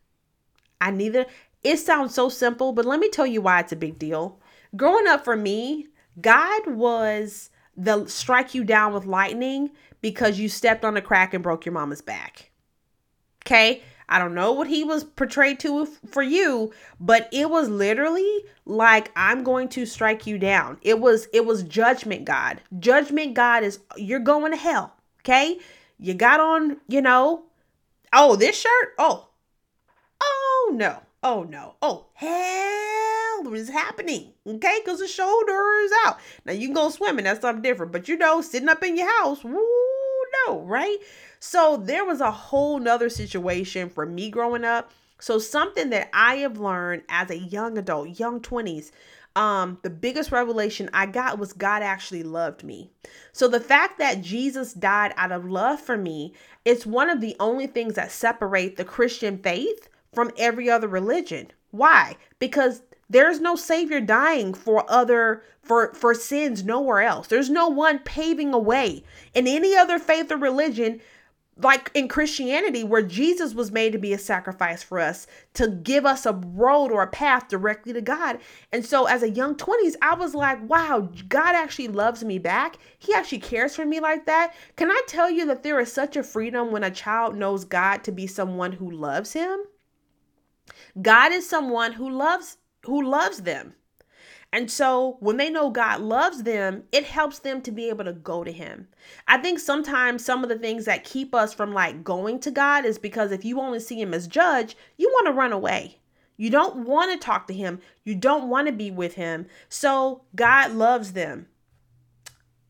I 0.81 0.91
need 0.91 1.15
them 1.15 1.27
it 1.65 1.79
sounds 1.79 2.15
so 2.15 2.29
simple, 2.29 2.73
but 2.73 2.85
let 2.85 3.01
me 3.01 3.09
tell 3.09 3.27
you 3.27 3.41
why 3.41 3.61
it's 3.61 3.73
a 3.73 3.77
big 3.77 3.99
deal. 3.99 4.41
Growing 4.77 5.07
up 5.07 5.25
for 5.25 5.37
me, 5.37 5.89
God 6.21 6.67
was 6.67 7.51
the 7.77 8.07
strike 8.07 8.55
you 8.55 8.65
down 8.65 8.93
with 8.93 9.07
lightning 9.07 9.71
because 10.01 10.39
you 10.39 10.49
stepped 10.49 10.85
on 10.85 10.97
a 10.97 11.03
crack 11.03 11.33
and 11.35 11.43
broke 11.43 11.65
your 11.65 11.73
mama's 11.73 12.03
back. 12.03 12.51
Okay? 13.45 13.83
I 14.09 14.19
don't 14.19 14.35
know 14.35 14.53
what 14.53 14.67
he 14.67 14.85
was 14.85 15.05
portrayed 15.05 15.59
to 15.61 15.87
for 16.11 16.23
you, 16.23 16.73
but 17.01 17.29
it 17.33 17.49
was 17.49 17.69
literally 17.69 18.45
like 18.67 19.11
I'm 19.17 19.43
going 19.43 19.69
to 19.71 19.87
strike 19.87 20.27
you 20.27 20.37
down. 20.37 20.79
It 20.83 21.01
was 21.01 21.29
it 21.33 21.47
was 21.47 21.63
judgment 21.63 22.27
God. 22.27 22.61
Judgment 22.79 23.35
God 23.35 23.63
is 23.63 23.79
you're 23.97 24.21
going 24.21 24.53
to 24.53 24.59
hell. 24.59 24.95
Okay? 25.21 25.59
You 25.99 26.15
got 26.15 26.41
on, 26.41 26.79
you 26.89 27.01
know, 27.01 27.45
oh, 28.13 28.37
this 28.37 28.61
shirt? 28.61 28.95
Oh. 28.99 29.29
Oh 30.23 30.73
no. 30.75 30.99
Oh 31.23 31.45
no. 31.45 31.77
Oh, 31.81 32.07
hell 32.15 33.55
is 33.55 33.69
happening. 33.69 34.33
Okay, 34.47 34.81
because 34.85 34.99
the 34.99 35.07
shoulder 35.07 35.63
is 35.85 35.93
out. 36.05 36.19
Now 36.45 36.53
you 36.53 36.69
can 36.69 36.75
go 36.75 36.89
swimming, 36.91 37.25
that's 37.25 37.41
something 37.41 37.63
different. 37.63 37.93
But 37.93 38.09
you 38.09 38.17
know, 38.17 38.41
sitting 38.41 38.69
up 38.69 38.83
in 38.83 38.97
your 38.97 39.11
house, 39.23 39.45
woo 39.45 39.65
no, 40.47 40.61
right? 40.61 40.99
So 41.39 41.77
there 41.77 42.05
was 42.05 42.21
a 42.21 42.31
whole 42.31 42.79
nother 42.79 43.09
situation 43.09 43.89
for 43.89 44.07
me 44.07 44.31
growing 44.31 44.65
up. 44.65 44.93
So 45.21 45.39
something 45.39 45.91
that 45.91 46.09
I 46.13 46.37
have 46.37 46.59
learned 46.59 47.03
as 47.09 47.31
a 47.31 47.39
young 47.39 47.79
adult, 47.79 48.19
young 48.19 48.41
20s, 48.41 48.91
um 49.35 49.79
the 49.83 49.91
biggest 49.91 50.31
revelation 50.33 50.91
I 50.93 51.07
got 51.07 51.39
was 51.39 51.53
God 51.53 51.83
actually 51.83 52.23
loved 52.23 52.65
me. 52.65 52.91
So 53.33 53.47
the 53.47 53.61
fact 53.61 53.99
that 53.99 54.23
Jesus 54.23 54.75
died 54.75 55.15
out 55.17 55.33
of 55.33 55.45
love 55.49 55.81
for 55.81 55.97
me, 55.97 56.35
it's 56.65 56.85
one 56.85 57.09
of 57.09 57.21
the 57.21 57.37
only 57.39 57.67
things 57.67 57.95
that 57.95 58.11
separate 58.11 58.77
the 58.77 58.85
Christian 58.85 59.39
faith 59.39 59.89
from 60.13 60.31
every 60.37 60.69
other 60.69 60.89
religion. 60.89 61.51
Why? 61.71 62.17
Because 62.39 62.83
there's 63.09 63.41
no 63.41 63.57
savior 63.57 64.01
dying 64.01 64.55
for 64.55 64.85
other 64.91 65.43
for 65.63 65.93
for 65.95 66.15
sins 66.15 66.65
nowhere 66.65 67.03
else. 67.03 67.29
There's 67.29 67.51
no 67.51 67.69
one 67.69 67.99
paving 68.01 68.53
a 68.53 68.59
way. 68.59 69.05
In 69.35 69.47
any 69.47 69.77
other 69.77 69.99
faith 69.99 70.33
or 70.33 70.37
religion, 70.37 71.01
like 71.57 71.91
in 71.95 72.09
Christianity, 72.09 72.83
where 72.83 73.03
Jesus 73.03 73.55
was 73.55 73.71
made 73.71 73.93
to 73.93 73.99
be 73.99 74.13
a 74.13 74.19
sacrifice 74.19 74.83
for 74.83 74.99
us 74.99 75.27
to 75.55 75.69
give 75.69 76.07
us 76.07 76.25
a 76.25 76.33
road 76.33 76.91
or 76.91 77.03
a 77.03 77.07
path 77.07 77.49
directly 77.49 77.93
to 77.93 78.01
God. 78.01 78.39
And 78.73 78.85
so, 78.85 79.07
as 79.07 79.23
a 79.23 79.31
young 79.31 79.55
20s, 79.55 79.95
I 80.01 80.15
was 80.15 80.35
like, 80.35 80.67
wow, 80.69 81.11
God 81.29 81.55
actually 81.55 81.89
loves 81.89 82.25
me 82.25 82.39
back. 82.39 82.79
He 82.99 83.13
actually 83.13 83.41
cares 83.41 83.77
for 83.77 83.85
me 83.85 84.01
like 84.01 84.25
that. 84.27 84.55
Can 84.77 84.91
I 84.91 85.03
tell 85.07 85.31
you 85.31 85.47
that 85.47 85.63
there 85.63 85.79
is 85.79 85.93
such 85.93 86.17
a 86.17 86.23
freedom 86.23 86.73
when 86.73 86.85
a 86.85 86.91
child 86.91 87.37
knows 87.37 87.65
God 87.65 88.03
to 88.05 88.13
be 88.13 88.27
someone 88.27 88.73
who 88.73 88.91
loves 88.91 89.35
him? 89.35 89.61
God 91.01 91.33
is 91.33 91.49
someone 91.49 91.93
who 91.93 92.11
loves 92.11 92.59
who 92.85 93.03
loves 93.03 93.43
them. 93.43 93.75
And 94.55 94.71
so 94.71 95.17
when 95.21 95.39
they 95.39 95.49
know 95.49 95.71
God 95.71 96.01
loves 96.01 96.43
them, 96.43 96.85
it 96.93 97.05
helps 97.05 97.39
them 97.39 97.63
to 97.63 97.73
be 97.73 97.89
able 97.89 98.05
to 98.05 98.13
go 98.13 98.45
to 98.45 98.53
Him. 98.53 98.89
I 99.27 99.39
think 99.39 99.59
sometimes 99.59 100.23
some 100.23 100.43
of 100.43 100.51
the 100.51 100.59
things 100.59 100.85
that 100.85 101.05
keep 101.05 101.35
us 101.35 101.55
from 101.55 101.73
like 101.73 102.05
going 102.05 102.39
to 102.41 102.51
God 102.51 102.85
is 102.85 102.99
because 102.99 103.33
if 103.33 103.47
you 103.47 103.61
only 103.61 103.81
see 103.81 104.01
Him 104.01 104.13
as 104.13 104.29
judge, 104.29 104.77
you 104.99 105.09
want 105.09 105.27
to 105.27 105.33
run 105.33 105.53
away. 105.53 106.01
You 106.37 106.51
don't 106.51 106.85
want 106.85 107.13
to 107.13 107.25
talk 107.25 107.47
to 107.47 107.55
Him. 107.55 107.81
You 108.05 108.15
don't 108.15 108.51
want 108.51 108.67
to 108.67 108.73
be 108.73 108.91
with 108.91 109.15
Him. 109.15 109.47
So 109.71 110.23
God 110.37 110.73
loves 110.73 111.13
them. 111.15 111.47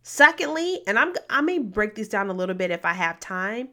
Secondly, 0.04 0.82
and 0.86 0.98
I'm 0.98 1.14
I 1.30 1.40
may 1.40 1.58
break 1.58 1.94
these 1.94 2.08
down 2.08 2.28
a 2.28 2.34
little 2.34 2.56
bit 2.56 2.70
if 2.70 2.84
I 2.84 2.92
have 2.92 3.18
time. 3.18 3.70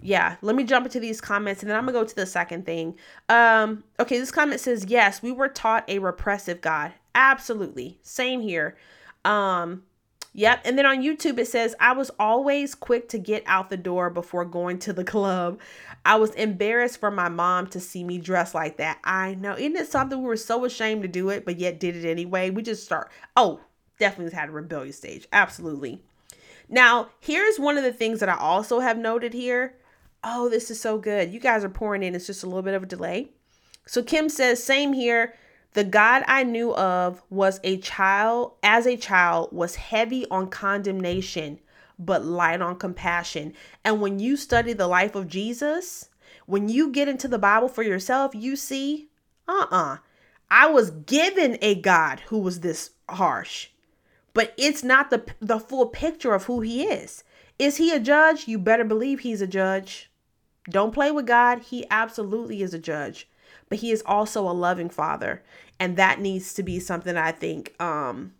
Yeah, 0.00 0.36
let 0.42 0.56
me 0.56 0.64
jump 0.64 0.86
into 0.86 1.00
these 1.00 1.20
comments 1.20 1.62
and 1.62 1.70
then 1.70 1.76
I'm 1.76 1.84
gonna 1.84 1.98
go 1.98 2.04
to 2.04 2.16
the 2.16 2.26
second 2.26 2.66
thing. 2.66 2.96
Um, 3.28 3.84
okay, 3.98 4.18
this 4.18 4.30
comment 4.30 4.60
says, 4.60 4.86
Yes, 4.88 5.22
we 5.22 5.32
were 5.32 5.48
taught 5.48 5.88
a 5.88 5.98
repressive 5.98 6.60
God. 6.60 6.92
Absolutely. 7.14 7.98
Same 8.02 8.40
here. 8.40 8.76
Um, 9.24 9.82
Yep. 10.32 10.60
And 10.64 10.78
then 10.78 10.86
on 10.86 11.02
YouTube, 11.02 11.38
it 11.38 11.48
says, 11.48 11.74
I 11.80 11.92
was 11.92 12.10
always 12.18 12.74
quick 12.74 13.08
to 13.08 13.18
get 13.18 13.42
out 13.46 13.68
the 13.68 13.76
door 13.76 14.10
before 14.10 14.44
going 14.44 14.78
to 14.80 14.92
the 14.92 15.04
club. 15.04 15.58
I 16.04 16.16
was 16.16 16.30
embarrassed 16.34 17.00
for 17.00 17.10
my 17.10 17.28
mom 17.28 17.66
to 17.68 17.80
see 17.80 18.04
me 18.04 18.18
dressed 18.18 18.54
like 18.54 18.76
that. 18.76 18.98
I 19.02 19.34
know. 19.34 19.54
Isn't 19.54 19.76
it 19.76 19.88
something 19.88 20.18
we 20.18 20.24
were 20.24 20.36
so 20.36 20.64
ashamed 20.64 21.02
to 21.02 21.08
do 21.08 21.30
it, 21.30 21.44
but 21.44 21.58
yet 21.58 21.80
did 21.80 21.96
it 21.96 22.08
anyway? 22.08 22.50
We 22.50 22.62
just 22.62 22.84
start. 22.84 23.10
Oh, 23.36 23.60
definitely 23.98 24.34
had 24.34 24.48
a 24.48 24.52
rebellious 24.52 24.96
stage. 24.96 25.26
Absolutely. 25.32 26.00
Now, 26.70 27.08
here's 27.18 27.58
one 27.58 27.76
of 27.76 27.82
the 27.82 27.92
things 27.92 28.20
that 28.20 28.28
I 28.28 28.36
also 28.36 28.78
have 28.78 28.96
noted 28.96 29.34
here. 29.34 29.74
Oh, 30.22 30.48
this 30.48 30.70
is 30.70 30.80
so 30.80 30.98
good. 30.98 31.32
You 31.32 31.40
guys 31.40 31.64
are 31.64 31.68
pouring 31.68 32.04
in. 32.04 32.14
It's 32.14 32.28
just 32.28 32.44
a 32.44 32.46
little 32.46 32.62
bit 32.62 32.74
of 32.74 32.84
a 32.84 32.86
delay. 32.86 33.30
So 33.86 34.02
Kim 34.02 34.28
says, 34.28 34.62
same 34.62 34.92
here. 34.92 35.34
The 35.72 35.84
God 35.84 36.22
I 36.26 36.44
knew 36.44 36.74
of 36.74 37.22
was 37.28 37.58
a 37.64 37.78
child, 37.78 38.52
as 38.62 38.86
a 38.86 38.96
child, 38.96 39.50
was 39.52 39.74
heavy 39.76 40.26
on 40.30 40.48
condemnation, 40.48 41.58
but 41.98 42.24
light 42.24 42.60
on 42.60 42.76
compassion. 42.76 43.54
And 43.84 44.00
when 44.00 44.18
you 44.20 44.36
study 44.36 44.72
the 44.72 44.88
life 44.88 45.14
of 45.14 45.28
Jesus, 45.28 46.08
when 46.46 46.68
you 46.68 46.90
get 46.90 47.08
into 47.08 47.28
the 47.28 47.38
Bible 47.38 47.68
for 47.68 47.82
yourself, 47.82 48.32
you 48.34 48.56
see, 48.56 49.08
uh 49.48 49.66
uh-uh. 49.70 49.94
uh 49.94 49.96
I 50.52 50.66
was 50.66 50.90
given 50.90 51.58
a 51.62 51.76
God 51.76 52.20
who 52.26 52.38
was 52.38 52.60
this 52.60 52.90
harsh, 53.08 53.68
but 54.34 54.54
it's 54.56 54.82
not 54.82 55.10
the, 55.10 55.24
the 55.40 55.58
full 55.58 55.86
picture 55.86 56.34
of 56.34 56.44
who 56.44 56.60
he 56.60 56.84
is. 56.84 57.24
Is 57.58 57.76
he 57.76 57.92
a 57.92 58.00
judge? 58.00 58.48
You 58.48 58.58
better 58.58 58.84
believe 58.84 59.20
he's 59.20 59.42
a 59.42 59.46
judge. 59.46 60.10
Don't 60.68 60.94
play 60.94 61.10
with 61.10 61.26
God. 61.26 61.60
He 61.62 61.86
absolutely 61.90 62.62
is 62.62 62.74
a 62.74 62.78
judge 62.78 63.26
but 63.70 63.78
he 63.78 63.90
is 63.90 64.02
also 64.04 64.48
a 64.48 64.52
loving 64.52 64.90
father 64.90 65.42
and 65.78 65.96
that 65.96 66.20
needs 66.20 66.52
to 66.52 66.62
be 66.62 66.78
something 66.78 67.16
i 67.16 67.32
think 67.32 67.74
um 67.80 68.34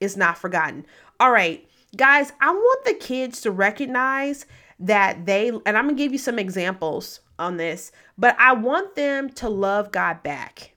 is 0.00 0.16
not 0.16 0.36
forgotten 0.36 0.84
all 1.20 1.30
right 1.30 1.68
guys 1.96 2.32
i 2.40 2.50
want 2.50 2.84
the 2.84 2.94
kids 2.94 3.40
to 3.40 3.50
recognize 3.52 4.46
that 4.80 5.26
they 5.26 5.48
and 5.48 5.78
i'm 5.78 5.86
gonna 5.86 5.94
give 5.94 6.12
you 6.12 6.18
some 6.18 6.38
examples 6.38 7.20
on 7.38 7.56
this 7.56 7.92
but 8.18 8.34
i 8.40 8.52
want 8.52 8.96
them 8.96 9.30
to 9.30 9.48
love 9.48 9.92
god 9.92 10.22
back 10.22 10.72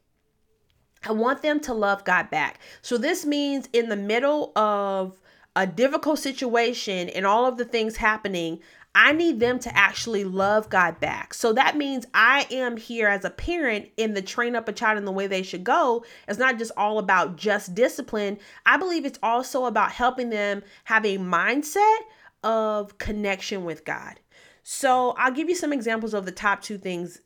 i 1.03 1.11
want 1.11 1.41
them 1.41 1.59
to 1.59 1.73
love 1.73 2.03
god 2.03 2.29
back 2.29 2.59
so 2.81 2.97
this 2.97 3.25
means 3.25 3.67
in 3.73 3.89
the 3.89 3.95
middle 3.95 4.51
of 4.57 5.19
a 5.55 5.65
difficult 5.65 6.19
situation 6.19 7.09
and 7.09 7.25
all 7.25 7.45
of 7.45 7.57
the 7.57 7.65
things 7.65 7.97
happening 7.97 8.59
I 8.95 9.11
need 9.11 9.39
them 9.39 9.59
to 9.59 9.77
actually 9.77 10.23
love 10.23 10.69
God 10.69 10.99
back. 10.99 11.33
So 11.33 11.53
that 11.53 11.77
means 11.77 12.07
I 12.13 12.47
am 12.49 12.75
here 12.75 13.07
as 13.07 13.23
a 13.23 13.29
parent 13.29 13.89
in 13.97 14.13
the 14.13 14.21
train 14.21 14.55
up 14.55 14.67
a 14.67 14.73
child 14.73 14.97
in 14.97 15.05
the 15.05 15.11
way 15.11 15.27
they 15.27 15.43
should 15.43 15.63
go. 15.63 16.03
It's 16.27 16.39
not 16.39 16.57
just 16.57 16.71
all 16.75 16.97
about 16.97 17.35
just 17.35 17.75
discipline. 17.75 18.39
I 18.65 18.77
believe 18.77 19.05
it's 19.05 19.19
also 19.21 19.65
about 19.65 19.91
helping 19.91 20.31
them 20.31 20.63
have 20.85 21.05
a 21.05 21.19
mindset 21.19 21.97
of 22.43 22.97
connection 22.97 23.63
with 23.63 23.85
God. 23.85 24.19
So 24.63 25.11
I'll 25.17 25.31
give 25.31 25.49
you 25.49 25.55
some 25.55 25.73
examples 25.73 26.13
of 26.13 26.25
the 26.25 26.31
top 26.31 26.61
two 26.61 26.77
things 26.77 27.21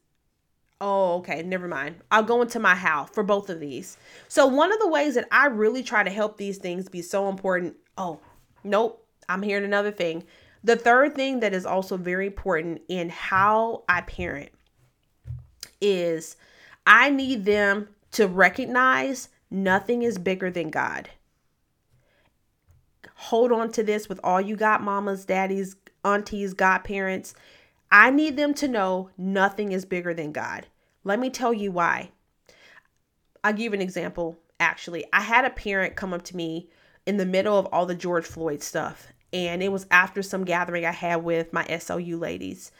Oh, 0.81 1.15
okay. 1.17 1.43
Never 1.43 1.67
mind. 1.67 1.95
I'll 2.11 2.23
go 2.23 2.41
into 2.41 2.59
my 2.59 2.75
how 2.75 3.05
for 3.05 3.23
both 3.23 3.49
of 3.49 3.59
these. 3.59 3.97
So, 4.27 4.45
one 4.47 4.73
of 4.73 4.79
the 4.79 4.89
ways 4.89 5.15
that 5.15 5.27
I 5.31 5.47
really 5.47 5.83
try 5.83 6.03
to 6.03 6.09
help 6.09 6.37
these 6.37 6.57
things 6.57 6.89
be 6.89 7.01
so 7.01 7.29
important. 7.29 7.75
Oh, 7.97 8.19
nope. 8.63 9.05
I'm 9.29 9.41
hearing 9.41 9.63
another 9.63 9.91
thing. 9.91 10.23
The 10.63 10.75
third 10.75 11.15
thing 11.15 11.39
that 11.41 11.53
is 11.53 11.65
also 11.65 11.97
very 11.97 12.27
important 12.27 12.81
in 12.87 13.09
how 13.09 13.83
I 13.87 14.01
parent 14.01 14.49
is 15.81 16.37
I 16.85 17.09
need 17.09 17.45
them 17.45 17.89
to 18.11 18.27
recognize 18.27 19.29
nothing 19.51 20.03
is 20.03 20.17
bigger 20.17 20.49
than 20.49 20.69
God. 20.69 21.09
Hold 23.15 23.51
on 23.51 23.71
to 23.73 23.83
this 23.83 24.09
with 24.09 24.19
all 24.23 24.41
you 24.41 24.55
got 24.55 24.81
mamas, 24.81 25.25
daddies, 25.25 25.75
aunties, 26.03 26.53
godparents. 26.53 27.33
I 27.93 28.09
need 28.09 28.37
them 28.37 28.55
to 28.55 28.67
know 28.67 29.11
nothing 29.19 29.71
is 29.71 29.85
bigger 29.85 30.15
than 30.15 30.31
God. 30.31 30.65
Let 31.03 31.19
me 31.19 31.29
tell 31.29 31.53
you 31.53 31.71
why. 31.71 32.09
I'll 33.43 33.53
give 33.53 33.71
an 33.73 33.81
example. 33.81 34.39
Actually, 34.59 35.05
I 35.13 35.21
had 35.21 35.45
a 35.45 35.51
parent 35.51 35.95
come 35.95 36.11
up 36.11 36.23
to 36.23 36.35
me 36.35 36.69
in 37.05 37.17
the 37.17 37.25
middle 37.25 37.57
of 37.59 37.67
all 37.67 37.85
the 37.85 37.93
George 37.93 38.25
Floyd 38.25 38.63
stuff 38.63 39.13
and 39.33 39.63
it 39.63 39.71
was 39.71 39.87
after 39.89 40.21
some 40.21 40.45
gathering 40.45 40.85
I 40.85 40.91
had 40.91 41.23
with 41.23 41.51
my 41.51 41.65
SLU 41.65 42.19
ladies. 42.19 42.71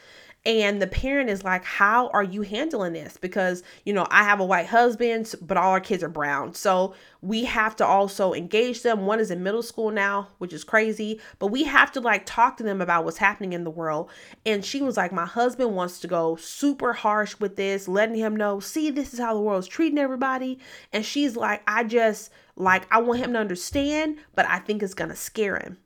And 0.46 0.82
the 0.82 0.88
parent 0.88 1.30
is 1.30 1.44
like, 1.44 1.64
How 1.64 2.10
are 2.10 2.24
you 2.24 2.42
handling 2.42 2.94
this? 2.94 3.16
Because, 3.18 3.64
you 3.86 3.94
know, 3.94 4.06
I 4.10 4.24
have 4.24 4.42
a 4.42 4.46
white 4.46 4.68
husband, 4.68 5.34
but 5.42 5.56
all 5.56 5.72
our 5.72 5.80
kids 5.80 6.04
are 6.04 6.10
brown. 6.10 6.54
So 6.54 6.96
we 7.22 7.46
have 7.46 7.78
to 7.78 7.86
also 7.86 8.34
engage 8.34 8.84
them. 8.84 9.06
One 9.06 9.22
is 9.22 9.32
in 9.32 9.42
middle 9.42 9.64
school 9.64 9.90
now, 9.90 10.28
which 10.40 10.52
is 10.52 10.66
crazy, 10.66 11.22
but 11.40 11.48
we 11.48 11.64
have 11.64 11.94
to 11.94 12.02
like 12.02 12.26
talk 12.26 12.58
to 12.58 12.64
them 12.64 12.82
about 12.82 13.06
what's 13.06 13.18
happening 13.18 13.54
in 13.54 13.64
the 13.64 13.70
world. 13.70 14.10
And 14.46 14.66
she 14.66 14.82
was 14.82 14.98
like, 14.98 15.14
My 15.14 15.26
husband 15.26 15.76
wants 15.76 16.00
to 16.00 16.08
go 16.08 16.36
super 16.36 16.92
harsh 16.92 17.40
with 17.40 17.56
this, 17.56 17.88
letting 17.88 18.16
him 18.16 18.36
know, 18.36 18.60
see, 18.60 18.90
this 18.90 19.14
is 19.14 19.20
how 19.20 19.34
the 19.34 19.42
world's 19.42 19.68
treating 19.68 19.98
everybody. 19.98 20.60
And 20.92 21.06
she's 21.06 21.38
like, 21.38 21.64
I 21.68 21.86
just 21.86 22.32
like, 22.58 22.86
I 22.92 23.02
want 23.02 23.22
him 23.22 23.34
to 23.34 23.40
understand, 23.40 24.18
but 24.36 24.46
I 24.48 24.60
think 24.60 24.84
it's 24.84 24.94
gonna 24.94 25.16
scare 25.16 25.58
him. 25.58 25.78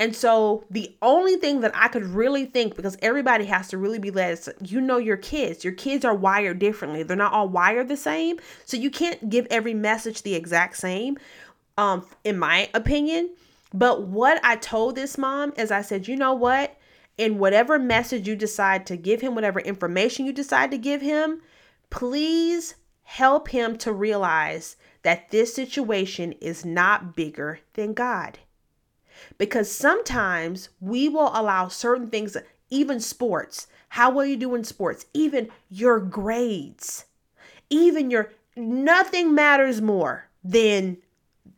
And 0.00 0.14
so 0.14 0.64
the 0.70 0.96
only 1.02 1.36
thing 1.36 1.60
that 1.60 1.72
I 1.74 1.88
could 1.88 2.04
really 2.04 2.44
think, 2.44 2.76
because 2.76 2.96
everybody 3.02 3.46
has 3.46 3.68
to 3.68 3.78
really 3.78 3.98
be 3.98 4.12
led, 4.12 4.38
you 4.64 4.80
know 4.80 4.98
your 4.98 5.16
kids. 5.16 5.64
Your 5.64 5.72
kids 5.72 6.04
are 6.04 6.14
wired 6.14 6.60
differently. 6.60 7.02
They're 7.02 7.16
not 7.16 7.32
all 7.32 7.48
wired 7.48 7.88
the 7.88 7.96
same. 7.96 8.38
So 8.64 8.76
you 8.76 8.90
can't 8.90 9.28
give 9.28 9.48
every 9.50 9.74
message 9.74 10.22
the 10.22 10.36
exact 10.36 10.76
same, 10.76 11.18
um, 11.76 12.06
in 12.22 12.38
my 12.38 12.70
opinion. 12.74 13.34
But 13.74 14.04
what 14.04 14.40
I 14.44 14.56
told 14.56 14.94
this 14.94 15.18
mom 15.18 15.52
is 15.56 15.72
I 15.72 15.82
said, 15.82 16.06
you 16.06 16.16
know 16.16 16.32
what? 16.32 16.76
In 17.16 17.38
whatever 17.38 17.76
message 17.76 18.28
you 18.28 18.36
decide 18.36 18.86
to 18.86 18.96
give 18.96 19.20
him, 19.20 19.34
whatever 19.34 19.58
information 19.58 20.26
you 20.26 20.32
decide 20.32 20.70
to 20.70 20.78
give 20.78 21.02
him, 21.02 21.42
please 21.90 22.76
help 23.02 23.48
him 23.48 23.76
to 23.78 23.92
realize 23.92 24.76
that 25.02 25.30
this 25.30 25.52
situation 25.54 26.32
is 26.40 26.64
not 26.64 27.16
bigger 27.16 27.58
than 27.74 27.94
God 27.94 28.38
because 29.36 29.70
sometimes 29.70 30.68
we 30.80 31.08
will 31.08 31.30
allow 31.34 31.68
certain 31.68 32.08
things, 32.08 32.36
even 32.70 33.00
sports. 33.00 33.66
How 33.90 34.10
will 34.10 34.24
you 34.24 34.36
do 34.36 34.54
in 34.54 34.64
sports? 34.64 35.06
Even 35.14 35.48
your 35.70 35.98
grades, 36.00 37.06
even 37.70 38.10
your 38.10 38.32
nothing 38.56 39.34
matters 39.34 39.80
more 39.80 40.28
than 40.44 40.98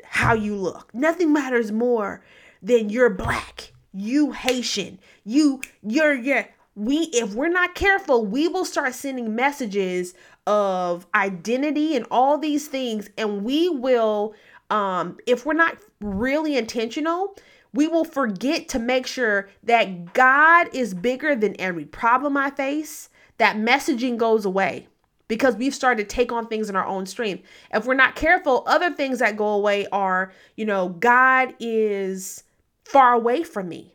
how 0.04 0.34
you 0.34 0.54
look. 0.54 0.94
Nothing 0.94 1.32
matters 1.32 1.72
more 1.72 2.22
than 2.62 2.90
you're 2.90 3.10
black, 3.10 3.72
you 3.92 4.32
Haitian, 4.32 4.98
you 5.24 5.60
you're 5.82 6.14
yeah. 6.14 6.46
We 6.76 7.10
if 7.12 7.34
we're 7.34 7.48
not 7.48 7.74
careful, 7.74 8.24
we 8.24 8.48
will 8.48 8.64
start 8.64 8.94
sending 8.94 9.34
messages 9.34 10.14
of 10.46 11.06
identity 11.14 11.96
and 11.96 12.06
all 12.10 12.38
these 12.38 12.68
things, 12.68 13.10
and 13.18 13.44
we 13.44 13.68
will 13.68 14.34
um 14.70 15.18
if 15.26 15.44
we're 15.44 15.52
not 15.52 15.76
really 16.00 16.56
intentional, 16.56 17.34
we 17.72 17.86
will 17.86 18.04
forget 18.04 18.68
to 18.70 18.78
make 18.78 19.06
sure 19.06 19.48
that 19.62 20.12
God 20.12 20.68
is 20.74 20.94
bigger 20.94 21.36
than 21.36 21.60
every 21.60 21.84
problem 21.84 22.36
I 22.36 22.50
face. 22.50 23.08
That 23.38 23.56
messaging 23.56 24.16
goes 24.16 24.44
away 24.44 24.88
because 25.28 25.56
we've 25.56 25.74
started 25.74 26.08
to 26.08 26.14
take 26.14 26.32
on 26.32 26.48
things 26.48 26.68
in 26.68 26.76
our 26.76 26.84
own 26.86 27.06
strength. 27.06 27.44
If 27.72 27.86
we're 27.86 27.94
not 27.94 28.16
careful, 28.16 28.64
other 28.66 28.92
things 28.92 29.20
that 29.20 29.36
go 29.36 29.48
away 29.48 29.86
are, 29.92 30.32
you 30.56 30.64
know, 30.66 30.88
God 30.88 31.54
is 31.60 32.42
far 32.84 33.12
away 33.14 33.44
from 33.44 33.68
me 33.68 33.94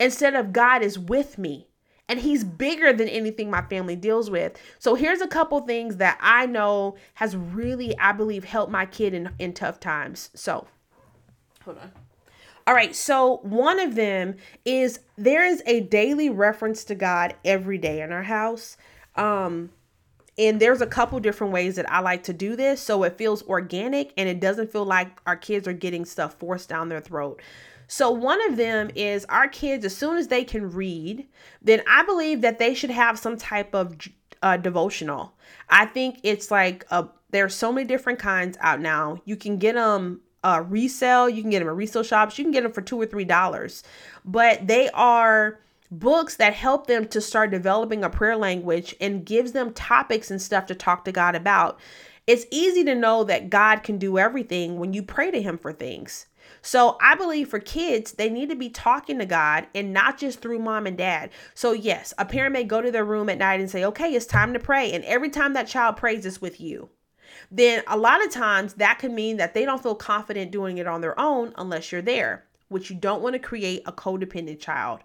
instead 0.00 0.34
of 0.34 0.52
God 0.52 0.82
is 0.82 0.98
with 0.98 1.36
me. 1.38 1.68
and 2.08 2.20
he's 2.20 2.44
bigger 2.44 2.92
than 2.92 3.08
anything 3.08 3.50
my 3.50 3.62
family 3.62 3.96
deals 3.96 4.28
with. 4.28 4.58
So 4.78 4.94
here's 4.94 5.20
a 5.22 5.26
couple 5.26 5.60
things 5.62 5.96
that 5.96 6.18
I 6.20 6.44
know 6.46 6.96
has 7.14 7.36
really, 7.36 7.96
I 7.98 8.12
believe, 8.12 8.44
helped 8.44 8.70
my 8.70 8.84
kid 8.86 9.14
in, 9.14 9.30
in 9.38 9.54
tough 9.54 9.80
times. 9.80 10.28
So 10.34 10.66
hold 11.64 11.78
on. 11.78 11.90
All 12.66 12.74
right, 12.74 12.94
so 12.94 13.38
one 13.42 13.80
of 13.80 13.94
them 13.94 14.36
is 14.64 15.00
there 15.16 15.44
is 15.44 15.62
a 15.66 15.80
daily 15.80 16.30
reference 16.30 16.84
to 16.84 16.94
God 16.94 17.34
every 17.44 17.78
day 17.78 18.02
in 18.02 18.12
our 18.12 18.22
house. 18.22 18.76
Um, 19.16 19.70
and 20.38 20.60
there's 20.60 20.80
a 20.80 20.86
couple 20.86 21.18
different 21.20 21.52
ways 21.52 21.76
that 21.76 21.90
I 21.90 22.00
like 22.00 22.22
to 22.24 22.32
do 22.32 22.56
this 22.56 22.80
so 22.80 23.02
it 23.02 23.18
feels 23.18 23.42
organic 23.42 24.12
and 24.16 24.28
it 24.28 24.40
doesn't 24.40 24.72
feel 24.72 24.84
like 24.84 25.20
our 25.26 25.36
kids 25.36 25.68
are 25.68 25.74
getting 25.74 26.04
stuff 26.04 26.34
forced 26.38 26.68
down 26.68 26.88
their 26.88 27.00
throat. 27.00 27.42
So, 27.88 28.10
one 28.10 28.40
of 28.48 28.56
them 28.56 28.90
is 28.94 29.26
our 29.26 29.48
kids, 29.48 29.84
as 29.84 29.94
soon 29.94 30.16
as 30.16 30.28
they 30.28 30.44
can 30.44 30.70
read, 30.70 31.26
then 31.60 31.82
I 31.86 32.04
believe 32.04 32.40
that 32.40 32.58
they 32.58 32.72
should 32.72 32.90
have 32.90 33.18
some 33.18 33.36
type 33.36 33.74
of 33.74 33.96
uh, 34.40 34.56
devotional. 34.56 35.34
I 35.68 35.84
think 35.84 36.20
it's 36.22 36.50
like 36.50 36.86
a, 36.90 37.08
there's 37.30 37.54
so 37.54 37.70
many 37.70 37.86
different 37.86 38.18
kinds 38.18 38.56
out 38.60 38.80
now. 38.80 39.20
You 39.26 39.36
can 39.36 39.58
get 39.58 39.74
them 39.74 40.22
uh, 40.44 40.62
resale, 40.68 41.28
you 41.28 41.42
can 41.42 41.50
get 41.50 41.60
them 41.60 41.68
at 41.68 41.76
resale 41.76 42.02
shops, 42.02 42.38
you 42.38 42.44
can 42.44 42.52
get 42.52 42.62
them 42.62 42.72
for 42.72 42.82
two 42.82 43.00
or 43.00 43.06
three 43.06 43.24
dollars, 43.24 43.82
but 44.24 44.66
they 44.66 44.90
are 44.90 45.60
books 45.90 46.36
that 46.36 46.54
help 46.54 46.86
them 46.86 47.06
to 47.06 47.20
start 47.20 47.50
developing 47.50 48.02
a 48.02 48.10
prayer 48.10 48.36
language 48.36 48.94
and 49.00 49.26
gives 49.26 49.52
them 49.52 49.74
topics 49.74 50.30
and 50.30 50.40
stuff 50.40 50.66
to 50.66 50.74
talk 50.74 51.04
to 51.04 51.12
God 51.12 51.34
about. 51.34 51.78
It's 52.26 52.46
easy 52.50 52.82
to 52.84 52.94
know 52.94 53.24
that 53.24 53.50
God 53.50 53.82
can 53.82 53.98
do 53.98 54.18
everything 54.18 54.78
when 54.78 54.92
you 54.94 55.02
pray 55.02 55.30
to 55.30 55.42
Him 55.42 55.58
for 55.58 55.72
things. 55.72 56.26
So 56.62 56.96
I 57.00 57.14
believe 57.14 57.48
for 57.48 57.58
kids, 57.58 58.12
they 58.12 58.30
need 58.30 58.48
to 58.48 58.56
be 58.56 58.70
talking 58.70 59.18
to 59.18 59.26
God 59.26 59.66
and 59.74 59.92
not 59.92 60.18
just 60.18 60.40
through 60.40 60.60
mom 60.60 60.86
and 60.86 60.96
dad. 60.96 61.30
So, 61.54 61.72
yes, 61.72 62.14
a 62.18 62.24
parent 62.24 62.52
may 62.52 62.64
go 62.64 62.80
to 62.80 62.90
their 62.90 63.04
room 63.04 63.28
at 63.28 63.38
night 63.38 63.60
and 63.60 63.70
say, 63.70 63.84
okay, 63.84 64.14
it's 64.14 64.26
time 64.26 64.52
to 64.52 64.60
pray. 64.60 64.92
And 64.92 65.04
every 65.04 65.30
time 65.30 65.54
that 65.54 65.66
child 65.66 65.96
prays, 65.96 66.24
it's 66.24 66.40
with 66.40 66.60
you. 66.60 66.88
Then 67.54 67.82
a 67.86 67.98
lot 67.98 68.24
of 68.24 68.32
times 68.32 68.74
that 68.74 68.98
could 68.98 69.12
mean 69.12 69.36
that 69.36 69.52
they 69.52 69.66
don't 69.66 69.82
feel 69.82 69.94
confident 69.94 70.50
doing 70.50 70.78
it 70.78 70.86
on 70.86 71.02
their 71.02 71.18
own 71.20 71.52
unless 71.56 71.92
you're 71.92 72.00
there, 72.00 72.44
which 72.68 72.88
you 72.88 72.96
don't 72.96 73.22
want 73.22 73.34
to 73.34 73.38
create 73.38 73.82
a 73.84 73.92
codependent 73.92 74.58
child. 74.58 75.00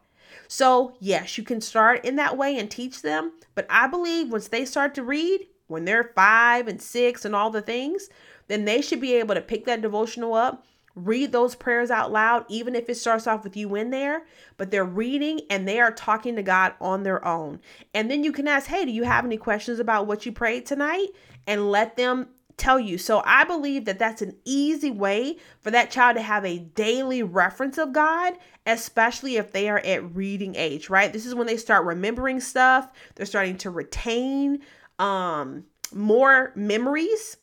So, 0.47 0.95
yes, 0.99 1.37
you 1.37 1.43
can 1.43 1.59
start 1.59 2.05
in 2.05 2.15
that 2.15 2.37
way 2.37 2.57
and 2.57 2.71
teach 2.71 3.01
them. 3.01 3.33
But 3.53 3.67
I 3.69 3.87
believe 3.87 4.31
once 4.31 4.47
they 4.47 4.63
start 4.63 4.95
to 4.95 5.03
read, 5.03 5.45
when 5.67 5.83
they're 5.83 6.13
five 6.15 6.69
and 6.69 6.81
six 6.81 7.25
and 7.25 7.35
all 7.35 7.49
the 7.49 7.61
things, 7.61 8.07
then 8.47 8.63
they 8.63 8.81
should 8.81 9.01
be 9.01 9.15
able 9.15 9.35
to 9.35 9.41
pick 9.41 9.65
that 9.65 9.81
devotional 9.81 10.33
up 10.33 10.65
read 10.97 11.31
those 11.31 11.53
prayers 11.55 11.91
out 11.91 12.11
loud, 12.11 12.43
even 12.49 12.75
if 12.75 12.89
it 12.89 12.95
starts 12.95 13.27
off 13.27 13.43
with 13.43 13.55
you 13.55 13.75
in 13.75 13.91
there, 13.91 14.23
but 14.57 14.71
they're 14.71 14.83
reading 14.83 15.39
and 15.49 15.67
they 15.67 15.79
are 15.79 15.91
talking 15.91 16.35
to 16.35 16.43
God 16.43 16.73
on 16.81 17.03
their 17.03 17.23
own. 17.23 17.59
And 17.93 18.09
then 18.09 18.23
you 18.23 18.31
can 18.31 18.47
ask, 18.47 18.65
Hey, 18.65 18.83
do 18.83 18.91
you 18.91 19.03
have 19.03 19.23
any 19.23 19.37
questions 19.37 19.79
about 19.79 20.07
what 20.07 20.25
you 20.25 20.31
prayed 20.31 20.65
tonight? 20.65 21.09
And 21.45 21.71
let 21.71 21.95
them 21.95 22.29
tell 22.57 22.79
you. 22.79 22.97
So 22.97 23.21
I 23.23 23.43
believe 23.43 23.85
that 23.85 23.99
that's 23.99 24.21
an 24.21 24.35
easy 24.43 24.91
way 24.91 25.37
for 25.61 25.71
that 25.71 25.91
child 25.91 26.17
to 26.17 26.23
have 26.23 26.43
a 26.43 26.59
daily 26.59 27.23
reference 27.23 27.77
of 27.77 27.93
God, 27.93 28.33
especially 28.65 29.37
if 29.37 29.51
they 29.51 29.69
are 29.69 29.79
at 29.79 30.15
reading 30.15 30.55
age, 30.55 30.89
right? 30.89 31.13
This 31.13 31.25
is 31.25 31.35
when 31.35 31.47
they 31.47 31.57
start 31.57 31.85
remembering 31.85 32.39
stuff, 32.39 32.91
they're 33.15 33.25
starting 33.25 33.57
to 33.59 33.69
retain 33.69 34.59
um 34.99 35.65
more 35.93 36.51
memories. 36.55 37.37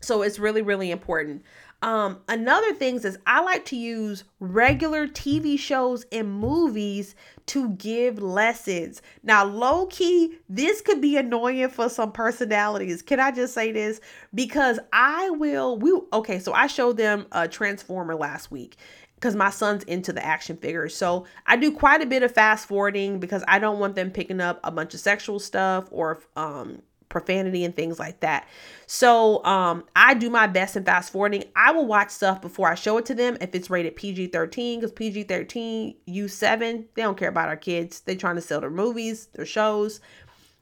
So 0.00 0.22
it's 0.22 0.38
really 0.38 0.62
really 0.62 0.90
important. 0.90 1.42
Um, 1.80 2.20
another 2.28 2.74
thing 2.74 2.96
is 2.96 3.18
I 3.24 3.40
like 3.40 3.64
to 3.66 3.76
use 3.76 4.24
regular 4.40 5.06
TV 5.06 5.56
shows 5.58 6.04
and 6.10 6.32
movies 6.32 7.14
to 7.46 7.70
give 7.70 8.20
lessons. 8.20 9.00
Now, 9.22 9.44
low 9.44 9.86
key, 9.86 10.38
this 10.48 10.80
could 10.80 11.00
be 11.00 11.16
annoying 11.16 11.68
for 11.68 11.88
some 11.88 12.10
personalities. 12.10 13.00
Can 13.00 13.20
I 13.20 13.30
just 13.30 13.54
say 13.54 13.70
this? 13.70 14.00
Because 14.34 14.80
I 14.92 15.30
will, 15.30 15.78
we 15.78 15.98
okay, 16.12 16.40
so 16.40 16.52
I 16.52 16.66
showed 16.66 16.96
them 16.96 17.26
a 17.30 17.46
Transformer 17.46 18.16
last 18.16 18.50
week 18.50 18.76
because 19.14 19.36
my 19.36 19.50
son's 19.50 19.84
into 19.84 20.12
the 20.12 20.24
action 20.24 20.56
figures. 20.56 20.96
So 20.96 21.26
I 21.46 21.56
do 21.56 21.70
quite 21.72 22.02
a 22.02 22.06
bit 22.06 22.24
of 22.24 22.32
fast 22.32 22.66
forwarding 22.66 23.20
because 23.20 23.44
I 23.46 23.60
don't 23.60 23.78
want 23.78 23.94
them 23.94 24.10
picking 24.10 24.40
up 24.40 24.58
a 24.64 24.72
bunch 24.72 24.94
of 24.94 25.00
sexual 25.00 25.38
stuff 25.38 25.88
or 25.92 26.20
um 26.36 26.82
profanity 27.08 27.64
and 27.64 27.74
things 27.74 27.98
like 27.98 28.20
that. 28.20 28.48
So 28.86 29.44
um, 29.44 29.84
I 29.94 30.14
do 30.14 30.30
my 30.30 30.46
best 30.46 30.76
in 30.76 30.84
fast 30.84 31.12
forwarding. 31.12 31.44
I 31.56 31.72
will 31.72 31.86
watch 31.86 32.10
stuff 32.10 32.40
before 32.40 32.70
I 32.70 32.74
show 32.74 32.98
it 32.98 33.06
to 33.06 33.14
them 33.14 33.36
if 33.40 33.54
it's 33.54 33.70
rated 33.70 33.96
PG 33.96 34.28
13 34.28 34.80
because 34.80 34.92
PG 34.92 35.24
13, 35.24 35.94
U7, 36.08 36.84
they 36.94 37.02
don't 37.02 37.18
care 37.18 37.28
about 37.28 37.48
our 37.48 37.56
kids. 37.56 38.00
They're 38.00 38.16
trying 38.16 38.36
to 38.36 38.42
sell 38.42 38.60
their 38.60 38.70
movies, 38.70 39.26
their 39.34 39.46
shows. 39.46 40.00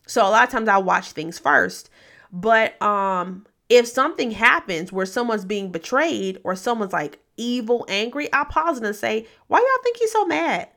So 0.07 0.23
a 0.23 0.31
lot 0.31 0.45
of 0.45 0.51
times 0.51 0.69
I 0.69 0.79
watch 0.79 1.13
things 1.13 1.39
first. 1.39 1.91
But 2.33 2.81
um, 2.83 3.47
if 3.69 3.87
something 3.87 4.31
happens 4.31 4.93
where 4.93 5.07
someone's 5.07 5.45
being 5.45 5.73
betrayed 5.73 6.39
or 6.45 6.55
someone's 6.55 6.93
like 6.93 7.19
evil, 7.37 7.85
angry, 7.89 8.33
I'll 8.33 8.45
pause 8.45 8.79
and 8.79 8.95
say, 8.95 9.27
Why 9.49 9.59
y'all 9.59 9.83
think 9.83 9.97
he's 9.99 10.13
so 10.13 10.25
mad? 10.25 10.69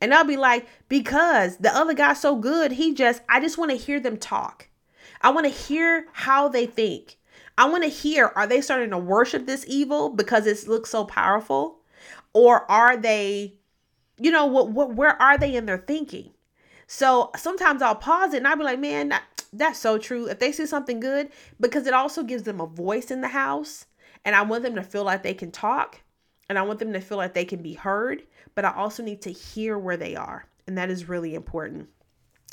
And 0.00 0.14
I'll 0.14 0.24
be 0.24 0.36
like, 0.36 0.66
because 0.88 1.58
the 1.58 1.74
other 1.74 1.94
guy's 1.94 2.20
so 2.20 2.36
good, 2.36 2.72
he 2.72 2.94
just, 2.94 3.22
I 3.28 3.40
just 3.40 3.58
want 3.58 3.70
to 3.70 3.76
hear 3.76 4.00
them 4.00 4.16
talk. 4.16 4.68
I 5.20 5.30
want 5.30 5.46
to 5.46 5.52
hear 5.52 6.06
how 6.12 6.48
they 6.48 6.66
think. 6.66 7.18
I 7.58 7.68
want 7.68 7.84
to 7.84 7.90
hear, 7.90 8.32
are 8.34 8.46
they 8.46 8.62
starting 8.62 8.90
to 8.90 8.98
worship 8.98 9.44
this 9.44 9.64
evil 9.68 10.08
because 10.08 10.46
it 10.46 10.66
looks 10.66 10.90
so 10.90 11.04
powerful? 11.04 11.80
Or 12.32 12.70
are 12.70 12.96
they, 12.96 13.58
you 14.18 14.30
know, 14.30 14.46
what, 14.46 14.70
what, 14.70 14.94
where 14.94 15.20
are 15.20 15.36
they 15.36 15.54
in 15.54 15.66
their 15.66 15.78
thinking? 15.78 16.30
So 16.86 17.30
sometimes 17.36 17.82
I'll 17.82 17.94
pause 17.94 18.32
it 18.32 18.38
and 18.38 18.48
I'll 18.48 18.56
be 18.56 18.64
like, 18.64 18.80
man, 18.80 19.10
that, 19.10 19.24
that's 19.52 19.78
so 19.78 19.98
true. 19.98 20.26
If 20.26 20.38
they 20.38 20.52
see 20.52 20.66
something 20.66 21.00
good, 21.00 21.28
because 21.60 21.86
it 21.86 21.92
also 21.94 22.22
gives 22.22 22.44
them 22.44 22.60
a 22.60 22.66
voice 22.66 23.10
in 23.10 23.20
the 23.20 23.28
house. 23.28 23.86
And 24.24 24.34
I 24.34 24.42
want 24.42 24.62
them 24.62 24.74
to 24.74 24.82
feel 24.82 25.04
like 25.04 25.22
they 25.22 25.34
can 25.34 25.50
talk 25.50 26.00
and 26.48 26.58
I 26.58 26.62
want 26.62 26.78
them 26.78 26.92
to 26.92 27.00
feel 27.00 27.16
like 27.16 27.32
they 27.32 27.44
can 27.44 27.62
be 27.62 27.74
heard 27.74 28.22
but 28.54 28.64
I 28.64 28.72
also 28.74 29.02
need 29.02 29.22
to 29.22 29.32
hear 29.32 29.78
where 29.78 29.96
they 29.96 30.16
are. 30.16 30.46
And 30.66 30.76
that 30.78 30.90
is 30.90 31.08
really 31.08 31.34
important. 31.34 31.88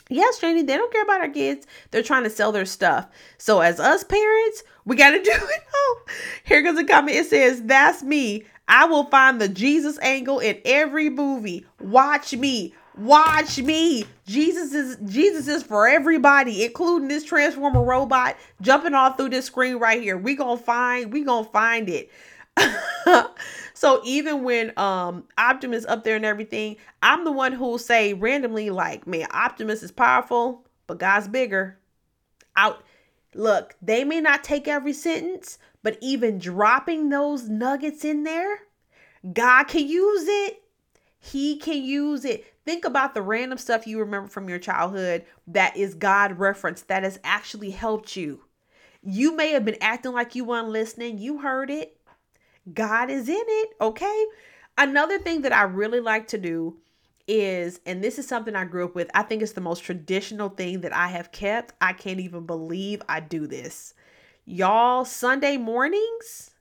Yes, 0.09 0.39
Janie, 0.39 0.61
they 0.63 0.77
don't 0.77 0.91
care 0.91 1.03
about 1.03 1.21
our 1.21 1.29
kids. 1.29 1.67
They're 1.91 2.03
trying 2.03 2.23
to 2.23 2.29
sell 2.29 2.51
their 2.51 2.65
stuff. 2.65 3.07
So, 3.37 3.59
as 3.59 3.79
us 3.79 4.03
parents, 4.03 4.63
we 4.85 4.95
got 4.95 5.11
to 5.11 5.17
do 5.23 5.31
it. 5.31 5.63
Oh, 5.73 6.05
here 6.45 6.61
goes 6.61 6.77
a 6.77 6.85
comment. 6.85 7.17
It 7.17 7.27
says, 7.27 7.61
That's 7.63 8.03
me. 8.03 8.45
I 8.67 8.85
will 8.85 9.05
find 9.05 9.39
the 9.39 9.47
Jesus 9.47 9.97
angle 9.99 10.39
in 10.39 10.59
every 10.65 11.09
movie. 11.09 11.65
Watch 11.79 12.33
me. 12.35 12.73
Watch 12.97 13.59
me. 13.59 14.05
Jesus 14.25 14.73
is 14.73 14.97
Jesus 15.05 15.47
is 15.47 15.61
for 15.61 15.87
everybody, 15.87 16.65
including 16.65 17.07
this 17.07 17.23
transformer 17.23 17.83
robot 17.83 18.35
jumping 18.59 18.95
all 18.95 19.13
through 19.13 19.29
this 19.29 19.45
screen 19.45 19.75
right 19.77 20.01
here. 20.01 20.17
We 20.17 20.35
gonna 20.35 20.57
find 20.57 21.13
we 21.13 21.23
gonna 21.23 21.47
find 21.47 21.89
it. 21.89 22.09
so 23.77 24.01
even 24.03 24.43
when 24.43 24.73
um 24.75 25.25
Optimus 25.37 25.85
up 25.85 26.03
there 26.03 26.15
and 26.15 26.25
everything, 26.25 26.77
I'm 27.03 27.25
the 27.25 27.31
one 27.31 27.51
who'll 27.51 27.77
say 27.77 28.15
randomly, 28.15 28.71
like, 28.71 29.05
man, 29.05 29.27
Optimus 29.29 29.83
is 29.83 29.91
powerful, 29.91 30.65
but 30.87 30.97
God's 30.97 31.27
bigger. 31.27 31.77
Out 32.55 32.83
look, 33.35 33.75
they 33.79 34.03
may 34.03 34.19
not 34.19 34.43
take 34.43 34.67
every 34.67 34.93
sentence, 34.93 35.59
but 35.83 35.99
even 36.01 36.39
dropping 36.39 37.09
those 37.09 37.49
nuggets 37.49 38.03
in 38.03 38.23
there, 38.23 38.63
God 39.31 39.65
can 39.65 39.87
use 39.87 40.25
it. 40.27 40.63
He 41.19 41.57
can 41.57 41.83
use 41.83 42.25
it. 42.25 42.51
Think 42.65 42.83
about 42.83 43.13
the 43.13 43.21
random 43.21 43.59
stuff 43.59 43.85
you 43.85 43.99
remember 43.99 44.27
from 44.27 44.49
your 44.49 44.57
childhood 44.57 45.23
that 45.45 45.77
is 45.77 45.93
God 45.93 46.39
referenced 46.39 46.87
that 46.87 47.03
has 47.03 47.19
actually 47.23 47.69
helped 47.69 48.15
you. 48.15 48.41
You 49.03 49.35
may 49.35 49.51
have 49.51 49.65
been 49.65 49.77
acting 49.81 50.13
like 50.13 50.33
you 50.33 50.45
weren't 50.45 50.69
listening. 50.69 51.19
You 51.19 51.37
heard 51.37 51.69
it. 51.69 51.96
God 52.73 53.09
is 53.09 53.29
in 53.29 53.35
it, 53.35 53.69
okay? 53.81 54.25
Another 54.77 55.17
thing 55.17 55.41
that 55.41 55.53
I 55.53 55.63
really 55.63 55.99
like 55.99 56.27
to 56.27 56.37
do 56.37 56.77
is, 57.27 57.79
and 57.85 58.03
this 58.03 58.19
is 58.19 58.27
something 58.27 58.55
I 58.55 58.65
grew 58.65 58.85
up 58.85 58.95
with, 58.95 59.09
I 59.13 59.23
think 59.23 59.41
it's 59.41 59.53
the 59.53 59.61
most 59.61 59.83
traditional 59.83 60.49
thing 60.49 60.81
that 60.81 60.93
I 60.93 61.07
have 61.07 61.31
kept. 61.31 61.73
I 61.81 61.93
can't 61.93 62.19
even 62.19 62.45
believe 62.45 63.01
I 63.09 63.19
do 63.19 63.47
this. 63.47 63.93
Y'all, 64.45 65.03
Sunday 65.03 65.57
mornings, 65.57 66.51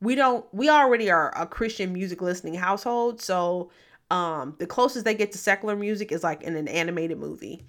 we 0.00 0.14
don't, 0.14 0.44
we 0.52 0.68
already 0.68 1.10
are 1.10 1.32
a 1.36 1.46
Christian 1.46 1.92
music 1.92 2.20
listening 2.20 2.54
household. 2.54 3.20
So, 3.20 3.70
um, 4.10 4.54
the 4.58 4.66
closest 4.66 5.04
they 5.04 5.14
get 5.14 5.32
to 5.32 5.38
secular 5.38 5.74
music 5.74 6.12
is 6.12 6.22
like 6.22 6.42
in 6.42 6.54
an 6.54 6.68
animated 6.68 7.18
movie. 7.18 7.64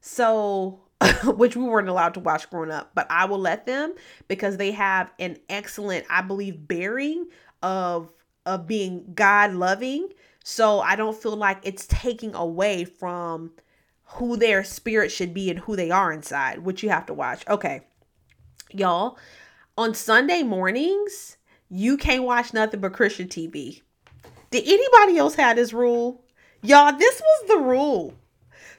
So, 0.00 0.80
which 1.24 1.56
we 1.56 1.64
weren't 1.64 1.88
allowed 1.88 2.14
to 2.14 2.20
watch 2.20 2.48
growing 2.50 2.70
up, 2.70 2.92
but 2.94 3.06
I 3.10 3.24
will 3.24 3.38
let 3.38 3.66
them 3.66 3.94
because 4.28 4.56
they 4.56 4.72
have 4.72 5.12
an 5.18 5.38
excellent, 5.48 6.06
I 6.10 6.22
believe, 6.22 6.66
bearing 6.68 7.26
of 7.62 8.12
of 8.44 8.66
being 8.66 9.12
God 9.14 9.52
loving. 9.54 10.08
So 10.44 10.80
I 10.80 10.96
don't 10.96 11.16
feel 11.16 11.36
like 11.36 11.60
it's 11.62 11.86
taking 11.86 12.34
away 12.34 12.84
from 12.84 13.52
who 14.04 14.36
their 14.36 14.64
spirit 14.64 15.10
should 15.10 15.32
be 15.32 15.48
and 15.48 15.60
who 15.60 15.76
they 15.76 15.90
are 15.90 16.12
inside, 16.12 16.58
which 16.58 16.82
you 16.82 16.90
have 16.90 17.06
to 17.06 17.14
watch. 17.14 17.46
Okay. 17.48 17.82
Y'all, 18.72 19.18
on 19.78 19.94
Sunday 19.94 20.42
mornings, 20.42 21.36
you 21.68 21.96
can't 21.96 22.24
watch 22.24 22.52
nothing 22.52 22.80
but 22.80 22.92
Christian 22.92 23.28
TV. 23.28 23.82
Did 24.50 24.64
anybody 24.66 25.18
else 25.18 25.34
have 25.36 25.56
this 25.56 25.72
rule? 25.72 26.24
Y'all, 26.62 26.96
this 26.96 27.20
was 27.20 27.48
the 27.48 27.58
rule. 27.58 28.14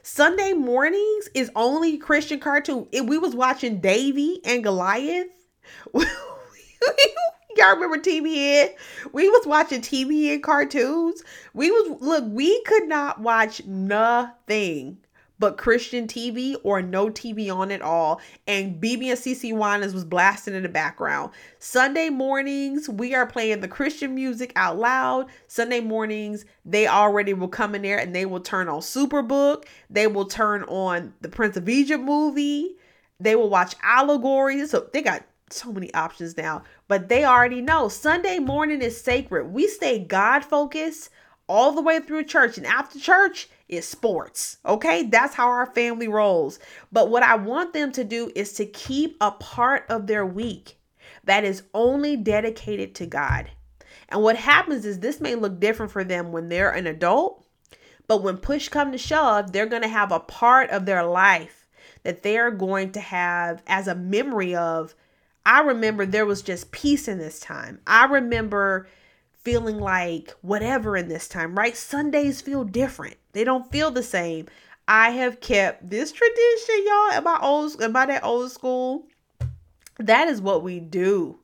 Sunday 0.05 0.51
mornings 0.51 1.29
is 1.33 1.49
only 1.55 1.97
Christian 1.97 2.37
cartoon. 2.37 2.89
If 2.91 3.05
we 3.05 3.17
was 3.17 3.33
watching 3.33 3.79
Davey 3.79 4.41
and 4.43 4.61
Goliath. 4.61 5.27
Y'all 5.93 7.75
remember 7.75 7.97
TBN? 7.97 8.73
We 9.13 9.29
was 9.29 9.47
watching 9.47 9.79
TBN 9.79 10.43
cartoons. 10.43 11.23
We 11.53 11.71
was 11.71 12.01
look, 12.01 12.25
we 12.27 12.61
could 12.63 12.89
not 12.89 13.21
watch 13.21 13.63
nothing 13.65 14.97
but 15.43 15.57
Christian 15.57 16.07
TV 16.07 16.55
or 16.63 16.81
no 16.81 17.07
TV 17.07 17.53
on 17.53 17.69
at 17.69 17.81
all. 17.81 18.21
And 18.47 18.81
BeBe 18.81 19.09
and 19.09 19.19
CeCe 19.19 19.53
Winans 19.53 19.93
was 19.93 20.05
blasting 20.05 20.55
in 20.55 20.63
the 20.63 20.69
background. 20.69 21.31
Sunday 21.59 22.07
mornings, 22.07 22.87
we 22.87 23.13
are 23.13 23.27
playing 23.27 23.59
the 23.59 23.67
Christian 23.67 24.15
music 24.15 24.53
out 24.55 24.77
loud. 24.77 25.25
Sunday 25.47 25.81
mornings, 25.81 26.45
they 26.63 26.87
already 26.87 27.33
will 27.33 27.49
come 27.49 27.75
in 27.75 27.81
there 27.81 27.97
and 27.97 28.15
they 28.15 28.25
will 28.25 28.39
turn 28.39 28.69
on 28.69 28.79
Superbook. 28.79 29.65
They 29.89 30.07
will 30.07 30.27
turn 30.27 30.63
on 30.63 31.13
the 31.19 31.27
Prince 31.27 31.57
of 31.57 31.67
Egypt 31.67 32.05
movie. 32.05 32.77
They 33.19 33.35
will 33.35 33.49
watch 33.49 33.75
allegories. 33.83 34.71
So 34.71 34.87
they 34.93 35.01
got 35.01 35.25
so 35.49 35.73
many 35.73 35.93
options 35.93 36.37
now, 36.37 36.63
but 36.87 37.09
they 37.09 37.25
already 37.25 37.59
know 37.59 37.89
Sunday 37.89 38.39
morning 38.39 38.81
is 38.81 39.01
sacred. 39.01 39.51
We 39.51 39.67
stay 39.67 39.99
God 39.99 40.45
focused 40.45 41.09
all 41.49 41.73
the 41.73 41.81
way 41.81 41.99
through 41.99 42.23
church, 42.23 42.57
and 42.57 42.65
after 42.65 42.97
church 42.97 43.49
is 43.75 43.87
sports. 43.87 44.57
Okay, 44.65 45.03
that's 45.03 45.35
how 45.35 45.47
our 45.47 45.65
family 45.67 46.07
rolls. 46.07 46.59
But 46.91 47.09
what 47.09 47.23
I 47.23 47.35
want 47.35 47.73
them 47.73 47.91
to 47.93 48.03
do 48.03 48.31
is 48.35 48.53
to 48.53 48.65
keep 48.65 49.17
a 49.19 49.31
part 49.31 49.85
of 49.89 50.07
their 50.07 50.25
week 50.25 50.77
that 51.23 51.43
is 51.43 51.63
only 51.73 52.17
dedicated 52.17 52.95
to 52.95 53.05
God. 53.05 53.51
And 54.09 54.21
what 54.21 54.35
happens 54.35 54.85
is 54.85 54.99
this 54.99 55.21
may 55.21 55.35
look 55.35 55.59
different 55.59 55.91
for 55.91 56.03
them 56.03 56.31
when 56.31 56.49
they're 56.49 56.71
an 56.71 56.87
adult, 56.87 57.45
but 58.07 58.21
when 58.21 58.37
push 58.37 58.69
come 58.69 58.91
to 58.91 58.97
shove, 58.97 59.51
they're 59.51 59.65
going 59.65 59.81
to 59.81 59.87
have 59.87 60.11
a 60.11 60.19
part 60.19 60.69
of 60.69 60.85
their 60.85 61.03
life 61.03 61.67
that 62.03 62.21
they're 62.21 62.51
going 62.51 62.91
to 62.91 62.99
have 62.99 63.63
as 63.65 63.87
a 63.87 63.95
memory 63.95 64.55
of 64.55 64.93
I 65.45 65.61
remember 65.61 66.05
there 66.05 66.25
was 66.25 66.41
just 66.41 66.71
peace 66.71 67.07
in 67.07 67.17
this 67.17 67.39
time. 67.39 67.81
I 67.85 68.05
remember 68.05 68.87
feeling 69.43 69.79
like 69.79 70.31
whatever 70.41 70.95
in 70.97 71.09
this 71.09 71.27
time, 71.27 71.55
right? 71.55 71.75
Sundays 71.75 72.41
feel 72.41 72.63
different. 72.63 73.17
They 73.33 73.43
don't 73.43 73.71
feel 73.71 73.91
the 73.91 74.03
same. 74.03 74.47
I 74.87 75.11
have 75.11 75.39
kept 75.39 75.89
this 75.89 76.11
tradition, 76.11 76.85
y'all, 76.85 77.11
am 77.11 77.27
I 77.27 77.39
old 77.41 77.81
am 77.81 77.95
I 77.95 78.05
that 78.07 78.23
old 78.23 78.51
school? 78.51 79.07
That 79.97 80.27
is 80.27 80.41
what 80.41 80.63
we 80.63 80.79
do. 80.79 81.39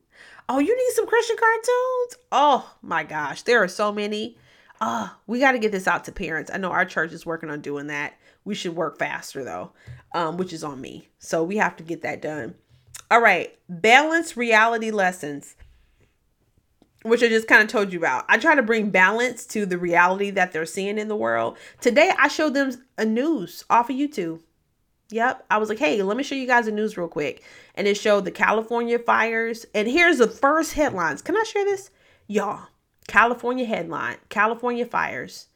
Oh, 0.48 0.58
you 0.58 0.76
need 0.76 0.94
some 0.94 1.06
Christian 1.06 1.36
cartoons? 1.36 2.24
Oh 2.32 2.74
my 2.82 3.04
gosh, 3.04 3.42
there 3.42 3.62
are 3.62 3.68
so 3.68 3.92
many. 3.92 4.36
Oh, 4.80 5.14
we 5.26 5.38
got 5.38 5.52
to 5.52 5.58
get 5.58 5.72
this 5.72 5.86
out 5.86 6.04
to 6.04 6.12
parents. 6.12 6.50
I 6.52 6.56
know 6.56 6.70
our 6.70 6.84
church 6.84 7.12
is 7.12 7.26
working 7.26 7.50
on 7.50 7.60
doing 7.60 7.86
that. 7.88 8.14
We 8.44 8.54
should 8.54 8.74
work 8.74 8.98
faster 8.98 9.44
though, 9.44 9.72
um, 10.14 10.36
which 10.36 10.52
is 10.52 10.64
on 10.64 10.80
me. 10.80 11.08
So 11.18 11.44
we 11.44 11.56
have 11.58 11.76
to 11.76 11.84
get 11.84 12.02
that 12.02 12.22
done. 12.22 12.54
All 13.10 13.20
right, 13.20 13.56
balance 13.68 14.36
reality 14.36 14.90
lessons, 14.90 15.56
which 17.02 17.22
I 17.22 17.28
just 17.28 17.48
kind 17.48 17.62
of 17.62 17.68
told 17.68 17.92
you 17.92 17.98
about. 17.98 18.24
I 18.28 18.38
try 18.38 18.54
to 18.54 18.62
bring 18.62 18.90
balance 18.90 19.46
to 19.46 19.66
the 19.66 19.78
reality 19.78 20.30
that 20.30 20.52
they're 20.52 20.66
seeing 20.66 20.98
in 20.98 21.08
the 21.08 21.16
world. 21.16 21.56
Today, 21.80 22.12
I 22.18 22.28
showed 22.28 22.54
them 22.54 22.72
a 22.98 23.04
news 23.04 23.64
off 23.70 23.90
of 23.90 23.96
YouTube. 23.96 24.40
Yep, 25.10 25.44
I 25.50 25.58
was 25.58 25.68
like, 25.68 25.78
hey, 25.78 26.02
let 26.02 26.16
me 26.16 26.22
show 26.22 26.36
you 26.36 26.46
guys 26.46 26.66
the 26.66 26.72
news 26.72 26.96
real 26.96 27.08
quick. 27.08 27.42
And 27.74 27.88
it 27.88 27.96
showed 27.96 28.24
the 28.24 28.30
California 28.30 28.98
fires. 28.98 29.66
And 29.74 29.88
here's 29.88 30.18
the 30.18 30.28
first 30.28 30.74
headlines. 30.74 31.20
Can 31.20 31.36
I 31.36 31.42
share 31.42 31.64
this? 31.64 31.90
Y'all, 32.28 32.68
California 33.08 33.64
headline 33.64 34.18
California 34.28 34.86
fires. 34.86 35.48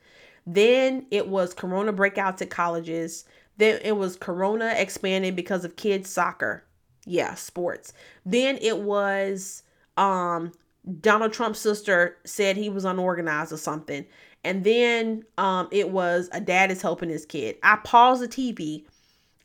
Then 0.45 1.07
it 1.13 1.29
was 1.29 1.55
Corona 1.55 1.93
breakouts 1.93 2.43
at 2.43 2.51
colleges. 2.51 3.27
Then 3.57 3.79
it 3.85 3.97
was 3.97 4.17
Corona 4.17 4.75
expanding 4.77 5.37
because 5.37 5.65
of 5.65 5.77
kids' 5.77 6.11
soccer 6.11 6.65
yeah, 7.07 7.35
sports. 7.35 7.93
Then 8.25 8.59
it 8.61 8.79
was 8.79 9.63
um 9.97 10.53
Donald 11.01 11.33
Trump's 11.33 11.59
sister 11.59 12.17
said 12.25 12.57
he 12.57 12.69
was 12.69 12.85
unorganized 12.85 13.53
or 13.53 13.57
something. 13.57 14.05
And 14.43 14.65
then 14.65 15.25
um 15.39 15.69
it 15.73 15.91
was 15.91 16.29
a 16.33 16.41
dad 16.41 16.71
is 16.71 16.83
helping 16.83 17.09
his 17.09 17.25
kid. 17.25 17.57
I 17.63 17.77
paused 17.77 18.23
the 18.23 18.29
TV 18.29 18.85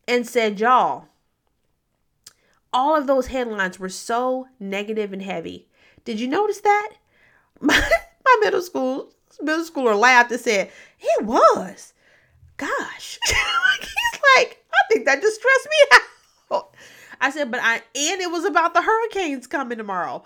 and 0.08 0.28
said, 0.28 0.60
"Y'all, 0.60 1.06
all 2.74 2.96
of 2.96 3.08
those 3.08 3.28
headlines 3.28 3.80
were 3.80 3.90
so 3.90 4.48
negative 4.60 5.14
and 5.14 5.22
heavy. 5.22 5.68
Did 6.04 6.20
you 6.20 6.28
notice 6.28 6.62
that?" 6.62 6.94
My, 7.62 7.78
my 8.24 8.38
middle 8.42 8.62
school 8.62 9.12
middle 9.42 9.66
schooler 9.66 10.00
laughed 10.00 10.32
and 10.32 10.40
said, 10.40 10.72
"It 11.00 11.26
was." 11.26 11.94
Gosh. 12.58 13.20
He's 13.26 14.22
like, 14.38 14.64
"I 14.72 14.94
think 14.94 15.06
that 15.06 15.22
just 15.22 15.40
stressed 15.40 15.68
me 15.68 15.98
out." 16.52 16.76
I 17.22 17.32
said, 17.32 17.52
but 17.52 17.60
I, 17.62 17.76
and 17.76 18.22
it 18.22 18.32
was 18.32 18.46
about 18.46 18.74
the 18.74 18.82
hurricanes 18.82 19.46
coming 19.46 19.78
tomorrow 19.78 20.24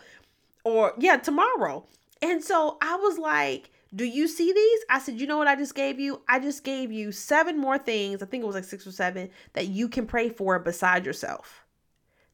or 0.64 0.94
yeah, 0.98 1.18
tomorrow. 1.18 1.86
And 2.22 2.44
so 2.44 2.78
I 2.82 2.96
was 2.96 3.18
like, 3.18 3.72
do 3.96 4.06
you 4.06 4.28
see 4.28 4.52
these? 4.52 4.80
I 4.90 5.00
said, 5.00 5.20
you 5.20 5.28
know 5.28 5.38
what 5.38 5.48
I 5.48 5.56
just 5.56 5.76
gave 5.76 6.00
you? 6.00 6.22
I 6.28 6.40
just 6.40 6.64
gave 6.64 6.92
you 6.92 7.12
seven 7.12 7.60
more 7.60 7.78
things. 7.78 8.24
I 8.24 8.26
think 8.26 8.44
it 8.44 8.48
was 8.48 8.56
like 8.56 8.64
six 8.64 8.88
or 8.88 8.92
seven 8.92 9.30
that 9.54 9.68
you 9.68 9.88
can 9.88 10.08
pray 10.08 10.30
for 10.30 10.58
beside 10.60 11.06
yourself. 11.06 11.64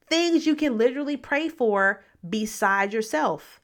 Things 0.08 0.46
you 0.46 0.56
can 0.56 0.78
literally 0.78 1.18
pray 1.18 1.50
for 1.50 2.04
beside 2.28 2.94
yourself. 2.94 3.62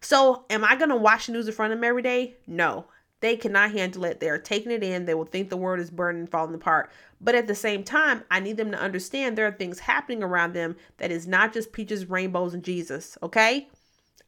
So, 0.00 0.44
am 0.50 0.64
I 0.64 0.76
going 0.76 0.90
to 0.90 0.96
watch 0.96 1.26
the 1.26 1.32
news 1.32 1.46
in 1.46 1.54
front 1.54 1.72
of 1.72 1.78
them 1.78 1.84
every 1.84 2.02
day? 2.02 2.36
No. 2.46 2.86
They 3.20 3.36
cannot 3.36 3.70
handle 3.70 4.04
it. 4.04 4.20
They're 4.20 4.38
taking 4.38 4.70
it 4.70 4.82
in. 4.82 5.06
They 5.06 5.14
will 5.14 5.24
think 5.24 5.48
the 5.48 5.56
world 5.56 5.80
is 5.80 5.90
burning, 5.90 6.26
falling 6.26 6.54
apart. 6.54 6.90
But 7.22 7.34
at 7.34 7.46
the 7.46 7.54
same 7.54 7.82
time, 7.82 8.22
I 8.30 8.40
need 8.40 8.58
them 8.58 8.70
to 8.72 8.78
understand 8.78 9.38
there 9.38 9.46
are 9.46 9.52
things 9.52 9.78
happening 9.78 10.22
around 10.22 10.52
them 10.52 10.76
that 10.98 11.10
is 11.10 11.26
not 11.26 11.54
just 11.54 11.72
peaches, 11.72 12.10
rainbows, 12.10 12.52
and 12.52 12.62
Jesus. 12.62 13.16
Okay? 13.22 13.68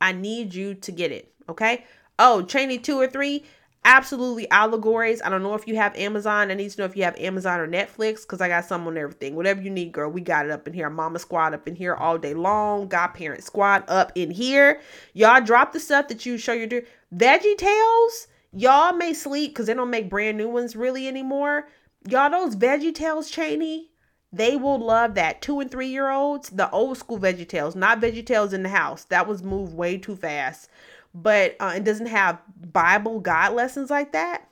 I 0.01 0.12
need 0.12 0.55
you 0.55 0.74
to 0.74 0.92
get 0.92 1.12
it. 1.12 1.32
Okay? 1.49 1.84
Oh, 2.18 2.42
Cheney 2.42 2.78
two 2.78 2.99
or 2.99 3.07
three, 3.07 3.44
absolutely 3.84 4.51
allegories. 4.51 5.20
I 5.22 5.28
don't 5.28 5.42
know 5.42 5.55
if 5.55 5.66
you 5.66 5.76
have 5.76 5.94
Amazon. 5.97 6.51
I 6.51 6.55
need 6.55 6.70
to 6.70 6.80
know 6.80 6.86
if 6.86 6.97
you 6.97 7.05
have 7.05 7.16
Amazon 7.18 7.61
or 7.61 7.68
Netflix 7.68 8.22
because 8.22 8.40
I 8.40 8.49
got 8.49 8.64
some 8.64 8.86
on 8.86 8.97
everything. 8.97 9.36
Whatever 9.36 9.61
you 9.62 9.70
need, 9.70 9.92
girl, 9.92 10.11
we 10.11 10.20
got 10.20 10.47
it 10.47 10.51
up 10.51 10.66
in 10.66 10.74
here. 10.74 10.88
Mama 10.90 11.18
Squad 11.18 11.55
up 11.55 11.68
in 11.68 11.74
here 11.74 11.94
all 11.94 12.18
day 12.18 12.34
long. 12.34 12.88
Godparent 12.88 13.44
Squad 13.44 13.84
up 13.88 14.12
in 14.14 14.30
here. 14.30 14.80
Y'all 15.12 15.42
drop 15.42 15.72
the 15.72 15.80
stuff 15.80 16.09
that 16.09 16.24
you 16.24 16.38
show 16.38 16.53
your 16.53 16.66
do. 16.66 16.82
Veggie 17.14 17.57
Tales 17.57 18.28
Y'all 18.57 18.94
may 18.94 19.12
sleep 19.12 19.51
because 19.51 19.66
they 19.66 19.74
don't 19.74 19.90
make 19.90 20.09
brand 20.09 20.38
new 20.38 20.49
ones 20.49 20.74
really 20.74 21.07
anymore. 21.07 21.68
Y'all, 22.09 22.30
those 22.30 22.57
Veggie 22.57 22.94
Tales, 22.94 23.30
Cheney, 23.30 23.90
they 24.37 24.57
will 24.57 24.78
love 24.78 25.14
that. 25.14 25.41
Two 25.41 25.61
and 25.61 25.70
three 25.70 25.89
year 25.89 26.11
olds, 26.11 26.51
the 26.51 26.70
old 26.70 26.99
school 26.99 27.18
Veggie 27.18 27.49
Tales, 27.49 27.74
not 27.74 28.01
Veggie 28.01 28.24
Tales 28.24 28.53
in 28.53 28.62
the 28.62 28.68
house. 28.68 29.05
That 29.05 29.26
was 29.26 29.43
moved 29.43 29.74
way 29.74 29.99
too 29.99 30.16
fast. 30.16 30.68
But 31.14 31.57
uh, 31.61 31.72
it 31.76 31.84
doesn't 31.84 32.07
have 32.07 32.41
Bible 32.72 33.20
God 33.20 33.55
lessons 33.55 33.91
like 33.91 34.12
that. 34.12 34.49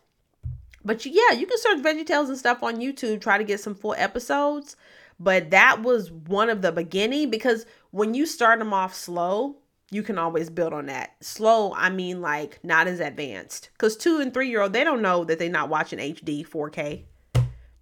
But 0.85 1.05
yeah, 1.05 1.33
you 1.33 1.47
can 1.47 1.59
search 1.59 1.83
Veggie 1.83 2.07
Tales 2.07 2.29
and 2.29 2.39
stuff 2.39 2.63
on 2.63 2.77
YouTube, 2.77 3.21
try 3.21 3.39
to 3.39 3.45
get 3.45 3.61
some 3.61 3.75
full 3.75 3.95
episodes. 3.97 4.77
But 5.21 5.51
that 5.51 5.83
was 5.83 6.11
one 6.11 6.51
of 6.51 6.63
the 6.63 6.73
beginning 6.73 7.31
because 7.31 7.67
when 7.91 8.15
you 8.15 8.27
start 8.27 8.59
them 8.59 8.73
off 8.73 8.95
slow, 8.95 9.57
you 9.91 10.03
can 10.03 10.19
always 10.19 10.51
build 10.51 10.73
on 10.73 10.87
that. 10.87 11.15
Slow, 11.21 11.73
I 11.75 11.91
mean 11.91 12.21
like 12.21 12.59
not 12.63 12.89
as 12.89 13.01
advanced. 13.01 13.71
Cause 13.79 13.97
two 13.97 14.19
and 14.19 14.33
three 14.35 14.49
year 14.49 14.63
old, 14.63 14.73
they 14.73 14.85
don't 14.85 15.03
know 15.03 15.25
that 15.25 15.39
they're 15.39 15.51
not 15.51 15.69
watching 15.69 15.99
HD 15.99 16.47
4K. 16.47 17.05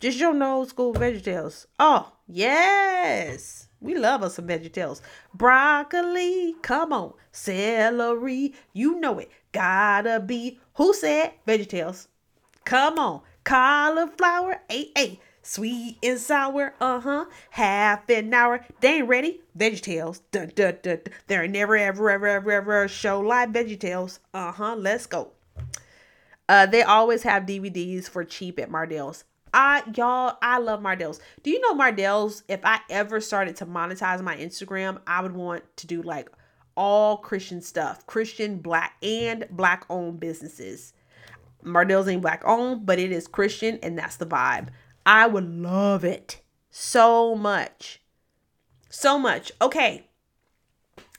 Just 0.03 0.19
your 0.19 0.43
old 0.43 0.69
school 0.69 0.93
VeggieTales. 0.93 1.67
Oh, 1.79 2.11
yes. 2.27 3.69
We 3.81 3.95
love 3.95 4.25
us 4.25 4.35
some 4.35 4.49
VeggieTales. 4.49 5.01
Broccoli, 5.33 6.57
come 6.61 6.93
on. 6.93 7.13
Celery, 7.31 8.53
you 8.73 8.99
know 8.99 9.21
it. 9.21 9.31
Gotta 9.53 10.19
be. 10.19 10.59
Who 10.75 10.93
said 10.93 11.35
VeggieTales? 11.47 12.09
Come 12.65 12.99
on. 12.99 13.21
Cauliflower, 13.45 14.63
hey, 14.69 14.91
hey. 14.97 15.21
Sweet 15.41 15.99
and 16.03 16.19
sour, 16.19 16.75
uh 16.81 16.99
huh. 16.99 17.27
Half 17.51 18.11
an 18.11 18.35
hour. 18.35 18.67
They 18.81 18.95
ain't 18.95 19.09
ready. 19.09 19.43
VeggieTales. 19.57 20.23
Dun, 20.33 20.51
dun, 20.57 20.79
dun, 20.83 20.99
dun. 21.05 21.15
There 21.29 21.47
never, 21.47 21.77
ever, 21.77 22.11
ever, 22.11 22.27
ever, 22.27 22.51
ever 22.51 22.89
show 22.89 23.21
live 23.21 23.51
VeggieTales. 23.51 24.19
Uh 24.35 24.51
huh. 24.51 24.75
Let's 24.75 25.07
go. 25.07 25.31
Uh, 26.49 26.67
they 26.67 26.83
always 26.83 27.23
have 27.23 27.45
DVDs 27.45 28.09
for 28.09 28.25
cheap 28.25 28.59
at 28.59 28.69
Mardel's. 28.69 29.23
I 29.53 29.83
y'all, 29.95 30.39
I 30.41 30.59
love 30.59 30.83
Mardel's. 30.83 31.21
Do 31.43 31.51
you 31.51 31.61
know 31.61 31.75
Mardel's? 31.75 32.43
If 32.49 32.61
I 32.65 32.81
ever 32.89 33.21
started 33.21 33.57
to 33.57 33.67
monetize 33.67 34.23
my 34.23 34.37
Instagram, 34.37 35.01
I 35.07 35.23
would 35.23 35.33
want 35.33 35.65
to 35.79 35.87
do 35.87 36.03
like 36.03 36.31
all 36.75 37.19
Christian 37.19 37.61
stuff, 37.61 38.07
Christian 38.07 38.59
black 38.59 38.97
and 39.03 39.47
black 39.51 39.85
owned 39.91 40.21
businesses. 40.21 40.95
Mardel's 41.63 42.09
ain't 42.09 42.23
black 42.23 42.43
owned, 42.45 42.87
but 42.87 42.99
it 42.99 43.13
is 43.13 43.29
Christian, 43.29 43.79
and 43.83 43.99
that's 43.99 44.17
the 44.17 44.27
vibe. 44.27 44.69
I 45.05 45.27
would 45.27 45.49
love 45.49 46.05
it 46.05 46.41
so 46.71 47.35
much. 47.35 48.01
So 48.89 49.19
much. 49.19 49.53
Okay. 49.61 50.09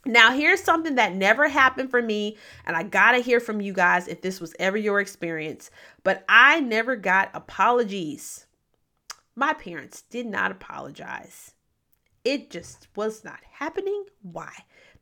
Now, 0.05 0.31
here's 0.31 0.61
something 0.61 0.95
that 0.95 1.15
never 1.15 1.47
happened 1.47 1.89
for 1.89 2.01
me, 2.01 2.37
and 2.65 2.75
I 2.75 2.83
gotta 2.83 3.19
hear 3.19 3.39
from 3.39 3.61
you 3.61 3.71
guys 3.71 4.07
if 4.07 4.21
this 4.21 4.41
was 4.41 4.53
ever 4.59 4.77
your 4.77 4.99
experience. 4.99 5.71
But 6.03 6.25
I 6.27 6.59
never 6.59 6.95
got 6.95 7.29
apologies 7.33 8.47
my 9.35 9.53
parents 9.53 10.03
did 10.03 10.27
not 10.27 10.51
apologize. 10.51 11.53
It 12.23 12.49
just 12.49 12.87
was 12.95 13.23
not 13.23 13.39
happening. 13.53 14.05
Why? 14.21 14.51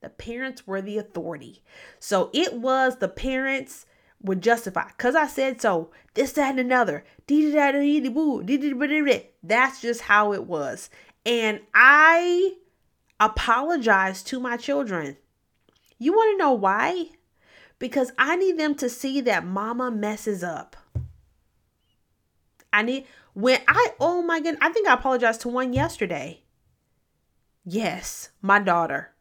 The 0.01 0.09
parents 0.09 0.65
were 0.65 0.81
the 0.81 0.97
authority. 0.97 1.61
So 1.99 2.29
it 2.33 2.53
was 2.53 2.97
the 2.97 3.09
parents 3.09 3.85
would 4.21 4.41
justify 4.41 4.87
because 4.87 5.15
I 5.15 5.27
said 5.27 5.61
so. 5.61 5.91
This, 6.13 6.31
that, 6.33 6.51
and 6.51 6.59
another. 6.59 7.03
That's 9.43 9.81
just 9.81 10.01
how 10.01 10.33
it 10.33 10.45
was. 10.45 10.89
And 11.25 11.59
I 11.73 12.53
apologize 13.21 14.23
to 14.23 14.39
my 14.39 14.57
children. 14.57 15.15
You 15.97 16.13
want 16.13 16.33
to 16.33 16.43
know 16.43 16.53
why? 16.53 17.11
Because 17.79 18.11
I 18.17 18.35
need 18.35 18.59
them 18.59 18.75
to 18.75 18.89
see 18.89 19.21
that 19.21 19.45
mama 19.45 19.91
messes 19.91 20.43
up. 20.43 20.75
I 22.73 22.81
need 22.81 23.05
when 23.33 23.59
I 23.67 23.89
oh 23.99 24.21
my 24.21 24.39
goodness, 24.39 24.59
I 24.61 24.69
think 24.69 24.87
I 24.87 24.93
apologized 24.93 25.41
to 25.41 25.49
one 25.49 25.73
yesterday. 25.73 26.41
Yes, 27.63 28.29
my 28.41 28.59
daughter. 28.59 29.11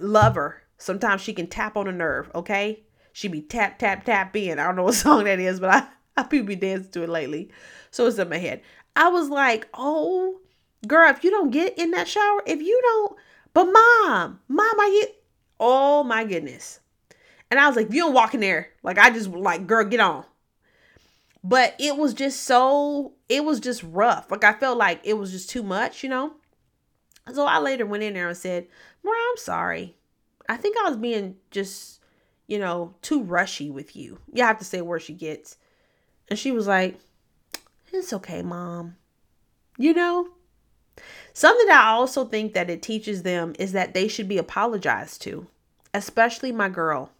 Love 0.00 0.34
her. 0.34 0.62
Sometimes 0.76 1.20
she 1.20 1.32
can 1.32 1.46
tap 1.46 1.76
on 1.76 1.86
a 1.86 1.92
nerve, 1.92 2.30
okay? 2.34 2.82
She 3.12 3.28
be 3.28 3.40
tap, 3.40 3.78
tap, 3.78 4.04
tap 4.04 4.34
in. 4.36 4.58
I 4.58 4.64
don't 4.64 4.74
know 4.74 4.82
what 4.84 4.94
song 4.96 5.24
that 5.24 5.38
is, 5.38 5.60
but 5.60 5.70
I, 5.70 5.86
I 6.16 6.24
people 6.24 6.48
be 6.48 6.56
dancing 6.56 6.90
to 6.92 7.02
it 7.04 7.08
lately. 7.08 7.50
So 7.92 8.06
it's 8.06 8.18
in 8.18 8.28
my 8.28 8.38
head. 8.38 8.62
I 8.96 9.08
was 9.08 9.28
like, 9.28 9.68
oh, 9.74 10.40
girl, 10.86 11.10
if 11.10 11.24
you 11.24 11.30
don't 11.30 11.50
get 11.50 11.78
in 11.78 11.90
that 11.92 12.08
shower, 12.08 12.42
if 12.46 12.60
you 12.60 12.80
don't, 12.82 13.16
but 13.54 13.64
mom, 13.64 14.40
mom, 14.48 14.80
are 14.80 14.88
you? 14.88 15.06
Oh 15.60 16.02
my 16.02 16.24
goodness. 16.24 16.80
And 17.50 17.60
I 17.60 17.66
was 17.66 17.76
like, 17.76 17.88
if 17.88 17.94
you 17.94 18.02
don't 18.02 18.14
walk 18.14 18.34
in 18.34 18.40
there, 18.40 18.70
like 18.82 18.98
I 18.98 19.10
just 19.10 19.28
like, 19.28 19.66
girl, 19.66 19.84
get 19.84 20.00
on. 20.00 20.24
But 21.44 21.74
it 21.78 21.96
was 21.96 22.14
just 22.14 22.44
so, 22.44 23.12
it 23.28 23.44
was 23.44 23.60
just 23.60 23.82
rough. 23.82 24.30
Like 24.30 24.44
I 24.44 24.52
felt 24.52 24.78
like 24.78 25.00
it 25.04 25.14
was 25.14 25.32
just 25.32 25.50
too 25.50 25.62
much, 25.62 26.02
you 26.02 26.08
know? 26.08 26.34
So 27.32 27.46
I 27.46 27.58
later 27.58 27.86
went 27.86 28.02
in 28.02 28.14
there 28.14 28.28
and 28.28 28.36
said, 28.36 28.66
Mariah, 29.04 29.18
I'm 29.30 29.36
sorry. 29.36 29.96
I 30.48 30.56
think 30.56 30.76
I 30.76 30.88
was 30.88 30.96
being 30.96 31.36
just, 31.50 32.00
you 32.46 32.58
know, 32.58 32.94
too 33.02 33.22
rushy 33.22 33.70
with 33.70 33.94
you. 33.94 34.18
You 34.32 34.44
have 34.44 34.58
to 34.58 34.64
say 34.64 34.80
where 34.80 35.00
she 35.00 35.12
gets. 35.12 35.56
And 36.28 36.38
she 36.38 36.52
was 36.52 36.66
like, 36.66 36.98
It's 37.92 38.12
okay, 38.12 38.42
mom. 38.42 38.96
You 39.78 39.94
know? 39.94 40.28
Something 41.32 41.66
that 41.66 41.84
I 41.84 41.90
also 41.90 42.24
think 42.24 42.52
that 42.54 42.70
it 42.70 42.82
teaches 42.82 43.22
them 43.22 43.54
is 43.58 43.72
that 43.72 43.94
they 43.94 44.08
should 44.08 44.28
be 44.28 44.38
apologized 44.38 45.22
to, 45.22 45.46
especially 45.94 46.52
my 46.52 46.68
girl. 46.68 47.10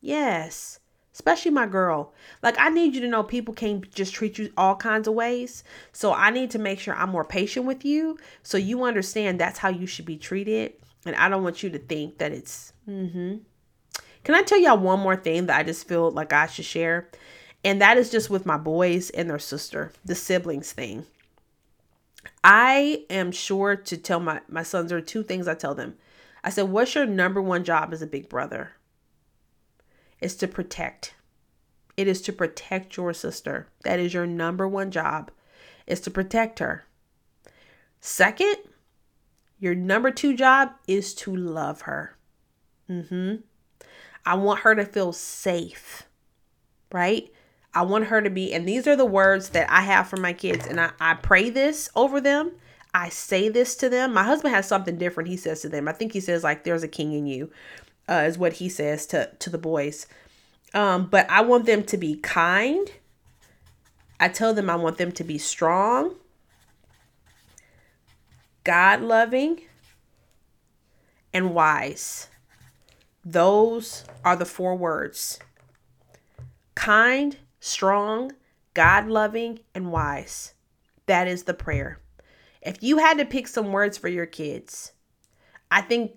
Yes, 0.00 0.78
especially 1.12 1.50
my 1.50 1.66
girl. 1.66 2.12
Like, 2.42 2.56
I 2.58 2.68
need 2.68 2.94
you 2.94 3.00
to 3.00 3.08
know 3.08 3.22
people 3.22 3.54
can't 3.54 3.90
just 3.92 4.14
treat 4.14 4.38
you 4.38 4.52
all 4.56 4.76
kinds 4.76 5.08
of 5.08 5.14
ways. 5.14 5.64
So, 5.92 6.12
I 6.12 6.30
need 6.30 6.50
to 6.52 6.58
make 6.58 6.78
sure 6.78 6.94
I'm 6.94 7.10
more 7.10 7.24
patient 7.24 7.66
with 7.66 7.84
you 7.84 8.18
so 8.42 8.56
you 8.56 8.84
understand 8.84 9.40
that's 9.40 9.58
how 9.58 9.68
you 9.68 9.86
should 9.86 10.06
be 10.06 10.16
treated. 10.16 10.74
And 11.06 11.16
I 11.16 11.28
don't 11.28 11.42
want 11.42 11.62
you 11.62 11.70
to 11.70 11.78
think 11.78 12.18
that 12.18 12.32
it's, 12.32 12.72
mm 12.88 13.10
hmm. 13.10 13.36
Can 14.24 14.34
I 14.34 14.42
tell 14.42 14.58
y'all 14.58 14.78
one 14.78 15.00
more 15.00 15.16
thing 15.16 15.46
that 15.46 15.58
I 15.58 15.62
just 15.62 15.86
feel 15.86 16.10
like 16.10 16.32
I 16.32 16.46
should 16.46 16.64
share? 16.64 17.10
And 17.62 17.80
that 17.82 17.98
is 17.98 18.10
just 18.10 18.30
with 18.30 18.46
my 18.46 18.56
boys 18.56 19.10
and 19.10 19.28
their 19.28 19.38
sister, 19.38 19.92
the 20.04 20.14
siblings 20.14 20.72
thing. 20.72 21.06
I 22.44 23.06
am 23.08 23.32
sure 23.32 23.74
to 23.74 23.96
tell 23.96 24.20
my, 24.20 24.42
my 24.48 24.62
sons, 24.62 24.90
there 24.90 24.98
are 24.98 25.02
two 25.02 25.22
things 25.22 25.48
I 25.48 25.54
tell 25.54 25.74
them. 25.74 25.94
I 26.44 26.50
said, 26.50 26.68
What's 26.68 26.94
your 26.94 27.06
number 27.06 27.40
one 27.40 27.64
job 27.64 27.92
as 27.92 28.02
a 28.02 28.06
big 28.06 28.28
brother? 28.28 28.72
It's 30.20 30.34
to 30.36 30.46
protect. 30.46 31.14
It 31.96 32.06
is 32.06 32.20
to 32.22 32.32
protect 32.32 32.98
your 32.98 33.14
sister. 33.14 33.68
That 33.84 33.98
is 33.98 34.12
your 34.12 34.26
number 34.26 34.68
one 34.68 34.90
job, 34.90 35.30
is 35.86 36.00
to 36.02 36.10
protect 36.10 36.58
her. 36.58 36.84
Second, 38.00 38.56
your 39.58 39.74
number 39.74 40.10
two 40.10 40.36
job 40.36 40.72
is 40.86 41.14
to 41.14 41.34
love 41.34 41.82
her. 41.82 42.16
Mm-hmm. 42.90 43.36
I 44.26 44.34
want 44.34 44.60
her 44.60 44.74
to 44.74 44.84
feel 44.84 45.12
safe, 45.12 46.02
right? 46.92 47.30
I 47.74 47.82
want 47.82 48.06
her 48.06 48.22
to 48.22 48.30
be, 48.30 48.52
and 48.52 48.68
these 48.68 48.86
are 48.86 48.96
the 48.96 49.04
words 49.04 49.50
that 49.50 49.70
I 49.70 49.82
have 49.82 50.08
for 50.08 50.16
my 50.16 50.32
kids, 50.32 50.66
and 50.66 50.80
I, 50.80 50.90
I 51.00 51.14
pray 51.14 51.50
this 51.50 51.90
over 51.94 52.20
them. 52.20 52.52
I 52.92 53.08
say 53.08 53.48
this 53.48 53.74
to 53.76 53.88
them. 53.88 54.14
My 54.14 54.22
husband 54.22 54.54
has 54.54 54.68
something 54.68 54.96
different 54.96 55.28
he 55.28 55.36
says 55.36 55.60
to 55.62 55.68
them. 55.68 55.88
I 55.88 55.92
think 55.92 56.12
he 56.12 56.20
says, 56.20 56.44
like, 56.44 56.62
there's 56.62 56.84
a 56.84 56.88
king 56.88 57.12
in 57.12 57.26
you, 57.26 57.50
uh, 58.08 58.24
is 58.26 58.38
what 58.38 58.54
he 58.54 58.68
says 58.68 59.06
to, 59.06 59.30
to 59.40 59.50
the 59.50 59.58
boys. 59.58 60.06
Um, 60.72 61.06
but 61.06 61.28
I 61.28 61.42
want 61.42 61.66
them 61.66 61.82
to 61.84 61.96
be 61.96 62.16
kind. 62.16 62.90
I 64.20 64.28
tell 64.28 64.54
them 64.54 64.70
I 64.70 64.76
want 64.76 64.98
them 64.98 65.10
to 65.12 65.24
be 65.24 65.38
strong, 65.38 66.14
God 68.62 69.02
loving, 69.02 69.62
and 71.32 71.52
wise. 71.52 72.28
Those 73.24 74.04
are 74.24 74.36
the 74.36 74.44
four 74.44 74.76
words 74.76 75.40
kind, 76.74 77.36
strong, 77.64 78.30
God 78.74 79.08
loving, 79.08 79.60
and 79.74 79.90
wise. 79.90 80.52
That 81.06 81.26
is 81.26 81.44
the 81.44 81.54
prayer. 81.54 81.98
If 82.60 82.82
you 82.82 82.98
had 82.98 83.16
to 83.16 83.24
pick 83.24 83.48
some 83.48 83.72
words 83.72 83.96
for 83.96 84.08
your 84.08 84.26
kids, 84.26 84.92
I 85.70 85.80
think 85.80 86.12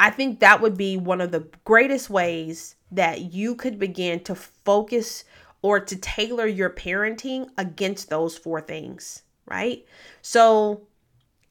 I 0.00 0.08
think 0.08 0.40
that 0.40 0.62
would 0.62 0.76
be 0.76 0.96
one 0.96 1.20
of 1.20 1.32
the 1.32 1.48
greatest 1.64 2.08
ways 2.08 2.76
that 2.90 3.34
you 3.34 3.56
could 3.56 3.78
begin 3.78 4.20
to 4.20 4.34
focus 4.34 5.24
or 5.60 5.80
to 5.80 5.96
tailor 5.96 6.46
your 6.46 6.70
parenting 6.70 7.48
against 7.58 8.08
those 8.08 8.38
four 8.38 8.62
things, 8.62 9.24
right? 9.44 9.84
So 10.22 10.87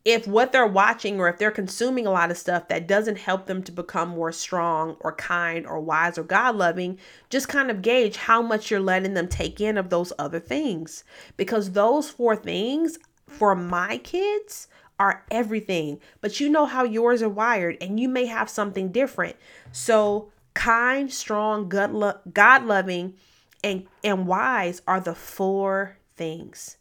if 0.07 0.25
what 0.25 0.53
they're 0.53 0.65
watching 0.65 1.19
or 1.19 1.27
if 1.27 1.37
they're 1.37 1.51
consuming 1.51 2.07
a 2.07 2.11
lot 2.11 2.31
of 2.31 2.37
stuff 2.37 2.69
that 2.69 2.87
doesn't 2.87 3.17
help 3.17 3.45
them 3.45 3.61
to 3.61 3.73
become 3.73 4.07
more 4.07 4.31
strong 4.31 4.95
or 5.01 5.11
kind 5.11 5.67
or 5.67 5.81
wise 5.81 6.17
or 6.17 6.23
God 6.23 6.55
loving, 6.55 6.97
just 7.29 7.49
kind 7.49 7.69
of 7.69 7.81
gauge 7.81 8.15
how 8.15 8.41
much 8.41 8.71
you're 8.71 8.79
letting 8.79 9.15
them 9.15 9.27
take 9.27 9.59
in 9.59 9.77
of 9.77 9.89
those 9.89 10.13
other 10.17 10.39
things. 10.39 11.03
Because 11.35 11.73
those 11.73 12.09
four 12.09 12.37
things 12.37 12.97
for 13.27 13.53
my 13.53 13.97
kids 13.97 14.69
are 14.97 15.25
everything. 15.29 15.99
But 16.21 16.39
you 16.39 16.47
know 16.47 16.65
how 16.65 16.85
yours 16.85 17.21
are 17.21 17.27
wired 17.27 17.75
and 17.81 17.99
you 17.99 18.07
may 18.07 18.27
have 18.27 18.49
something 18.49 18.93
different. 18.93 19.35
So, 19.73 20.31
kind, 20.53 21.11
strong, 21.11 21.67
God 21.67 22.65
loving, 22.65 23.15
and, 23.61 23.87
and 24.05 24.25
wise 24.25 24.81
are 24.87 25.01
the 25.01 25.15
four 25.15 25.97
things. 26.15 26.77